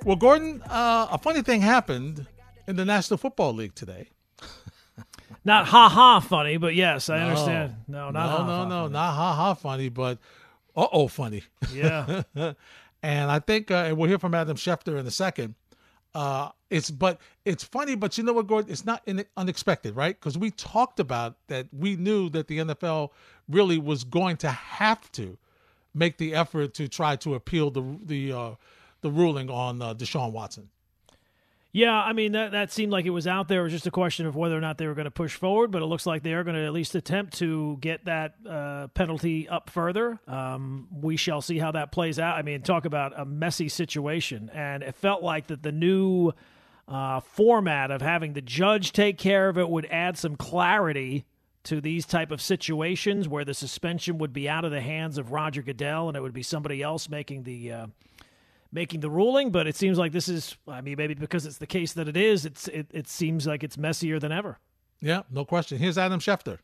Well, 0.05 0.15
Gordon, 0.15 0.62
uh, 0.69 1.08
a 1.12 1.17
funny 1.17 1.41
thing 1.41 1.62
happened 1.62 2.27
in 2.67 2.75
the 2.75 2.86
National 2.86 3.17
Football 3.17 3.53
League 3.53 3.73
today. 3.73 4.10
Not 5.43 5.67
ha 5.67 5.89
ha 5.89 6.19
funny, 6.19 6.58
but 6.58 6.75
yes, 6.75 7.10
I 7.10 7.17
No. 7.19 7.25
understand. 7.25 7.75
No, 7.88 8.12
not 8.12 8.13
no, 8.13 8.19
ha 8.19 8.38
no, 8.38 8.53
ha. 8.53 8.65
no, 8.67 8.88
not 8.88 9.13
ha 9.15 9.34
ha 9.34 9.53
funny, 9.55 9.89
but 9.89 10.17
uh 10.75 10.88
oh 10.91 11.08
funny. 11.08 11.43
Yeah. 11.73 12.23
and 13.05 13.29
I 13.29 13.37
think 13.37 13.69
uh, 13.69 13.85
and 13.87 13.97
we'll 13.97 14.09
hear 14.09 14.17
from 14.17 14.33
Adam 14.33 14.57
Schefter 14.57 14.99
in 14.99 15.05
a 15.05 15.11
second. 15.11 15.53
Uh, 16.15 16.49
it's 16.71 16.89
but 16.89 17.19
it's 17.43 17.63
funny, 17.63 17.95
but 17.95 18.17
you 18.17 18.23
know 18.23 18.33
what, 18.33 18.47
Gordon? 18.47 18.71
It's 18.71 18.85
not 18.85 19.03
in, 19.05 19.23
unexpected, 19.37 19.95
right? 19.95 20.19
Because 20.19 20.37
we 20.37 20.49
talked 20.49 20.99
about 20.99 21.35
that. 21.47 21.67
We 21.71 21.97
knew 21.97 22.29
that 22.29 22.47
the 22.47 22.59
NFL 22.59 23.09
really 23.47 23.77
was 23.77 24.03
going 24.03 24.37
to 24.37 24.49
have 24.49 25.11
to 25.13 25.37
make 25.93 26.17
the 26.17 26.33
effort 26.33 26.73
to 26.75 26.87
try 26.87 27.15
to 27.17 27.35
appeal 27.35 27.69
the 27.69 27.99
the 28.03 28.33
uh, 28.33 28.51
the 29.01 29.11
ruling 29.11 29.51
on 29.51 29.83
uh, 29.83 29.93
Deshaun 29.93 30.31
Watson. 30.31 30.69
Yeah, 31.75 31.91
I 31.93 32.13
mean 32.13 32.31
that 32.31 32.53
that 32.53 32.71
seemed 32.71 32.93
like 32.93 33.03
it 33.03 33.09
was 33.09 33.27
out 33.27 33.49
there. 33.49 33.59
It 33.59 33.63
was 33.63 33.73
just 33.73 33.85
a 33.85 33.91
question 33.91 34.25
of 34.25 34.38
whether 34.38 34.57
or 34.57 34.61
not 34.61 34.77
they 34.77 34.88
were 34.88 34.93
going 34.93 35.03
to 35.03 35.11
push 35.11 35.35
forward, 35.35 35.71
but 35.71 35.81
it 35.81 35.88
looks 35.88 36.05
like 36.05 36.23
they 36.23 36.31
are 36.31 36.45
going 36.45 36.55
to 36.55 36.63
at 36.63 36.71
least 36.71 36.95
attempt 36.95 37.38
to 37.39 37.77
get 37.81 38.05
that 38.05 38.35
uh, 38.49 38.88
penalty 38.93 39.49
up 39.49 39.69
further. 39.69 40.17
Um, 40.25 40.88
we 40.89 41.17
shall 41.17 41.41
see 41.41 41.59
how 41.59 41.73
that 41.73 41.91
plays 41.91 42.17
out. 42.17 42.38
I 42.38 42.43
mean, 42.43 42.61
talk 42.61 42.85
about 42.85 43.11
a 43.19 43.25
messy 43.25 43.67
situation, 43.67 44.49
and 44.53 44.83
it 44.83 44.95
felt 44.95 45.21
like 45.21 45.47
that 45.47 45.63
the 45.63 45.73
new 45.73 46.31
uh, 46.88 47.19
format 47.19 47.91
of 47.91 48.01
having 48.01 48.31
the 48.31 48.41
judge 48.41 48.93
take 48.93 49.17
care 49.17 49.49
of 49.49 49.57
it 49.57 49.69
would 49.69 49.88
add 49.88 50.17
some 50.17 50.38
clarity 50.38 51.25
to 51.65 51.81
these 51.81 52.05
type 52.05 52.31
of 52.31 52.41
situations 52.41 53.27
where 53.27 53.43
the 53.43 53.53
suspension 53.53 54.17
would 54.19 54.31
be 54.31 54.47
out 54.47 54.63
of 54.63 54.71
the 54.71 54.79
hands 54.79 55.17
of 55.17 55.33
Roger 55.33 55.61
Goodell 55.61 56.07
and 56.07 56.15
it 56.15 56.21
would 56.21 56.31
be 56.31 56.41
somebody 56.41 56.81
else 56.81 57.09
making 57.09 57.43
the. 57.43 57.73
Uh, 57.73 57.88
making 58.75 58.99
the 58.99 59.09
ruling, 59.09 59.49
but 59.49 59.65
it 59.65 59.75
seems 59.75 59.97
like 59.97 60.11
this 60.11 60.29
is. 60.29 60.55
I 60.67 60.81
mean, 60.81 60.97
maybe 60.97 61.15
because 61.15 61.47
it's 61.47 61.57
the 61.57 61.65
case 61.65 61.93
that 61.93 62.07
it 62.07 62.17
is. 62.17 62.45
It's 62.45 62.67
it, 62.67 62.88
it 62.91 63.07
seems 63.07 63.47
like 63.47 63.63
it's 63.63 63.77
messier 63.77 64.19
than 64.19 64.31
ever. 64.31 64.59
Yeah, 65.01 65.23
no 65.31 65.45
question. 65.45 65.79
Here's 65.79 65.97
Adam 65.97 66.19
Schefter. 66.19 66.59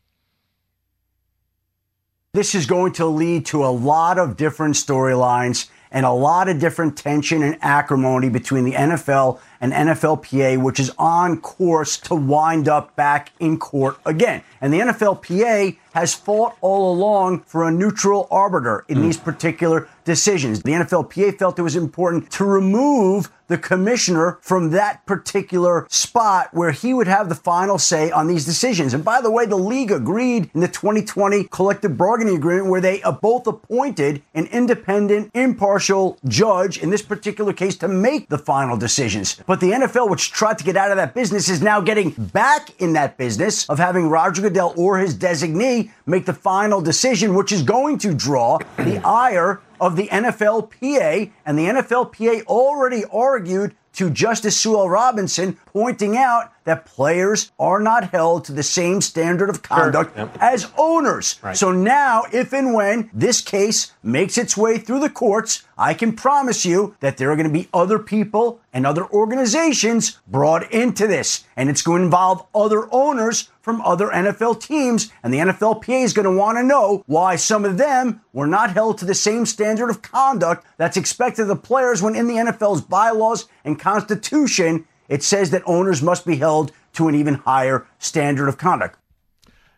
This 2.34 2.54
is 2.54 2.66
going 2.66 2.94
to 2.94 3.06
lead 3.06 3.46
to 3.48 3.66
a 3.66 3.72
lot 3.72 4.20
of 4.20 4.38
different 4.38 4.76
storylines 4.76 5.70
and 5.92 6.06
a 6.06 6.12
lot 6.12 6.48
of 6.48 6.60
different 6.60 6.98
tension 6.98 7.44
and 7.44 7.58
acrimony 7.62 8.30
between 8.30 8.64
the 8.64 8.74
NFL 8.74 9.40
and 9.62 9.72
NFLPA, 9.72 10.62
which 10.62 10.80
is 10.80 10.92
on 10.98 11.40
course 11.40 11.98
to 12.00 12.16
wind 12.16 12.68
up 12.68 12.96
back 12.96 13.32
in 13.40 13.58
court 13.58 13.98
again. 14.06 14.44
And 14.60 14.74
the 14.74 14.80
NFLPA 14.80 15.78
has 15.94 16.14
fought 16.14 16.56
all 16.62 16.94
along 16.94 17.42
for 17.42 17.64
a 17.64 17.72
neutral 17.72 18.28
arbiter 18.32 18.86
in 18.88 19.02
these 19.02 19.18
particular 19.18 19.88
decisions. 20.06 20.64
The 20.64 20.72
NFLPA 20.72 21.38
felt 21.38 21.60
it 21.60 21.64
was 21.64 21.76
important 21.76 22.32
to 22.32 22.46
remove 22.46 23.30
the 23.48 23.58
commissioner 23.58 24.40
from 24.42 24.70
that 24.70 25.06
particular 25.06 25.86
spot 25.90 26.48
where 26.54 26.72
he 26.72 26.94
would 26.94 27.08
have 27.08 27.28
the 27.28 27.36
final 27.36 27.78
say 27.78 28.10
on 28.10 28.28
these 28.28 28.46
decisions. 28.46 28.94
And 28.94 29.04
by 29.04 29.20
the 29.20 29.30
way, 29.30 29.46
the 29.46 29.58
league 29.58 29.92
agreed 29.92 30.50
in 30.54 30.62
the 30.62 30.70
2020 30.70 31.44
collective 31.46 31.98
bargaining 31.98 32.38
agreement 32.38 32.70
where 32.70 32.80
they 32.80 33.02
uh, 33.02 33.12
both 33.12 33.46
appointed 33.48 34.24
an 34.34 34.46
independent, 34.48 35.32
impartial 35.34 36.18
judge 36.26 36.78
in 36.78 36.92
this 36.92 37.02
particular 37.02 37.52
case 37.52 37.76
to 37.80 37.90
make 37.90 38.30
the 38.30 38.38
final 38.38 38.78
decisions. 38.78 39.42
But 39.52 39.60
the 39.60 39.72
NFL, 39.72 40.10
which 40.10 40.32
tried 40.32 40.60
to 40.60 40.64
get 40.64 40.78
out 40.78 40.92
of 40.92 40.96
that 40.96 41.14
business, 41.14 41.50
is 41.50 41.62
now 41.62 41.82
getting 41.82 42.12
back 42.12 42.70
in 42.80 42.94
that 42.94 43.18
business 43.18 43.70
of 43.70 43.80
having 43.80 44.08
Roger 44.08 44.44
Goodell 44.44 44.74
or 44.78 44.98
his 44.98 45.14
designee 45.14 45.92
make 46.06 46.26
the 46.26 46.34
final 46.34 46.80
decision, 46.80 47.36
which 47.36 47.52
is 47.52 47.62
going 47.62 47.98
to 47.98 48.14
draw 48.14 48.60
the 48.78 49.06
ire 49.06 49.60
of 49.82 49.98
the 49.98 50.08
NFLPA, 50.08 51.32
and 51.46 51.60
the 51.60 51.66
NFLPA 51.66 52.46
already 52.46 53.04
argued 53.12 53.76
to 53.96 54.10
Justice 54.10 54.56
Sue 54.56 54.78
L. 54.78 54.88
Robinson, 54.88 55.58
pointing 55.74 56.18
out 56.18 56.52
that 56.64 56.86
players 56.86 57.52
are 57.60 57.80
not 57.80 58.12
held 58.12 58.46
to 58.46 58.52
the 58.52 58.62
same 58.64 59.02
standard 59.02 59.50
of 59.50 59.64
conduct 59.64 60.16
Yep. 60.16 60.38
as 60.40 60.68
owners. 60.78 61.40
Right. 61.42 61.58
So 61.58 61.72
now, 61.72 62.24
if 62.32 62.54
and 62.54 62.74
when 62.74 63.10
this 63.14 63.42
case 63.42 63.94
makes 64.04 64.38
its 64.38 64.56
way 64.56 64.78
through 64.78 65.00
the 65.00 65.10
courts, 65.10 65.64
I 65.78 65.96
can 65.96 66.14
promise 66.14 66.64
you 66.64 66.96
that 67.00 67.18
there 67.18 67.32
are 67.32 67.36
going 67.36 67.48
to 67.48 67.54
be 67.54 67.68
other 67.74 67.98
people 67.98 68.60
and 68.72 68.86
other 68.86 69.06
organizations 69.08 70.20
brought 70.28 70.72
into 70.72 71.08
this. 71.08 71.44
And 71.56 71.70
it's 71.70 71.82
going 71.82 72.02
to 72.02 72.06
involve 72.06 72.46
other 72.54 72.88
owners 72.94 73.50
from 73.62 73.82
other 73.82 74.08
NFL 74.10 74.62
teams. 74.62 75.12
And 75.24 75.34
the 75.34 75.40
NFLPA 75.40 76.04
is 76.04 76.14
going 76.14 76.26
to 76.26 76.32
want 76.36 76.58
to 76.60 76.64
know 76.64 77.04
why 77.08 77.36
some 77.38 77.66
of 77.66 77.78
them 77.78 78.22
were 78.34 78.48
not 78.48 78.72
held 78.74 79.00
to 79.00 79.06
the 79.06 79.16
same 79.16 79.46
standard 79.48 79.90
of 79.90 80.04
conduct 80.04 80.66
that's 80.78 80.98
expected 80.98 81.44
of 81.44 81.48
the 81.48 81.56
players 81.56 82.02
when 82.02 82.16
in 82.16 82.28
the 82.28 82.36
NFL's 82.36 82.82
bylaws 82.82 83.48
and 83.66 83.80
constitution, 83.80 84.86
it 85.12 85.22
says 85.22 85.52
that 85.52 85.62
owners 85.66 86.02
must 86.02 86.26
be 86.26 86.38
held 86.38 86.72
to 86.94 87.10
an 87.10 87.16
even 87.16 87.36
higher 87.36 87.86
standard 88.00 88.48
of 88.48 88.58
conduct. 88.58 88.98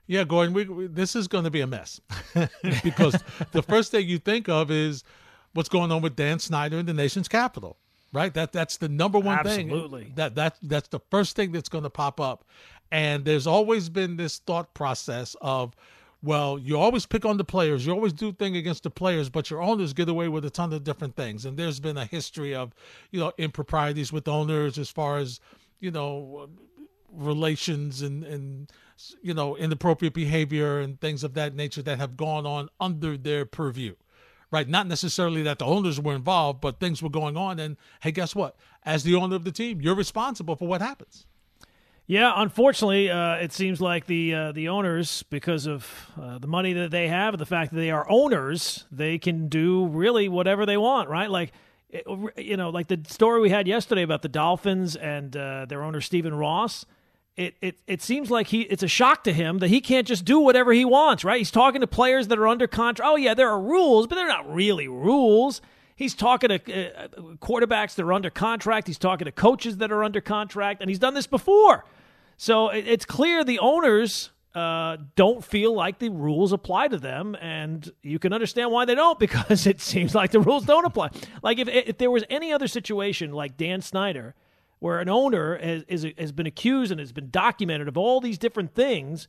Yeah, 0.06 0.26
Gordon, 0.26 0.54
we, 0.54 0.66
we, 0.66 0.88
this 0.88 1.16
is 1.16 1.28
going 1.28 1.44
to 1.46 1.50
be 1.50 1.62
a 1.62 1.68
mess 1.68 2.00
because 2.84 3.16
the 3.52 3.64
first 3.64 3.90
thing 3.90 4.08
you 4.08 4.20
think 4.20 4.48
of 4.48 4.70
is 4.70 5.04
what's 5.54 5.70
going 5.70 5.92
on 5.92 6.02
with 6.04 6.16
Dan 6.16 6.38
Snyder 6.38 6.78
in 6.78 6.86
the 6.86 6.94
nation's 6.94 7.28
capital, 7.28 7.78
right? 8.12 8.34
That 8.34 8.52
that's 8.52 8.78
the 8.78 8.90
number 8.90 9.18
one 9.18 9.40
Absolutely. 9.40 10.04
thing. 10.04 10.14
That 10.16 10.36
that 10.36 10.58
that's 10.62 10.90
the 10.90 11.00
first 11.10 11.36
thing 11.36 11.52
that's 11.52 11.70
going 11.70 11.86
to 11.86 11.90
pop 11.90 12.20
up, 12.20 12.46
and 12.92 13.26
there's 13.26 13.48
always 13.48 13.90
been 13.90 14.18
this 14.18 14.38
thought 14.38 14.74
process 14.74 15.36
of. 15.42 15.76
Well, 16.24 16.58
you 16.58 16.80
always 16.80 17.06
pick 17.06 17.26
on 17.26 17.36
the 17.36 17.44
players. 17.44 17.86
You 17.86 17.92
always 17.92 18.14
do 18.14 18.32
things 18.32 18.58
against 18.58 18.84
the 18.84 18.90
players, 18.90 19.30
but 19.30 19.50
your 19.50 19.62
owners 19.62 19.92
get 19.92 20.08
away 20.08 20.30
with 20.30 20.46
a 20.46 20.50
ton 20.50 20.72
of 20.72 20.86
different 20.86 21.18
things. 21.18 21.44
And 21.44 21.58
there's 21.58 21.82
been 21.82 21.98
a 21.98 22.06
history 22.06 22.56
of, 22.56 22.74
you 23.12 23.20
know, 23.20 23.34
improprieties 23.38 24.14
with 24.14 24.30
owners 24.30 24.78
as 24.78 24.90
far 24.90 25.18
as, 25.18 25.42
you 25.82 25.92
know, 25.92 26.50
relations 27.16 28.02
and 28.02 28.24
and 28.24 28.72
you 29.22 29.36
know 29.36 29.56
inappropriate 29.56 30.16
behavior 30.16 30.80
and 30.80 31.00
things 31.00 31.24
of 31.24 31.36
that 31.36 31.54
nature 31.54 31.84
that 31.84 32.00
have 32.00 32.18
gone 32.18 32.46
on 32.48 32.70
under 32.80 33.18
their 33.18 33.46
purview. 33.46 33.94
Right? 34.50 34.68
Not 34.68 34.88
necessarily 34.88 35.44
that 35.44 35.60
the 35.60 35.66
owners 35.66 36.00
were 36.00 36.16
involved 36.16 36.60
but 36.62 36.80
things 36.80 37.04
were 37.04 37.10
going 37.10 37.38
on. 37.38 37.60
And 37.60 37.78
hey 38.02 38.12
guess 38.12 38.34
what? 38.34 38.56
As 38.82 39.04
the 39.04 39.14
owner 39.14 39.36
of 39.36 39.44
the 39.44 39.52
team 39.52 39.80
you're 39.80 39.94
responsible 39.94 40.56
for 40.56 40.68
what 40.68 40.82
happens 40.82 41.28
Yeah, 42.06 42.34
unfortunately, 42.36 43.10
uh, 43.10 43.36
it 43.36 43.54
seems 43.54 43.80
like 43.80 44.08
the 44.08 44.34
uh, 44.34 44.52
the 44.52 44.68
owners, 44.70 45.24
because 45.30 45.68
of 45.68 46.12
uh, 46.22 46.38
the 46.38 46.48
money 46.48 46.74
that 46.74 46.92
they 46.92 47.08
have 47.08 47.34
and 47.34 47.40
the 47.40 47.46
fact 47.46 47.72
that 47.72 47.78
they 47.78 47.92
are 47.92 48.06
owners, 48.10 48.86
they 48.92 49.18
can 49.18 49.48
do 49.48 49.88
really 49.88 50.28
whatever 50.28 50.66
they 50.66 50.76
want, 50.76 51.10
right? 51.10 51.30
Like, 51.30 51.54
it- 51.90 52.06
you 52.38 52.58
know, 52.58 52.70
like 52.72 52.88
the 52.88 53.00
story 53.08 53.40
we 53.40 53.50
had 53.50 53.68
yesterday 53.70 54.02
about 54.02 54.22
the 54.22 54.28
Dolphins 54.28 54.98
and 54.98 55.36
uh, 55.38 55.66
their 55.66 55.82
owner 55.82 56.02
Stephen 56.02 56.34
Ross. 56.34 56.86
It, 57.38 57.56
it 57.62 57.78
it 57.88 58.02
seems 58.02 58.30
like 58.30 58.48
he 58.48 58.62
it's 58.64 58.84
a 58.84 58.88
shock 58.88 59.24
to 59.24 59.34
him 59.34 59.58
that 59.60 59.70
he 59.70 59.80
can't 59.82 60.06
just 60.06 60.24
do 60.26 60.40
whatever 60.40 60.72
he 60.74 60.86
wants, 60.86 61.24
right? 61.24 61.38
He's 61.40 61.50
talking 61.52 61.82
to 61.82 61.88
players 61.88 62.28
that 62.28 62.38
are 62.38 62.48
under 62.48 62.68
contract. 62.68 63.10
Oh 63.12 63.16
yeah, 63.16 63.34
there 63.34 63.50
are 63.50 63.60
rules, 63.60 64.06
but 64.08 64.16
they're 64.16 64.28
not 64.28 64.54
really 64.54 64.88
rules. 64.90 65.62
He's 65.96 66.16
talking 66.16 66.50
to 66.50 66.56
uh, 66.56 67.08
quarterbacks 67.38 67.96
that 67.96 68.04
are 68.04 68.14
under 68.14 68.30
contract. 68.30 68.88
He's 68.88 68.98
talking 68.98 69.26
to 69.26 69.32
coaches 69.32 69.78
that 69.78 69.92
are 69.92 70.04
under 70.04 70.22
contract, 70.22 70.82
and 70.82 70.90
he's 70.90 71.00
done 71.00 71.14
this 71.14 71.28
before. 71.28 71.86
So 72.38 72.70
it, 72.70 72.88
it's 72.88 73.06
clear 73.06 73.44
the 73.44 73.60
owners 73.60 74.32
uh, 74.56 74.98
don't 75.16 75.44
feel 75.44 75.74
like 75.74 76.00
the 76.00 76.10
rules 76.10 76.52
apply 76.54 76.88
to 76.90 76.98
them, 76.98 77.36
and 77.42 77.92
you 78.02 78.20
can 78.20 78.34
understand 78.34 78.72
why 78.72 78.86
they 78.86 78.96
don't 78.96 79.20
because 79.28 79.66
it 79.68 79.82
seems 79.82 80.14
like 80.14 80.32
the 80.32 80.40
rules 80.40 80.66
don't 80.66 80.86
apply. 80.86 81.10
Like 81.42 81.60
if 81.60 81.68
if 81.68 81.98
there 81.98 82.12
was 82.12 82.24
any 82.30 82.52
other 82.52 82.68
situation 82.68 83.32
like 83.32 83.58
Dan 83.58 83.82
Snyder, 83.82 84.36
where 84.80 85.00
an 85.00 85.10
owner 85.10 85.58
has 85.58 85.84
is, 85.88 86.08
has 86.18 86.32
been 86.32 86.46
accused 86.46 86.92
and 86.92 87.00
has 87.00 87.12
been 87.12 87.30
documented 87.30 87.88
of 87.88 87.98
all 87.98 88.20
these 88.20 88.38
different 88.38 88.76
things, 88.76 89.28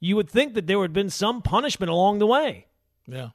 you 0.00 0.16
would 0.16 0.28
think 0.28 0.54
that 0.54 0.66
there 0.66 0.78
would 0.78 0.90
have 0.90 0.94
been 0.94 1.10
some 1.10 1.42
punishment 1.42 1.90
along 1.90 2.18
the 2.18 2.26
way. 2.26 2.66
yeah 3.06 3.30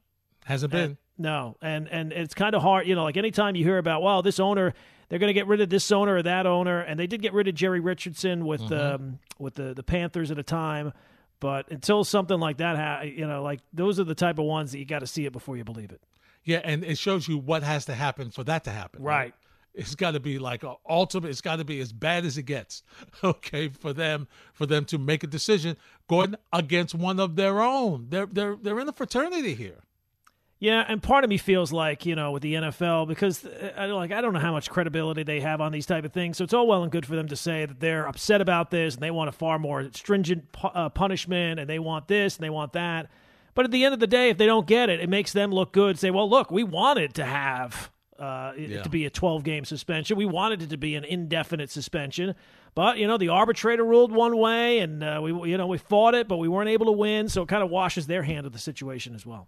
hasn't 0.46 0.72
been 0.72 0.98
No, 1.20 1.58
and 1.62 1.88
and 1.90 2.12
it's 2.14 2.34
kind 2.34 2.56
of 2.56 2.62
hard, 2.64 2.88
you 2.88 2.96
know. 2.96 3.04
Like 3.04 3.18
anytime 3.18 3.56
you 3.56 3.64
hear 3.64 3.78
about, 3.78 4.02
well, 4.02 4.22
this 4.22 4.40
owner, 4.40 4.74
they're 5.10 5.20
going 5.20 5.28
to 5.30 5.34
get 5.34 5.48
rid 5.48 5.60
of 5.62 5.70
this 5.70 5.92
owner 5.92 6.16
or 6.16 6.24
that 6.24 6.48
owner, 6.48 6.80
and 6.80 6.98
they 7.00 7.08
did 7.08 7.22
get 7.22 7.34
rid 7.34 7.48
of 7.48 7.56
Jerry 7.56 7.80
Richardson 7.82 8.46
with 8.46 8.62
Mm-hmm. 8.62 8.96
um, 9.04 9.20
with 9.38 9.56
the 9.56 9.74
the 9.74 9.84
Panthers 9.84 10.32
at 10.32 10.40
a 10.40 10.44
time. 10.44 10.94
But 11.42 11.70
until 11.72 12.04
something 12.04 12.40
like 12.40 12.58
that, 12.58 12.76
ha- 12.78 13.02
you 13.04 13.28
know, 13.28 13.44
like 13.44 13.60
those 13.74 14.00
are 14.00 14.04
the 14.06 14.16
type 14.16 14.40
of 14.40 14.46
ones 14.46 14.72
that 14.72 14.80
you 14.80 14.86
got 14.86 15.00
to 15.00 15.08
see 15.08 15.26
it 15.26 15.32
before 15.34 15.56
you 15.58 15.64
believe 15.64 15.92
it. 15.92 16.02
yeah 16.46 16.62
and 16.64 16.84
it 16.84 16.98
shows 16.98 17.28
you 17.28 17.38
what 17.38 17.64
has 17.64 17.86
to 17.86 17.94
happen 17.94 18.32
for 18.32 18.44
that 18.46 18.64
to 18.64 18.72
happen 18.72 19.04
Right. 19.04 19.34
it's 19.74 19.96
got 19.96 20.12
to 20.12 20.20
be 20.22 20.40
like 20.40 20.64
a 20.64 20.76
ultimate 20.90 21.30
it's 21.30 21.42
got 21.42 21.58
to 21.58 21.66
be 21.66 21.80
as 21.82 21.92
bad 21.94 22.26
as 22.26 22.38
it 22.38 22.44
gets 22.44 22.82
okay 23.24 23.68
for 23.70 23.92
them 23.94 24.28
for 24.54 24.66
them 24.66 24.84
to 24.86 24.98
make 24.98 25.24
a 25.24 25.28
decision 25.28 25.76
going 26.08 26.36
against 26.54 26.96
one 26.96 27.20
of 27.20 27.36
their 27.36 27.62
own 27.62 28.08
they're 28.10 28.26
they're 28.26 28.56
they're 28.62 28.80
in 28.80 28.88
a 28.90 28.94
fraternity 28.94 29.54
here 29.54 29.80
Yeah, 30.62 30.84
and 30.86 31.02
part 31.02 31.24
of 31.24 31.30
me 31.30 31.38
feels 31.38 31.72
like 31.72 32.06
you 32.06 32.16
know 32.16 32.32
with 32.32 32.44
the 32.44 32.56
NFL 32.56 33.08
because 33.08 33.46
uh, 33.46 33.72
I 33.78 33.86
like 33.86 34.12
I 34.12 34.20
don't 34.20 34.34
know 34.34 34.40
how 34.42 34.52
much 34.52 34.70
credibility 34.70 35.24
they 35.24 35.40
have 35.40 35.62
on 35.62 35.72
these 35.72 35.86
type 35.86 36.04
of 36.04 36.12
things. 36.12 36.38
So 36.38 36.44
it's 36.44 36.54
all 36.54 36.68
well 36.68 36.84
and 36.84 36.92
good 36.92 37.06
for 37.06 37.16
them 37.16 37.30
to 37.30 37.36
say 37.38 37.66
that 37.66 37.80
they're 37.80 38.06
upset 38.08 38.42
about 38.42 38.70
this 38.70 38.96
and 38.96 39.02
they 39.02 39.12
want 39.12 39.30
a 39.30 39.32
far 39.32 39.58
more 39.58 39.88
stringent 39.94 40.52
pu- 40.52 40.68
uh, 40.68 40.90
punishment 40.90 41.60
and 41.62 41.70
they 41.70 41.80
want 41.80 42.10
this 42.10 42.36
and 42.36 42.44
they 42.44 42.50
want 42.50 42.74
that. 42.74 43.10
But 43.56 43.66
at 43.66 43.72
the 43.72 43.86
end 43.86 43.94
of 43.94 44.00
the 44.02 44.08
day, 44.08 44.30
if 44.30 44.38
they 44.38 44.46
don't 44.46 44.68
get 44.68 44.90
it, 44.90 45.00
it 45.00 45.10
makes 45.10 45.32
them 45.34 45.52
look 45.52 45.72
good. 45.72 45.98
Say, 45.98 46.12
well, 46.12 46.30
look, 46.30 46.52
we 46.52 46.64
wanted 46.64 47.14
to 47.16 47.26
have 47.26 47.90
uh, 48.20 48.52
it 48.58 48.70
Yeah. 48.70 48.82
to 48.84 48.90
be 48.90 49.06
a 49.06 49.10
12 49.10 49.44
game 49.46 49.64
suspension. 49.64 50.18
We 50.18 50.26
wanted 50.26 50.62
it 50.62 50.70
to 50.72 50.78
be 50.78 50.96
an 50.96 51.06
indefinite 51.06 51.70
suspension. 51.72 52.36
But 52.76 52.98
you 52.98 53.08
know 53.08 53.18
the 53.18 53.30
arbitrator 53.30 53.84
ruled 53.86 54.12
one 54.12 54.38
way, 54.38 54.80
and 54.80 55.04
uh, 55.04 55.20
we 55.24 55.52
you 55.52 55.58
know 55.58 55.68
we 55.68 55.78
fought 55.78 56.16
it, 56.16 56.28
but 56.28 56.36
we 56.38 56.50
weren't 56.50 56.70
able 56.70 56.86
to 56.88 56.92
win. 56.92 57.30
So 57.30 57.42
it 57.44 57.48
kind 57.48 57.64
of 57.64 57.70
washes 57.70 58.08
their 58.08 58.24
hand 58.24 58.46
of 58.46 58.52
the 58.52 58.60
situation 58.60 59.16
as 59.16 59.26
well. 59.26 59.48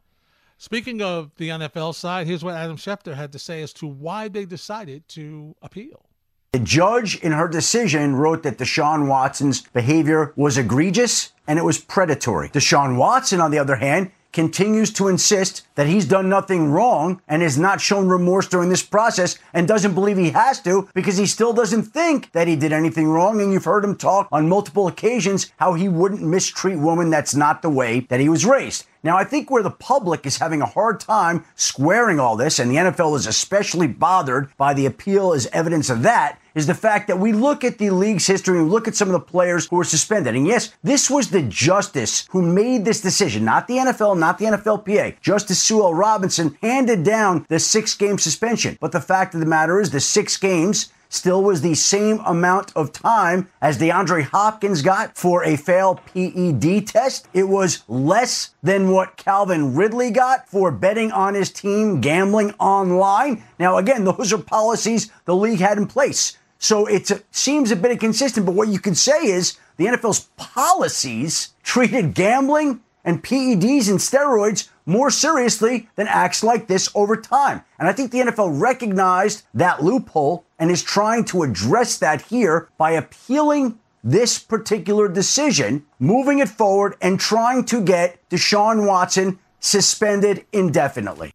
Speaking 0.62 1.02
of 1.02 1.32
the 1.38 1.50
NFL 1.50 1.96
side, 1.96 2.28
here's 2.28 2.44
what 2.44 2.54
Adam 2.54 2.78
Schefter 2.78 3.16
had 3.16 3.32
to 3.32 3.40
say 3.40 3.64
as 3.64 3.74
to 3.74 3.88
why 3.88 4.28
they 4.28 4.46
decided 4.46 5.08
to 5.08 5.56
appeal. 5.60 6.06
The 6.52 6.60
judge, 6.60 7.16
in 7.22 7.32
her 7.32 7.48
decision, 7.48 8.16
wrote 8.16 8.44
that 8.44 8.60
Deshaun 8.60 9.08
Watson's 9.08 9.62
behavior 9.62 10.34
was 10.36 10.60
egregious 10.60 11.34
and 11.48 11.58
it 11.58 11.66
was 11.66 11.80
predatory. 11.80 12.50
Deshaun 12.50 12.96
Watson, 12.96 13.42
on 13.42 13.50
the 13.50 13.58
other 13.58 13.78
hand, 13.78 14.12
continues 14.32 14.92
to 14.94 15.08
insist 15.08 15.68
that 15.76 15.88
he's 15.88 16.06
done 16.06 16.30
nothing 16.30 16.72
wrong 16.72 17.22
and 17.28 17.42
has 17.42 17.58
not 17.58 17.82
shown 17.82 18.08
remorse 18.08 18.48
during 18.48 18.70
this 18.70 18.84
process 18.84 19.38
and 19.54 19.68
doesn't 19.68 19.94
believe 19.94 20.18
he 20.18 20.32
has 20.32 20.62
to 20.62 20.88
because 20.94 21.18
he 21.18 21.26
still 21.26 21.54
doesn't 21.54 21.84
think 21.84 22.32
that 22.32 22.48
he 22.48 22.56
did 22.56 22.72
anything 22.72 23.08
wrong. 23.08 23.42
And 23.42 23.52
you've 23.52 23.66
heard 23.66 23.84
him 23.84 23.96
talk 23.96 24.28
on 24.32 24.50
multiple 24.50 24.88
occasions 24.88 25.52
how 25.58 25.74
he 25.74 25.90
wouldn't 25.90 26.22
mistreat 26.22 26.80
women. 26.80 27.10
That's 27.10 27.36
not 27.36 27.62
the 27.62 27.70
way 27.70 28.02
that 28.10 28.20
he 28.20 28.30
was 28.30 28.46
raised. 28.46 28.86
Now, 29.04 29.18
I 29.18 29.24
think 29.24 29.50
where 29.50 29.64
the 29.64 29.72
public 29.72 30.26
is 30.26 30.38
having 30.38 30.62
a 30.62 30.68
hard 30.68 31.00
time 31.00 31.44
squaring 31.56 32.20
all 32.20 32.36
this, 32.36 32.60
and 32.60 32.70
the 32.70 32.76
NFL 32.76 33.16
is 33.16 33.26
especially 33.26 33.88
bothered 33.88 34.56
by 34.58 34.76
the 34.76 34.86
appeal 34.86 35.34
as 35.34 35.48
evidence 35.48 35.90
of 35.90 36.04
that, 36.04 36.38
is 36.56 36.68
the 36.68 36.74
fact 36.74 37.08
that 37.08 37.20
we 37.20 37.34
look 37.34 37.64
at 37.64 37.78
the 37.78 37.90
league's 37.90 38.28
history 38.28 38.58
and 38.58 38.68
we 38.68 38.72
look 38.72 38.88
at 38.88 38.96
some 38.96 39.08
of 39.08 39.14
the 39.14 39.20
players 39.20 39.68
who 39.68 39.76
were 39.76 39.84
suspended. 39.84 40.36
And 40.36 40.48
yes, 40.48 40.74
this 40.84 41.10
was 41.10 41.30
the 41.30 41.42
justice 41.42 42.28
who 42.32 42.42
made 42.42 42.86
this 42.86 43.02
decision, 43.02 43.46
not 43.46 43.68
the 43.68 43.78
NFL, 43.78 44.18
not 44.18 44.38
the 44.38 44.46
NFLPA. 44.46 45.20
Justice 45.22 45.62
Sue 45.64 45.82
L. 45.82 45.94
Robinson 45.94 46.58
handed 46.62 47.04
down 47.04 47.46
the 47.50 47.60
six 47.60 47.96
game 47.96 48.18
suspension. 48.18 48.78
But 48.80 48.92
the 48.92 49.02
fact 49.02 49.34
of 49.34 49.40
the 49.40 49.46
matter 49.46 49.80
is, 49.80 49.92
the 49.92 50.00
six 50.00 50.38
games 50.38 50.92
still 51.12 51.44
was 51.44 51.62
the 51.62 51.76
same 51.76 52.20
amount 52.22 52.72
of 52.76 52.94
time 52.94 53.50
as 53.62 53.78
DeAndre 53.78 54.24
Hopkins 54.24 54.82
got 54.82 55.18
for 55.18 55.44
a 55.44 55.58
failed 55.58 56.00
PED 56.06 56.88
test. 56.88 57.28
It 57.34 57.44
was 57.44 57.84
less 57.88 58.52
than 58.64 58.92
what 58.92 59.18
Calvin 59.18 59.76
Ridley 59.76 60.10
got 60.10 60.48
for 60.48 60.72
betting 60.72 61.12
on 61.12 61.34
his 61.34 61.52
team, 61.52 62.02
gambling 62.02 62.54
online. 62.54 63.44
Now, 63.60 63.78
again, 63.78 64.06
those 64.06 64.32
are 64.34 64.38
policies 64.38 65.12
the 65.26 65.36
league 65.36 65.60
had 65.60 65.78
in 65.78 65.86
place. 65.86 66.38
So 66.62 66.86
it 66.86 67.12
seems 67.32 67.72
a 67.72 67.76
bit 67.76 67.90
inconsistent, 67.90 68.46
but 68.46 68.54
what 68.54 68.68
you 68.68 68.78
can 68.78 68.94
say 68.94 69.26
is 69.26 69.58
the 69.78 69.88
NFL's 69.88 70.30
policies 70.38 71.56
treated 71.64 72.14
gambling 72.14 72.82
and 73.04 73.24
PEDs 73.24 73.90
and 73.90 73.98
steroids 73.98 74.70
more 74.86 75.10
seriously 75.10 75.90
than 75.96 76.06
acts 76.08 76.44
like 76.44 76.68
this 76.68 76.88
over 76.94 77.18
time. 77.18 77.64
And 77.80 77.90
I 77.90 77.94
think 77.94 78.12
the 78.12 78.20
NFL 78.20 78.62
recognized 78.62 79.42
that 79.56 79.84
loophole 79.84 80.46
and 80.60 80.70
is 80.70 80.84
trying 80.84 81.26
to 81.26 81.42
address 81.42 81.98
that 81.98 82.22
here 82.22 82.70
by 82.78 82.92
appealing 82.92 83.80
this 84.04 84.38
particular 84.38 85.08
decision, 85.08 85.84
moving 85.98 86.38
it 86.38 86.50
forward, 86.50 86.96
and 87.02 87.20
trying 87.20 87.66
to 87.66 87.82
get 87.82 88.20
Deshaun 88.30 88.86
Watson 88.86 89.40
suspended 89.60 90.46
indefinitely. 90.54 91.34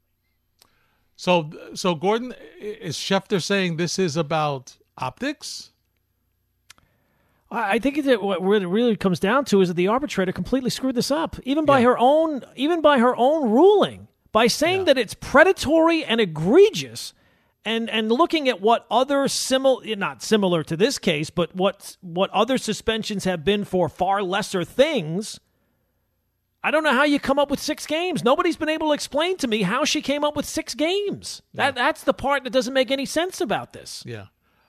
So, 1.16 1.50
so 1.74 1.96
Gordon 1.96 2.32
is 2.60 2.96
Schefter 2.96 3.42
saying 3.42 3.76
this 3.76 3.98
is 3.98 4.16
about 4.16 4.76
optics? 4.98 5.70
I 7.50 7.78
think 7.78 8.04
that 8.04 8.22
what 8.22 8.42
really 8.42 8.66
really 8.66 8.96
comes 8.96 9.20
down 9.20 9.44
to 9.46 9.60
is 9.60 9.68
that 9.68 9.74
the 9.74 9.86
arbitrator 9.88 10.32
completely 10.32 10.70
screwed 10.70 10.96
this 10.96 11.10
up, 11.12 11.36
even 11.44 11.64
by 11.64 11.82
her 11.82 11.96
own 11.96 12.42
even 12.56 12.80
by 12.80 12.98
her 12.98 13.14
own 13.16 13.50
ruling, 13.50 14.08
by 14.32 14.48
saying 14.48 14.84
that 14.86 14.98
it's 14.98 15.14
predatory 15.14 16.04
and 16.04 16.20
egregious. 16.20 17.14
and 17.64 17.88
and 17.90 18.10
looking 18.10 18.48
at 18.48 18.60
what 18.60 18.84
other 18.90 19.28
similar 19.28 19.84
not 19.96 20.22
similar 20.22 20.62
to 20.64 20.76
this 20.76 20.98
case, 20.98 21.30
but 21.30 21.54
what 21.54 21.96
what 22.00 22.30
other 22.30 22.58
suspensions 22.58 23.24
have 23.24 23.44
been 23.44 23.64
for 23.64 23.88
far 23.88 24.22
lesser 24.22 24.64
things. 24.64 25.38
I 26.64 26.72
don't 26.72 26.82
know 26.82 26.92
how 26.94 27.04
you 27.04 27.20
come 27.20 27.38
up 27.38 27.48
with 27.48 27.60
six 27.60 27.86
games. 27.86 28.24
Nobody's 28.24 28.56
been 28.56 28.68
able 28.68 28.88
to 28.88 28.92
explain 28.92 29.36
to 29.36 29.46
me 29.46 29.62
how 29.62 29.84
she 29.84 30.02
came 30.02 30.24
up 30.24 30.34
with 30.34 30.46
six 30.46 30.74
games. 30.74 31.42
That 31.54 31.76
that's 31.76 32.02
the 32.02 32.12
part 32.14 32.42
that 32.42 32.50
doesn't 32.50 32.74
make 32.74 32.90
any 32.90 33.06
sense 33.06 33.40
about 33.40 33.72
this. 33.72 34.02
Yeah. 34.04 34.26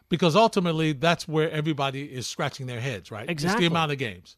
Because 0.10 0.36
ultimately, 0.36 0.94
that's 0.94 1.28
where 1.28 1.52
everybody 1.52 2.06
is 2.06 2.28
scratching 2.28 2.66
their 2.68 2.80
heads, 2.80 3.12
right? 3.12 3.30
Exactly. 3.30 3.66
It's 3.66 3.70
the 3.70 3.74
amount 3.74 3.92
of 3.92 3.98
games. 3.98 4.38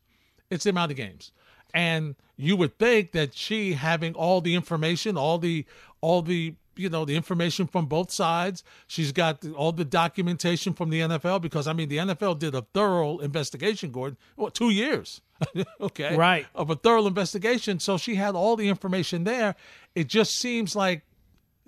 It's 0.49 0.63
the 0.63 0.71
amount 0.71 0.91
of 0.91 0.97
games. 0.97 1.31
And 1.73 2.15
you 2.37 2.55
would 2.55 2.79
think 2.79 3.11
that 3.11 3.35
she 3.35 3.73
having 3.73 4.15
all 4.15 4.41
the 4.41 4.55
information, 4.55 5.17
all 5.17 5.37
the, 5.37 5.65
all 6.01 6.23
the, 6.23 6.55
you 6.75 6.89
know, 6.89 7.05
the 7.05 7.15
information 7.15 7.67
from 7.67 7.85
both 7.85 8.09
sides. 8.09 8.63
She's 8.87 9.11
got 9.11 9.41
the- 9.41 9.53
all 9.53 9.71
the 9.71 9.85
documentation 9.85 10.73
from 10.73 10.89
the 10.89 11.01
NFL 11.01 11.41
because, 11.41 11.67
I 11.67 11.73
mean, 11.73 11.89
the 11.89 11.97
NFL 11.97 12.39
did 12.39 12.55
a 12.55 12.61
thorough 12.73 13.19
investigation, 13.19 13.91
Gordon, 13.91 14.17
what, 14.35 14.55
two 14.55 14.71
years. 14.71 15.21
okay. 15.81 16.15
Right. 16.15 16.47
Of 16.55 16.69
a 16.71 16.75
thorough 16.75 17.05
investigation. 17.05 17.79
So 17.79 17.97
she 17.97 18.15
had 18.15 18.33
all 18.33 18.55
the 18.55 18.69
information 18.69 19.23
there. 19.23 19.55
It 19.93 20.07
just 20.07 20.35
seems 20.35 20.75
like 20.75 21.03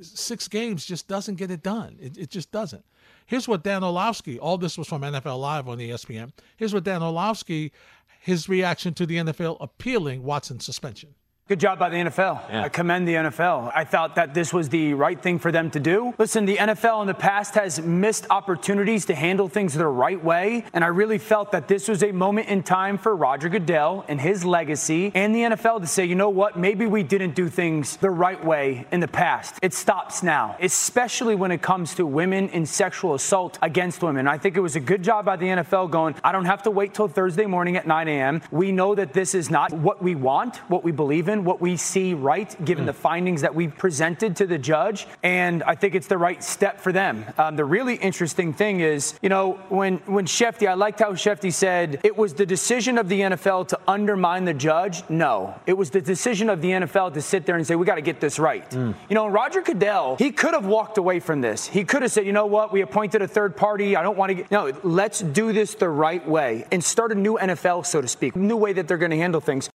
six 0.01 0.47
games 0.47 0.85
just 0.85 1.07
doesn't 1.07 1.35
get 1.35 1.51
it 1.51 1.61
done. 1.61 1.97
It, 2.01 2.17
it 2.17 2.29
just 2.29 2.51
doesn't. 2.51 2.83
Here's 3.31 3.47
what 3.47 3.63
Dan 3.63 3.81
Orlovsky, 3.81 4.37
all 4.37 4.57
this 4.57 4.77
was 4.77 4.89
from 4.89 5.03
NFL 5.03 5.39
Live 5.39 5.69
on 5.69 5.77
ESPN. 5.77 6.33
Here's 6.57 6.73
what 6.73 6.83
Dan 6.83 7.01
Orlovsky, 7.01 7.71
his 8.19 8.49
reaction 8.49 8.93
to 8.95 9.05
the 9.05 9.15
NFL 9.15 9.55
appealing 9.61 10.23
Watson's 10.23 10.65
suspension. 10.65 11.15
Good 11.51 11.59
job 11.59 11.79
by 11.79 11.89
the 11.89 11.97
NFL. 11.97 12.49
I 12.49 12.69
commend 12.69 13.05
the 13.05 13.15
NFL. 13.15 13.73
I 13.75 13.83
thought 13.83 14.15
that 14.15 14.33
this 14.33 14.53
was 14.53 14.69
the 14.69 14.93
right 14.93 15.21
thing 15.21 15.37
for 15.37 15.51
them 15.51 15.69
to 15.71 15.81
do. 15.81 16.13
Listen, 16.17 16.45
the 16.45 16.55
NFL 16.55 17.01
in 17.01 17.07
the 17.07 17.13
past 17.13 17.55
has 17.55 17.81
missed 17.81 18.25
opportunities 18.29 19.03
to 19.07 19.15
handle 19.15 19.49
things 19.49 19.73
the 19.73 19.85
right 19.85 20.23
way, 20.23 20.63
and 20.71 20.81
I 20.81 20.87
really 20.87 21.17
felt 21.17 21.51
that 21.51 21.67
this 21.67 21.89
was 21.89 22.03
a 22.03 22.13
moment 22.13 22.47
in 22.47 22.63
time 22.63 22.97
for 22.97 23.13
Roger 23.13 23.49
Goodell 23.49 24.05
and 24.07 24.21
his 24.21 24.45
legacy 24.45 25.11
and 25.13 25.35
the 25.35 25.39
NFL 25.39 25.81
to 25.81 25.87
say, 25.87 26.05
you 26.05 26.15
know 26.15 26.29
what, 26.29 26.57
maybe 26.57 26.85
we 26.85 27.03
didn't 27.03 27.35
do 27.35 27.49
things 27.49 27.97
the 27.97 28.09
right 28.09 28.41
way 28.45 28.87
in 28.89 29.01
the 29.01 29.09
past. 29.09 29.59
It 29.61 29.73
stops 29.73 30.23
now, 30.23 30.55
especially 30.61 31.35
when 31.35 31.51
it 31.51 31.61
comes 31.61 31.95
to 31.95 32.05
women 32.05 32.49
and 32.51 32.65
sexual 32.65 33.13
assault 33.13 33.59
against 33.61 34.01
women. 34.01 34.25
I 34.25 34.37
think 34.37 34.55
it 34.55 34.61
was 34.61 34.77
a 34.77 34.79
good 34.79 35.03
job 35.03 35.25
by 35.25 35.35
the 35.35 35.47
NFL 35.47 35.91
going, 35.91 36.15
I 36.23 36.31
don't 36.31 36.45
have 36.45 36.63
to 36.63 36.71
wait 36.71 36.93
till 36.93 37.09
Thursday 37.09 37.45
morning 37.45 37.75
at 37.75 37.85
9 37.85 38.07
a.m. 38.07 38.41
We 38.51 38.71
know 38.71 38.95
that 38.95 39.11
this 39.11 39.35
is 39.35 39.49
not 39.49 39.73
what 39.73 40.01
we 40.01 40.15
want, 40.15 40.55
what 40.69 40.85
we 40.85 40.93
believe 40.93 41.27
in, 41.27 41.40
what 41.45 41.61
we 41.61 41.77
see 41.77 42.13
right, 42.13 42.53
given 42.63 42.85
the 42.85 42.93
findings 42.93 43.41
that 43.41 43.53
we 43.55 43.67
presented 43.67 44.35
to 44.37 44.45
the 44.45 44.57
judge. 44.57 45.07
And 45.23 45.63
I 45.63 45.75
think 45.75 45.95
it's 45.95 46.07
the 46.07 46.17
right 46.17 46.43
step 46.43 46.79
for 46.79 46.91
them. 46.91 47.25
Um, 47.37 47.55
the 47.55 47.65
really 47.65 47.95
interesting 47.95 48.53
thing 48.53 48.81
is, 48.81 49.13
you 49.21 49.29
know, 49.29 49.53
when, 49.69 49.97
when 50.05 50.25
Shefty, 50.25 50.67
I 50.67 50.73
liked 50.73 50.99
how 50.99 51.13
Shefty 51.13 51.53
said 51.53 51.99
it 52.03 52.15
was 52.17 52.33
the 52.33 52.45
decision 52.45 52.97
of 52.97 53.09
the 53.09 53.21
NFL 53.21 53.67
to 53.69 53.79
undermine 53.87 54.45
the 54.45 54.53
judge. 54.53 55.03
No, 55.09 55.55
it 55.65 55.73
was 55.73 55.89
the 55.89 56.01
decision 56.01 56.49
of 56.49 56.61
the 56.61 56.69
NFL 56.69 57.13
to 57.13 57.21
sit 57.21 57.45
there 57.45 57.55
and 57.55 57.65
say, 57.65 57.75
we 57.75 57.85
got 57.85 57.95
to 57.95 58.01
get 58.01 58.19
this 58.19 58.39
right. 58.39 58.71
You 58.73 58.93
know, 59.09 59.27
Roger 59.27 59.61
Goodell, 59.61 60.15
he 60.17 60.31
could 60.31 60.53
have 60.53 60.65
walked 60.65 60.97
away 60.97 61.19
from 61.19 61.41
this. 61.41 61.67
He 61.67 61.83
could 61.83 62.01
have 62.01 62.11
said, 62.11 62.25
you 62.25 62.33
know 62.33 62.45
what, 62.45 62.71
we 62.71 62.81
appointed 62.81 63.21
a 63.21 63.27
third 63.27 63.55
party. 63.55 63.95
I 63.95 64.03
don't 64.03 64.17
want 64.17 64.29
to 64.29 64.35
get. 64.35 64.51
No, 64.51 64.71
let's 64.83 65.21
do 65.21 65.53
this 65.53 65.75
the 65.75 65.89
right 65.89 66.25
way 66.27 66.65
and 66.71 66.83
start 66.83 67.11
a 67.11 67.15
new 67.15 67.37
NFL, 67.37 67.85
so 67.85 68.01
to 68.01 68.07
speak, 68.07 68.35
new 68.35 68.57
way 68.57 68.73
that 68.73 68.87
they're 68.87 68.97
going 68.97 69.11
to 69.11 69.17
handle 69.17 69.41
things. 69.41 69.70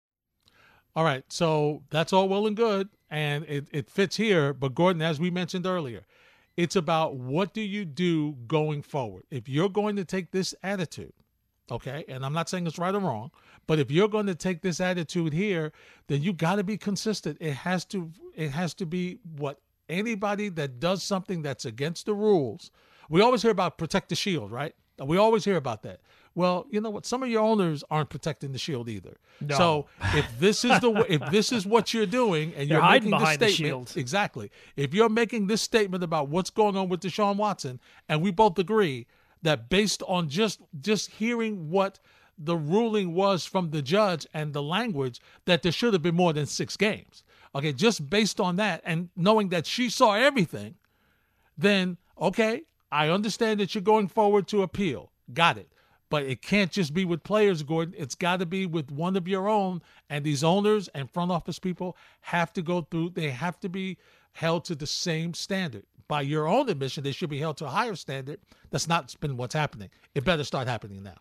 All 0.96 1.04
right, 1.04 1.24
so 1.28 1.82
that's 1.90 2.14
all 2.14 2.30
well 2.30 2.46
and 2.46 2.56
good, 2.56 2.90
and 3.10 3.46
it, 3.46 3.68
it 3.72 3.90
fits 3.90 4.16
here. 4.16 4.54
But 4.54 4.76
Gordon, 4.76 5.02
as 5.02 5.20
we 5.20 5.32
mentioned 5.32 5.66
earlier, 5.66 6.06
it's 6.56 6.76
about 6.76 7.16
what 7.16 7.54
do 7.54 7.62
you 7.62 7.84
do 7.84 8.34
going 8.48 8.84
forward. 8.84 9.24
If 9.32 9.50
you're 9.50 9.70
going 9.70 9.96
to 9.96 10.06
take 10.06 10.30
this 10.32 10.54
attitude, 10.62 11.14
okay, 11.72 12.06
and 12.08 12.24
I'm 12.24 12.34
not 12.34 12.48
saying 12.48 12.68
it's 12.68 12.78
right 12.78 12.94
or 12.94 13.00
wrong, 13.00 13.32
but 13.66 13.80
if 13.80 13.90
you're 13.90 14.08
going 14.08 14.28
to 14.28 14.36
take 14.36 14.62
this 14.62 14.80
attitude 14.80 15.34
here, 15.34 15.72
then 16.08 16.22
you 16.22 16.32
got 16.32 16.58
to 16.58 16.64
be 16.64 16.78
consistent. 16.78 17.38
It 17.40 17.54
has 17.54 17.86
to 17.86 18.12
it 18.36 18.50
has 18.50 18.76
to 18.76 18.86
be 18.86 19.18
what 19.38 19.60
anybody 19.90 20.50
that 20.50 20.80
does 20.80 21.02
something 21.02 21.42
that's 21.42 21.66
against 21.66 22.06
the 22.06 22.14
rules. 22.14 22.70
We 23.10 23.22
always 23.22 23.42
hear 23.42 23.52
about 23.52 23.80
protect 23.80 24.10
the 24.10 24.16
shield, 24.16 24.52
right? 24.52 24.76
We 25.04 25.18
always 25.18 25.44
hear 25.44 25.58
about 25.58 25.82
that. 25.84 26.02
Well, 26.36 26.66
you 26.70 26.82
know 26.82 26.90
what? 26.90 27.06
Some 27.06 27.22
of 27.22 27.30
your 27.30 27.42
owners 27.42 27.84
aren't 27.92 28.10
protecting 28.10 28.52
the 28.54 28.58
shield 28.58 28.90
either. 28.90 29.18
No. 29.40 29.56
So 29.56 29.86
if 30.16 30.28
this 30.40 30.66
is 30.66 30.80
the 30.80 31.06
if 31.10 31.22
this 31.32 31.52
is 31.52 31.66
what 31.66 31.94
you're 31.94 32.06
doing 32.08 32.54
and 32.56 32.70
you're 32.70 32.82
hiding 32.82 33.12
making 33.12 33.20
behind 33.20 33.40
the 33.40 33.46
this 33.46 33.56
statement, 33.56 33.90
shield. 33.90 34.02
exactly. 34.02 34.52
If 34.76 34.94
you're 34.94 35.10
making 35.10 35.48
this 35.48 35.62
statement 35.62 36.04
about 36.04 36.30
what's 36.30 36.50
going 36.50 36.76
on 36.76 36.90
with 36.90 37.02
Deshaun 37.02 37.38
Watson, 37.38 37.80
and 38.10 38.22
we 38.22 38.32
both 38.32 38.58
agree 38.58 39.06
that 39.44 39.70
based 39.70 40.02
on 40.08 40.28
just 40.28 40.62
just 40.82 41.12
hearing 41.12 41.70
what 41.70 42.00
the 42.38 42.58
ruling 42.58 43.14
was 43.14 43.46
from 43.46 43.70
the 43.70 43.82
judge 43.82 44.26
and 44.34 44.54
the 44.54 44.64
language 44.64 45.22
that 45.46 45.62
there 45.62 45.72
should 45.72 45.94
have 45.94 46.02
been 46.02 46.16
more 46.16 46.34
than 46.34 46.48
six 46.48 46.76
games. 46.76 47.24
Okay, 47.54 47.72
just 47.72 48.10
based 48.10 48.40
on 48.40 48.56
that 48.56 48.82
and 48.84 49.10
knowing 49.16 49.50
that 49.50 49.68
she 49.68 49.90
saw 49.90 50.14
everything, 50.16 50.76
then 51.58 51.98
okay, 52.20 52.64
I 52.92 53.10
understand 53.10 53.60
that 53.60 53.76
you're 53.76 53.84
going 53.84 54.08
forward 54.08 54.48
to 54.48 54.64
appeal. 54.64 55.12
Got 55.32 55.58
it. 55.58 55.70
But 56.14 56.26
it 56.26 56.44
can't 56.44 56.72
just 56.72 56.94
be 56.94 57.06
with 57.06 57.24
players, 57.24 57.64
Gordon. 57.64 57.96
It's 57.98 58.14
got 58.14 58.38
to 58.38 58.46
be 58.46 58.68
with 58.68 58.92
one 58.92 59.16
of 59.16 59.28
your 59.28 59.50
own. 59.50 59.82
And 60.12 60.24
these 60.24 60.44
owners 60.44 60.88
and 60.90 61.10
front 61.10 61.32
office 61.32 61.58
people 61.58 61.98
have 62.22 62.54
to 62.54 62.62
go 62.62 62.82
through, 62.82 63.10
they 63.16 63.32
have 63.32 63.60
to 63.62 63.68
be 63.68 63.98
held 64.34 64.64
to 64.66 64.76
the 64.76 64.86
same 64.86 65.34
standard. 65.34 65.86
By 66.08 66.22
your 66.22 66.48
own 66.48 66.70
admission, 66.70 67.04
they 67.04 67.14
should 67.14 67.32
be 67.32 67.40
held 67.40 67.58
to 67.58 67.66
a 67.66 67.70
higher 67.70 67.96
standard. 67.96 68.40
That's 68.70 68.88
not 68.88 69.20
been 69.22 69.38
what's 69.38 69.56
happening. 69.56 69.90
It 70.14 70.24
better 70.24 70.44
start 70.44 70.68
happening 70.68 71.02
now. 71.02 71.18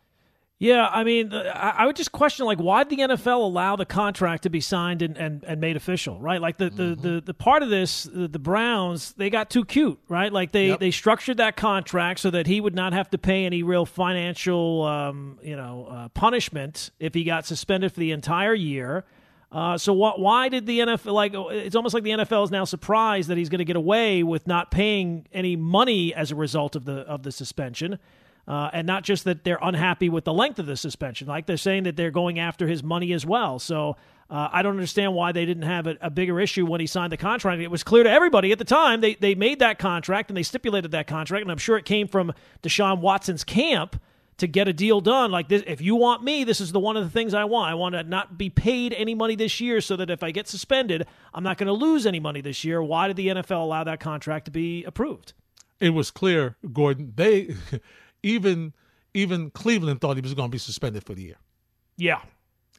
Yeah, 0.63 0.87
I 0.87 1.03
mean, 1.03 1.33
I, 1.33 1.87
would 1.87 1.97
just 1.97 2.13
question 2.13 2.47
like 2.47 2.59
why 2.59 2.85
did 2.85 2.97
the 2.97 3.03
NFL 3.03 3.39
allow 3.39 3.75
the 3.75 3.85
contract 3.85 4.45
to 4.45 4.49
be 4.49 4.61
signed 4.61 5.03
and, 5.03 5.17
and, 5.17 5.43
and 5.43 5.61
made 5.61 5.75
official, 5.75 6.21
right? 6.21 6.41
Like 6.41 6.57
the, 6.57 6.71
the, 6.71 6.95
the, 6.95 7.21
the 7.21 7.35
part 7.35 7.65
of 7.65 7.69
this, 7.69 8.05
the, 8.05 8.29
the 8.29 8.39
Browns, 8.39 9.13
they 9.15 9.29
got 9.29 9.51
too 9.51 9.65
cute, 9.65 9.99
right? 10.09 10.33
Like 10.33 10.53
they, 10.53 10.77
they 10.77 10.93
structured 10.93 11.39
that 11.39 11.57
contract 11.57 12.21
so 12.21 12.31
that 12.31 12.47
he 12.47 12.61
would 12.61 12.77
not 12.77 12.93
have 12.93 13.11
to 13.11 13.19
pay 13.19 13.45
any 13.45 13.65
real 13.65 13.85
financial, 13.85 14.85
um, 14.85 15.41
you 15.43 15.57
know, 15.57 15.89
uh, 15.91 16.09
punishment 16.11 16.93
if 17.01 17.13
he 17.13 17.25
got 17.25 17.45
suspended 17.45 17.93
for 17.93 17.99
the 17.99 18.13
entire 18.13 18.55
year. 18.55 19.05
Uh, 19.51 19.77
so 19.77 19.93
wh- 19.93 20.17
why 20.17 20.49
did 20.49 20.67
the 20.67 20.79
NFL 20.79 21.13
like? 21.13 21.33
It's 21.35 21.75
almost 21.75 21.93
like 21.93 22.05
the 22.05 22.11
NFL 22.11 22.45
is 22.45 22.51
now 22.53 22.65
surprised 22.65 23.29
that 23.31 23.37
he's 23.37 23.49
going 23.49 23.59
to 23.59 23.65
get 23.65 23.75
away 23.75 24.23
with 24.23 24.47
not 24.47 24.71
paying 24.71 25.27
any 25.33 25.57
money 25.57 26.15
as 26.15 26.31
a 26.31 26.37
result 26.37 26.77
of 26.77 26.85
the 26.85 26.99
of 27.01 27.25
the 27.25 27.33
suspension. 27.33 27.99
Uh, 28.47 28.71
and 28.73 28.87
not 28.87 29.05
just 29.05 29.23
that 29.25 29.45
they're 29.45 29.59
unhappy 29.63 30.09
with 30.09 30.25
the 30.25 30.33
length 30.33 30.59
of 30.59 30.67
the 30.67 30.77
suspension, 30.77 31.29
like 31.29 31.47
they're 31.47 31.57
saying 31.57 31.85
that 31.85 31.97
they're 31.97 32.11
going 32.11 32.41
after 32.41 32.67
his 32.67 32.83
money 32.83 33.13
as 33.13 33.25
well. 33.25 33.61
So 33.61 33.97
uh, 34.29 34.49
I 34.51 34.63
don't 34.63 34.73
understand 34.73 35.15
why 35.15 35.33
they 35.33 35.45
didn't 35.45 35.65
have 35.65 35.87
a, 35.87 35.97
a 36.01 36.11
bigger 36.11 36.41
issue 36.41 36.65
when 36.65 36.81
he 36.81 36.87
signed 36.87 37.13
the 37.13 37.19
contract. 37.19 37.61
It 37.61 37.71
was 37.71 37.85
clear 37.85 38.03
to 38.03 38.11
everybody 38.11 38.51
at 38.51 38.59
the 38.59 38.65
time 38.65 39.01
they 39.01 39.15
they 39.15 39.35
made 39.35 39.59
that 39.59 39.79
contract 39.79 40.31
and 40.31 40.37
they 40.37 40.43
stipulated 40.43 40.91
that 40.93 41.07
contract, 41.07 41.43
and 41.43 41.53
I'm 41.53 41.59
sure 41.59 41.77
it 41.77 41.85
came 41.85 42.09
from 42.09 42.33
Deshaun 42.63 43.01
Watson's 43.01 43.45
camp 43.45 44.01
to 44.39 44.47
get 44.47 44.69
a 44.69 44.73
deal 44.73 45.01
done. 45.01 45.31
Like 45.31 45.49
this, 45.49 45.63
if 45.67 45.81
you 45.81 45.95
want 45.95 46.25
me, 46.25 46.45
this 46.45 46.61
is 46.61 46.73
the 46.73 46.81
one 46.81 46.97
of 46.97 47.05
the 47.05 47.11
things 47.11 47.35
I 47.35 47.45
want. 47.45 47.71
I 47.71 47.75
want 47.75 47.95
to 47.95 48.03
not 48.03 48.39
be 48.39 48.49
paid 48.49 48.93
any 48.95 49.15
money 49.15 49.37
this 49.37 49.61
year, 49.61 49.81
so 49.83 49.97
that 49.97 50.11
if 50.11 50.23
I 50.23 50.31
get 50.31 50.49
suspended, 50.49 51.07
I'm 51.35 51.45
not 51.45 51.59
going 51.59 51.67
to 51.67 51.73
lose 51.73 52.07
any 52.07 52.19
money 52.19 52.41
this 52.41 52.65
year. 52.65 52.83
Why 52.83 53.09
did 53.09 53.17
the 53.17 53.29
NFL 53.29 53.63
allow 53.63 53.85
that 53.85 54.01
contract 54.01 54.47
to 54.47 54.51
be 54.51 54.83
approved? 54.85 55.35
It 55.79 55.91
was 55.91 56.11
clear, 56.11 56.57
Gordon. 56.73 57.13
They 57.17 57.55
even 58.23 58.73
even 59.15 59.51
Cleveland 59.51 60.01
thought 60.01 60.17
he 60.17 60.23
was 60.23 60.35
going 60.35 60.49
to 60.49 60.53
be 60.53 60.59
suspended 60.59 61.05
for 61.05 61.15
the 61.15 61.23
year. 61.23 61.37
Yeah, 61.97 62.21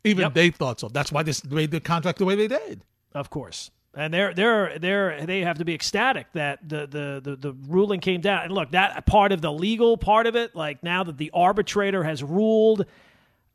Even 0.03 0.23
Yep. 0.23 0.33
they 0.33 0.49
thought 0.49 0.79
so. 0.79 0.87
That's 0.89 1.11
why 1.11 1.21
they 1.23 1.33
made 1.49 1.71
the 1.71 1.79
contract 1.79 2.17
the 2.17 2.25
way 2.25 2.35
they 2.35 2.47
did. 2.47 2.83
Of 3.13 3.29
course. 3.29 3.69
And 3.95 4.11
they're 4.11 4.33
they're 4.33 4.79
they're 4.79 5.23
they 5.25 5.41
have 5.41 5.59
to 5.59 5.65
be 5.65 5.75
ecstatic 5.75 6.25
that 6.33 6.67
the, 6.67 6.87
the 6.87 7.21
the 7.23 7.35
the 7.35 7.53
ruling 7.67 7.99
came 7.99 8.21
down. 8.21 8.45
And 8.45 8.51
look, 8.51 8.71
that 8.71 9.05
part 9.05 9.31
of 9.31 9.41
the 9.41 9.51
legal 9.53 9.97
part 9.97 10.25
of 10.25 10.35
it, 10.35 10.55
like 10.55 10.81
now 10.81 11.03
that 11.03 11.17
the 11.19 11.29
arbitrator 11.31 12.03
has 12.03 12.23
ruled, 12.23 12.87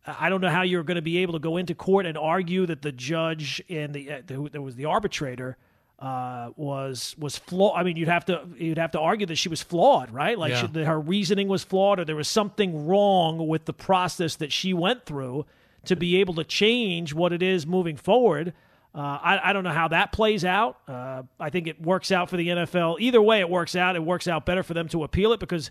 I 0.06 0.28
don't 0.28 0.40
know 0.40 0.48
how 0.48 0.62
you're 0.62 0.84
going 0.84 0.94
to 0.94 1.02
be 1.02 1.18
able 1.18 1.32
to 1.32 1.40
go 1.40 1.56
into 1.56 1.74
court 1.74 2.06
and 2.06 2.16
argue 2.16 2.66
that 2.66 2.82
the 2.82 2.92
judge 2.92 3.60
and 3.68 3.92
the 3.92 4.12
uh, 4.12 4.22
who 4.28 4.42
was 4.62 4.76
the 4.76 4.84
arbitrator 4.84 5.56
uh, 5.98 6.50
was 6.56 7.14
was 7.18 7.36
flawed. 7.38 7.78
I 7.78 7.82
mean, 7.82 7.96
you'd 7.96 8.08
have 8.08 8.24
to 8.26 8.42
you'd 8.56 8.78
have 8.78 8.92
to 8.92 9.00
argue 9.00 9.26
that 9.26 9.36
she 9.36 9.48
was 9.48 9.62
flawed, 9.62 10.10
right? 10.12 10.38
Like 10.38 10.50
Yeah. 10.52 10.60
she, 10.62 10.66
that 10.68 10.84
her 10.84 11.00
reasoning 11.00 11.48
was 11.48 11.64
flawed, 11.64 11.98
or 12.00 12.04
there 12.04 12.16
was 12.16 12.28
something 12.28 12.86
wrong 12.86 13.48
with 13.48 13.64
the 13.64 13.72
process 13.72 14.36
that 14.36 14.52
she 14.52 14.72
went 14.72 15.04
through 15.06 15.44
to 15.86 15.96
be 15.96 16.18
able 16.20 16.34
to 16.34 16.44
change 16.44 17.14
what 17.14 17.32
it 17.32 17.42
is 17.42 17.66
moving 17.66 17.96
forward. 17.96 18.52
Uh, 18.94 19.00
I, 19.22 19.50
I 19.50 19.52
don't 19.52 19.64
know 19.64 19.70
how 19.72 19.88
that 19.88 20.12
plays 20.12 20.44
out. 20.44 20.78
Uh, 20.88 21.22
I 21.38 21.50
think 21.50 21.66
it 21.66 21.80
works 21.80 22.10
out 22.10 22.30
for 22.30 22.36
the 22.36 22.48
NFL. 22.48 23.00
Either 23.00 23.20
way, 23.22 23.40
it 23.40 23.48
works 23.50 23.76
out. 23.76 23.96
It 23.96 24.02
works 24.04 24.26
out 24.26 24.46
better 24.46 24.62
for 24.62 24.74
them 24.74 24.88
to 24.88 25.04
appeal 25.04 25.32
it 25.32 25.40
because 25.40 25.70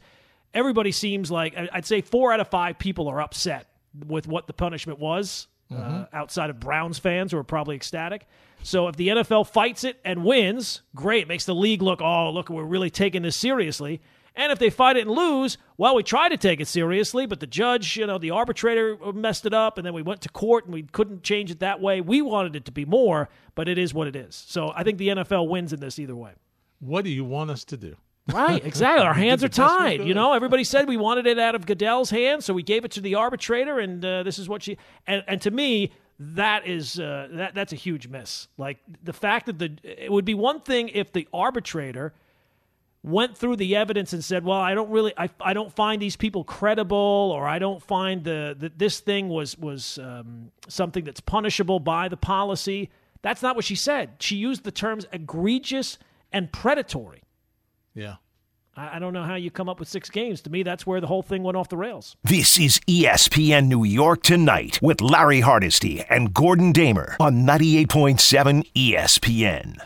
everybody 0.54 0.92
seems 0.92 1.30
like 1.32 1.56
I'd 1.74 1.86
say 1.86 2.02
four 2.02 2.32
out 2.32 2.40
of 2.40 2.48
five 2.50 2.78
people 2.80 3.08
are 3.08 3.20
upset 3.22 3.68
with 4.08 4.28
what 4.28 4.48
the 4.48 4.54
punishment 4.54 5.00
was. 5.00 5.48
Uh, 5.74 6.06
outside 6.14 6.50
of 6.50 6.60
Browns 6.62 6.98
fans 7.00 7.34
who 7.34 7.38
are 7.38 7.44
probably 7.44 7.76
ecstatic, 7.76 8.26
So 8.64 8.88
if 8.88 8.96
the 8.96 9.10
NFL 9.10 9.48
fights 9.48 9.84
it 9.84 10.00
and 10.04 10.26
wins, 10.26 10.82
great. 10.96 11.24
It 11.24 11.28
makes 11.28 11.46
the 11.46 11.56
league 11.56 11.82
look, 11.82 12.02
oh, 12.02 12.32
look, 12.32 12.50
we're 12.50 12.64
really 12.64 12.90
taking 12.90 13.22
this 13.22 13.36
seriously. 13.36 14.02
And 14.38 14.52
if 14.52 14.60
they 14.60 14.70
fight 14.70 14.98
it 14.98 15.08
and 15.08 15.12
lose, 15.12 15.58
well, 15.78 15.96
we 15.96 16.04
tried 16.04 16.30
to 16.30 16.38
take 16.38 16.60
it 16.62 16.68
seriously, 16.68 17.26
but 17.26 17.40
the 17.40 17.48
judge, 17.48 17.98
you 17.98 18.06
know, 18.06 18.20
the 18.20 18.30
arbitrator 18.30 18.96
messed 19.12 19.48
it 19.48 19.54
up, 19.54 19.80
and 19.80 19.86
then 19.86 19.96
we 19.96 20.04
went 20.04 20.22
to 20.22 20.30
court 20.30 20.66
and 20.66 20.74
we 20.74 20.84
couldn't 20.84 21.24
change 21.24 21.50
it 21.50 21.60
that 21.60 21.82
way. 21.82 22.02
We 22.02 22.22
wanted 22.22 22.56
it 22.56 22.66
to 22.66 22.72
be 22.72 22.86
more, 22.86 23.30
but 23.56 23.68
it 23.68 23.80
is 23.80 23.96
what 23.96 24.08
it 24.08 24.16
is. 24.16 24.36
So 24.48 24.72
I 24.76 24.84
think 24.84 25.00
the 25.00 25.08
NFL 25.08 25.50
wins 25.50 25.74
in 25.74 25.80
this 25.80 25.98
either 25.98 26.16
way. 26.16 26.34
What 26.80 27.04
do 27.04 27.10
you 27.10 27.26
want 27.26 27.50
us 27.50 27.64
to 27.66 27.78
do? 27.78 27.96
Right, 28.32 28.64
exactly. 28.66 29.04
Our 29.04 29.16
hands 29.16 29.44
are 29.44 29.48
the 29.48 29.58
best 29.58 29.74
we 29.74 29.98
tied. 29.98 30.08
You 30.08 30.14
know, 30.14 30.34
everybody 30.34 30.64
said 30.66 30.88
we 30.88 30.98
wanted 30.98 31.26
it 31.26 31.40
out 31.40 31.56
of 31.56 31.66
Goodell's 31.66 32.12
hands, 32.12 32.46
so 32.46 32.54
we 32.54 32.62
gave 32.62 32.86
it 32.86 32.92
to 32.92 33.02
the 33.02 33.16
arbitrator, 33.16 33.80
and 33.80 34.06
uh, 34.06 34.22
this 34.22 34.38
is 34.38 34.48
what 34.48 34.62
she. 34.62 34.78
And, 35.08 35.24
and 35.28 35.42
to 35.42 35.50
me, 35.50 35.94
that 36.20 36.66
is 36.66 37.00
uh, 37.00 37.28
that 37.32 37.54
that's 37.54 37.74
a 37.74 37.76
huge 37.76 38.08
miss. 38.08 38.48
Like 38.58 38.80
the 39.04 39.14
fact 39.14 39.46
that 39.46 39.60
the 39.60 39.78
it 39.84 40.12
would 40.12 40.26
be 40.26 40.34
one 40.34 40.62
thing 40.62 40.90
if 40.90 41.12
the 41.14 41.28
arbitrator 41.32 42.14
went 43.04 43.38
through 43.38 43.56
the 43.56 43.76
evidence 43.76 44.14
and 44.14 44.24
said, 44.24 44.44
"Well, 44.44 44.60
I 44.60 44.74
don't 44.74 44.90
really, 44.90 45.14
I, 45.18 45.30
I 45.40 45.54
don't 45.54 45.72
find 45.74 46.02
these 46.02 46.16
people 46.16 46.44
credible, 46.44 47.32
or 47.34 47.48
I 47.48 47.60
don't 47.60 47.82
find 47.82 48.24
the 48.24 48.56
that 48.60 48.80
this 48.80 49.00
thing 49.00 49.30
was 49.30 49.58
was 49.58 50.00
um, 50.00 50.52
something 50.68 51.04
that's 51.04 51.20
punishable 51.20 51.80
by 51.80 52.08
the 52.08 52.18
policy." 52.18 52.90
That's 53.22 53.42
not 53.42 53.56
what 53.56 53.66
she 53.66 53.76
said. 53.76 54.16
She 54.20 54.36
used 54.36 54.64
the 54.64 54.72
terms 54.72 55.06
egregious 55.12 55.98
and 56.32 56.52
predatory. 56.52 57.24
Yeah. 57.94 58.16
I 58.80 59.00
don't 59.00 59.12
know 59.14 59.24
how 59.24 59.34
you 59.34 59.50
come 59.50 59.70
up 59.70 59.80
with 59.80 59.88
six 59.88 60.08
games. 60.08 60.40
To 60.42 60.52
me, 60.52 60.62
that's 60.62 60.86
where 60.86 61.02
the 61.02 61.08
whole 61.08 61.24
thing 61.24 61.42
went 61.42 61.58
off 61.58 61.68
the 61.68 61.78
rails. 61.78 62.16
This 62.24 62.60
is 62.60 62.80
ESPN 62.82 63.68
New 63.68 63.84
York 63.84 64.22
Tonight 64.22 64.80
with 64.84 65.02
Larry 65.02 65.40
Hardesty 65.40 66.04
and 66.08 66.32
Gordon 66.32 66.74
Damer 66.74 67.18
on 67.20 67.38
98.7 67.44 68.72
ESPN. 68.76 69.78